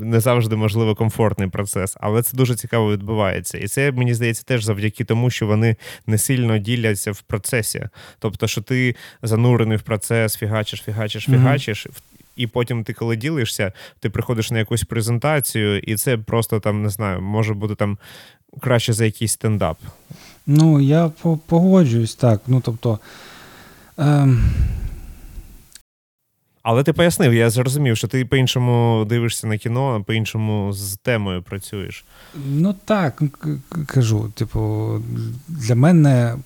[0.00, 1.96] не завжди можливо комфортний процес.
[2.00, 3.58] Але це дуже цікаво відбувається.
[3.58, 5.76] І це мені здається здається, теж завдяки тому, що вони
[6.06, 7.88] не сильно діляться в процесі.
[8.18, 11.86] Тобто, що ти занурений в процес, фігачиш, фігачиш, фігачиш.
[11.86, 12.02] Mm-hmm.
[12.36, 16.88] І потім ти, коли ділишся, ти приходиш на якусь презентацію, і це просто там не
[16.88, 17.98] знаю, може бути там
[18.60, 19.78] краще за якийсь стендап.
[20.46, 21.10] Ну, я
[21.46, 22.40] погоджуюсь так.
[22.46, 22.98] Ну, тобто.
[23.98, 24.42] Ем...
[26.64, 31.42] Але ти пояснив, я зрозумів, що ти по-іншому дивишся на кіно, а по-іншому з темою
[31.42, 32.04] працюєш.
[32.48, 33.22] Ну так,
[33.86, 34.32] кажу.
[34.34, 34.92] Типу,
[35.48, 36.36] для мене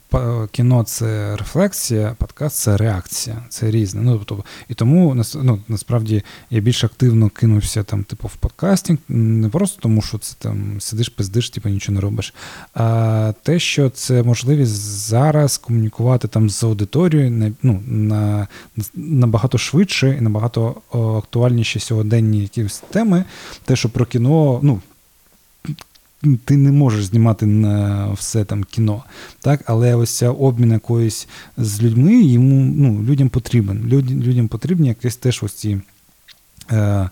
[0.50, 4.02] кіно це рефлексія, подкаст це реакція, це різне.
[4.02, 9.48] Ну, тобто, І тому ну, насправді я більш активно кинувся там, типу, в подкастинг, не
[9.48, 12.34] просто тому, що це там сидиш, пиздиш, типу, нічого не робиш.
[12.74, 14.72] А те, що це можливість
[15.08, 18.48] зараз комунікувати там з аудиторією ну, на,
[18.94, 20.74] набагато швидше і набагато
[21.18, 23.24] актуальніші сьогоденні якісь теми,
[23.64, 24.80] те, що про кіно, ну.
[26.44, 29.04] Ти не можеш знімати на все там кіно,
[29.40, 29.60] так?
[29.66, 33.88] але ось ця обмін якоюсь з людьми йому ну, людям потрібен.
[33.88, 35.80] Люд, людям потрібні якісь теж ось ці
[36.70, 37.10] е,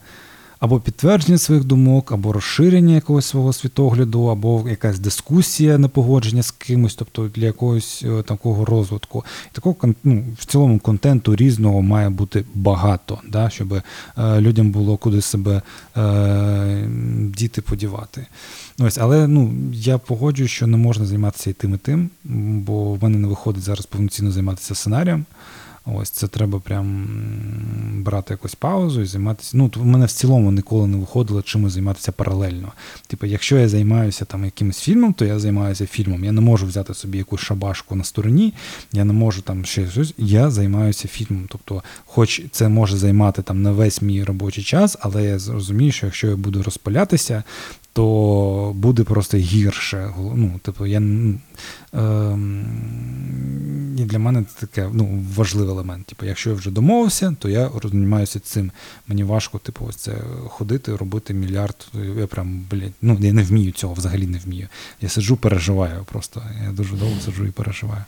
[0.58, 6.94] або підтвердження своїх думок, або розширення якогось свого світогляду, або якась дискусія непогодження з кимось,
[6.94, 9.24] тобто для якогось е, такого розвитку.
[9.52, 13.82] І такого ну, в цілому контенту різного має бути багато, да, щоб е,
[14.40, 15.62] людям було куди себе
[15.96, 16.88] е,
[17.36, 18.26] діти подівати.
[18.78, 22.10] Ось, Але ну, я погоджую, що не можна займатися і тим, і тим,
[22.64, 25.24] бо в мене не виходить зараз повноцінно займатися сценарієм.
[25.94, 27.06] Ось це треба прям
[28.04, 29.50] брати якусь паузу і займатися.
[29.54, 32.72] Ну, в мене в цілому ніколи не виходило чимось займатися паралельно.
[33.06, 36.24] Типу, якщо я займаюся там якимось фільмом, то я займаюся фільмом.
[36.24, 38.54] Я не можу взяти собі якусь шабашку на стороні,
[38.92, 40.14] я не можу там ще щось.
[40.18, 41.46] Я займаюся фільмом.
[41.48, 46.06] Тобто, хоч це може займати там на весь мій робочий час, але я зрозумію, що
[46.06, 47.42] якщо я буду розпалятися,
[47.96, 50.14] то буде просто гірше.
[50.34, 52.38] Ну, типу, я, е,
[54.04, 56.06] для мене це таке ну, важливий елемент.
[56.06, 58.70] Типу, якщо я вже домовився, то я розмінююся цим.
[59.08, 60.12] Мені важко, типу, ось це
[60.48, 61.88] ходити, робити мільярд.
[62.18, 64.68] Я прям, блядь, ну я не вмію цього, взагалі не вмію.
[65.00, 66.42] Я сиджу, переживаю просто.
[66.64, 68.04] Я дуже довго сиджу і переживаю.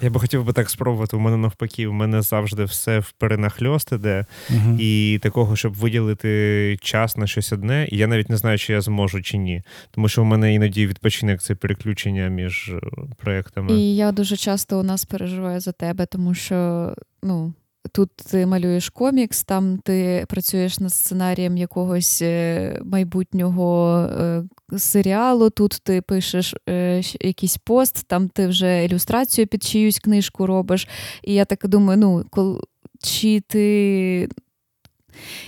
[0.00, 1.16] Я би хотів би так спробувати.
[1.16, 4.26] У мене навпаки, у мене завжди все в перенахльост іде.
[4.50, 8.72] uh І такого, щоб виділити час на щось одне, і я навіть не знаю, чи
[8.72, 9.62] я зможу чи ні.
[9.90, 12.80] Тому що у мене іноді відпочинок це переключення між е,
[13.16, 13.72] проектами.
[13.72, 17.52] І я дуже часто у нас переживаю за тебе, тому що ну.
[17.92, 24.42] Тут ти малюєш комікс, там ти працюєш над сценарієм якогось е, майбутнього е,
[24.76, 25.50] серіалу.
[25.50, 30.88] Тут ти пишеш е, якийсь пост, там ти вже ілюстрацію під чиюсь книжку робиш.
[31.22, 32.60] І я так думаю, ну, кол...
[33.02, 34.28] чи ти.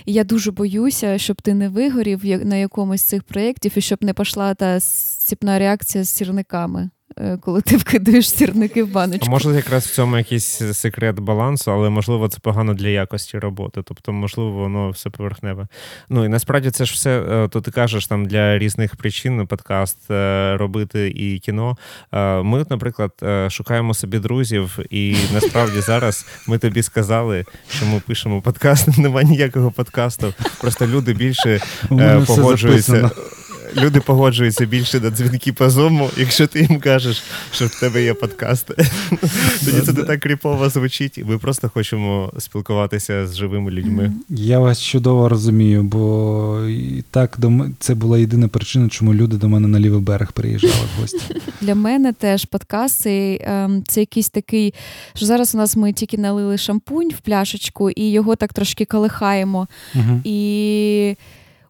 [0.05, 4.13] Я дуже боюся, щоб ти не вигорів на якомусь з цих проєктів і щоб не
[4.13, 6.89] пішла та сіпна реакція з сірниками.
[7.17, 9.25] Е, коли ти вкидаєш сірники в баночку.
[9.27, 13.81] А Може, якраз в цьому якийсь секрет балансу, але можливо це погано для якості роботи.
[13.85, 15.67] Тобто, можливо, воно все поверхневе.
[16.09, 20.11] Ну і насправді це ж все, е, то ти кажеш там для різних причин подкаст
[20.11, 21.77] е, робити і кіно.
[22.43, 23.11] Ми, наприклад,
[23.49, 28.97] шукаємо собі друзів, і насправді зараз ми тобі сказали, що ми пишемо подкаст.
[28.97, 30.33] Немає ніякого подкасту.
[30.61, 31.61] Просто люди більше
[32.27, 33.11] погоджуються
[33.75, 38.13] люди погоджуються більше на дзвінки по зуму, якщо ти їм кажеш, що в тебе є
[38.13, 38.75] подкасти.
[39.65, 44.11] Тоді це не так кріпово звучить, і ми просто хочемо спілкуватися з живими людьми.
[44.29, 47.37] Я вас чудово розумію, бо і так
[47.79, 51.35] це була єдина причина, чому люди до мене на лівий берег приїжджали в гості.
[51.61, 54.73] Для мене теж подкаст це, ем, це якийсь такий,
[55.13, 59.67] що зараз у нас ми тільки налили шампунь в пляшечку і його так трошки колихаємо.
[59.95, 60.21] Угу.
[60.23, 61.15] І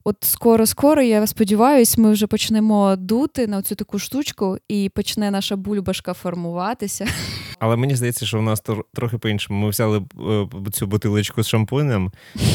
[0.04, 5.56] от скоро-скоро, я сподіваюся, ми вже почнемо дути на цю таку штучку, і почне наша
[5.56, 7.08] бульбашка формуватися.
[7.60, 9.64] Але мені здається, що в нас тр- трохи по-іншому.
[9.64, 12.12] Ми взяли е, цю бутилочку з шампунем,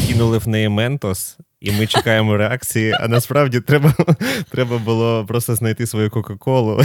[0.08, 2.92] кинули в неї ментос, і ми чекаємо реакції.
[3.00, 3.94] А насправді треба,
[4.50, 6.80] треба було просто знайти свою Кока-Колу.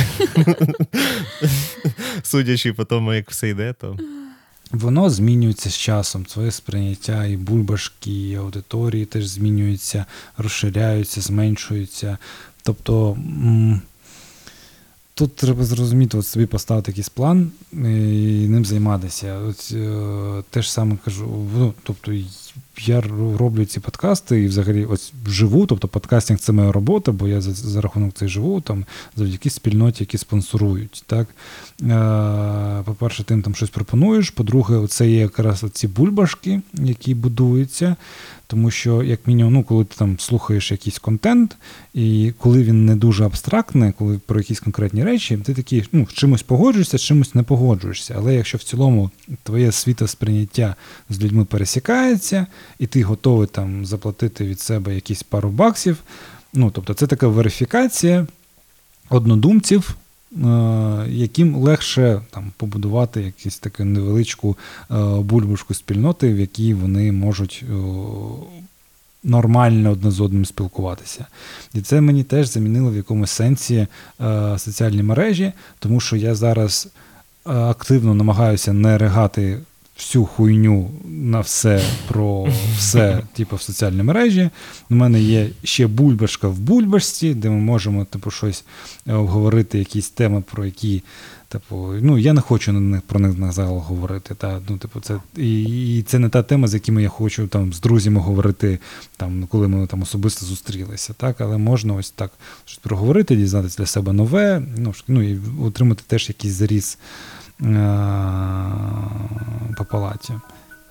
[2.24, 3.98] Судячи по тому, як все йде, то.
[4.72, 6.28] Воно змінюється з часом.
[6.28, 10.06] Своє сприйняття і бульбашки, і аудиторії теж змінюються,
[10.38, 12.18] розширяються, зменшуються.
[12.64, 13.18] Тобто
[15.14, 17.78] тут треба зрозуміти, от собі поставити якийсь план і
[18.48, 19.38] ним займатися.
[19.38, 22.14] От, е, те ж саме кажу, ну, тобто
[22.86, 23.02] я
[23.38, 27.54] роблю ці подкасти і взагалі ось живу, тобто подкастинг це моя робота, бо я за,
[27.54, 28.86] за рахунок цей живу там
[29.16, 31.04] завдяки спільноті, які спонсорують.
[31.08, 31.28] Так?
[31.82, 34.30] Е, По-перше, тим там щось пропонуєш.
[34.30, 37.96] По-друге, це є якраз ці бульбашки, які будуються.
[38.52, 41.58] Тому що, як мінімум, ну, коли ти там слухаєш якийсь контент,
[41.94, 46.14] і коли він не дуже абстрактний, коли про якісь конкретні речі, ти такий ну, з
[46.14, 48.16] чимось погоджуєшся, з чимось не погоджуєшся.
[48.18, 49.12] Але якщо в цілому
[49.44, 50.76] твоє світосприйняття
[51.10, 52.48] з людьми пересікається,
[52.80, 55.98] і ти готовий там заплатити від себе якісь пару баксів,
[56.54, 58.28] ну тобто це така верифікація
[59.10, 59.96] однодумців.
[60.36, 64.58] Е, Яким легше там побудувати якусь таку невеличку
[65.20, 67.74] бульбушку спільноти, в якій вони можуть е,
[69.24, 71.26] нормально одне з одним спілкуватися.
[71.74, 73.88] І це мені теж замінило в якомусь сенсі
[74.22, 76.88] е, соціальні мережі, тому що я зараз
[77.48, 79.60] е, активно намагаюся не ригати
[80.02, 82.48] всю хуйню на все про
[82.78, 84.50] все, типу, в соціальній мережі.
[84.90, 88.64] У мене є ще бульбашка в бульбашці, де ми можемо типу, щось
[89.08, 91.04] е, обговорити, якісь теми, про які.
[91.48, 94.36] Типу, ну я не хочу на них про них на загал говорити.
[94.36, 95.64] Та ну, типу, це і,
[95.98, 98.80] і це не та тема, з якими я хочу там з друзями говорити,
[99.18, 101.14] там коли ми там особисто зустрілися.
[101.14, 102.32] Так, але можна ось так
[102.66, 106.98] щось проговорити, дізнатися для себе нове, ну, ну і отримати теж якийсь заріз
[109.78, 110.34] по палаті.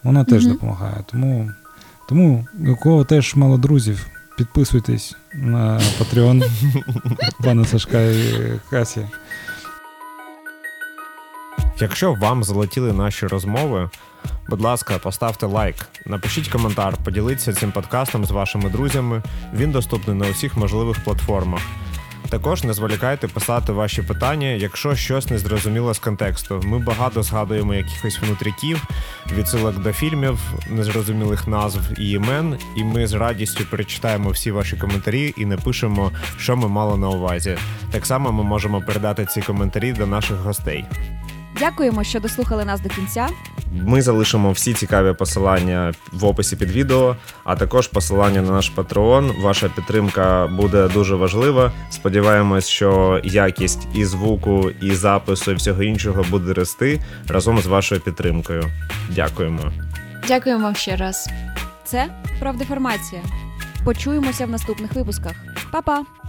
[0.03, 0.53] Воно теж Мгм.
[0.53, 0.97] допомагає.
[1.07, 1.51] Тому,
[2.09, 4.07] тому у кого теж мало друзів,
[4.39, 6.45] підписуйтесь на Patreon
[7.45, 8.35] пана Сашка і
[8.71, 9.07] Касі.
[11.81, 13.91] Якщо вам залетіли наші розмови,
[14.49, 15.77] будь ласка, поставте лайк,
[16.07, 19.23] напишіть коментар, поділіться цим подкастом з вашими друзями.
[19.55, 21.61] Він доступний на усіх можливих платформах.
[22.31, 26.63] Також не зволікайте писати ваші питання, якщо щось не зрозуміло з контексту.
[26.65, 28.85] Ми багато згадуємо якихось внутріків,
[29.37, 30.39] відсилок до фільмів,
[30.71, 36.57] незрозумілих назв і імен, і ми з радістю перечитаємо всі ваші коментарі і напишемо, що
[36.57, 37.59] ми мали на увазі.
[37.91, 40.85] Так само ми можемо передати ці коментарі до наших гостей.
[41.61, 43.29] Дякуємо, що дослухали нас до кінця.
[43.73, 49.43] Ми залишимо всі цікаві посилання в описі під відео, а також посилання на наш Patreon.
[49.43, 51.73] Ваша підтримка буде дуже важлива.
[51.91, 58.01] Сподіваємось, що якість і звуку, і запису, і всього іншого буде рости разом з вашою
[58.01, 58.65] підтримкою.
[59.11, 59.73] Дякуємо.
[60.29, 61.29] Дякуємо вам ще раз.
[61.85, 62.09] Це
[62.41, 63.23] правдеформація.
[63.85, 65.33] Почуємося в наступних випусках.
[65.73, 66.20] Па-па!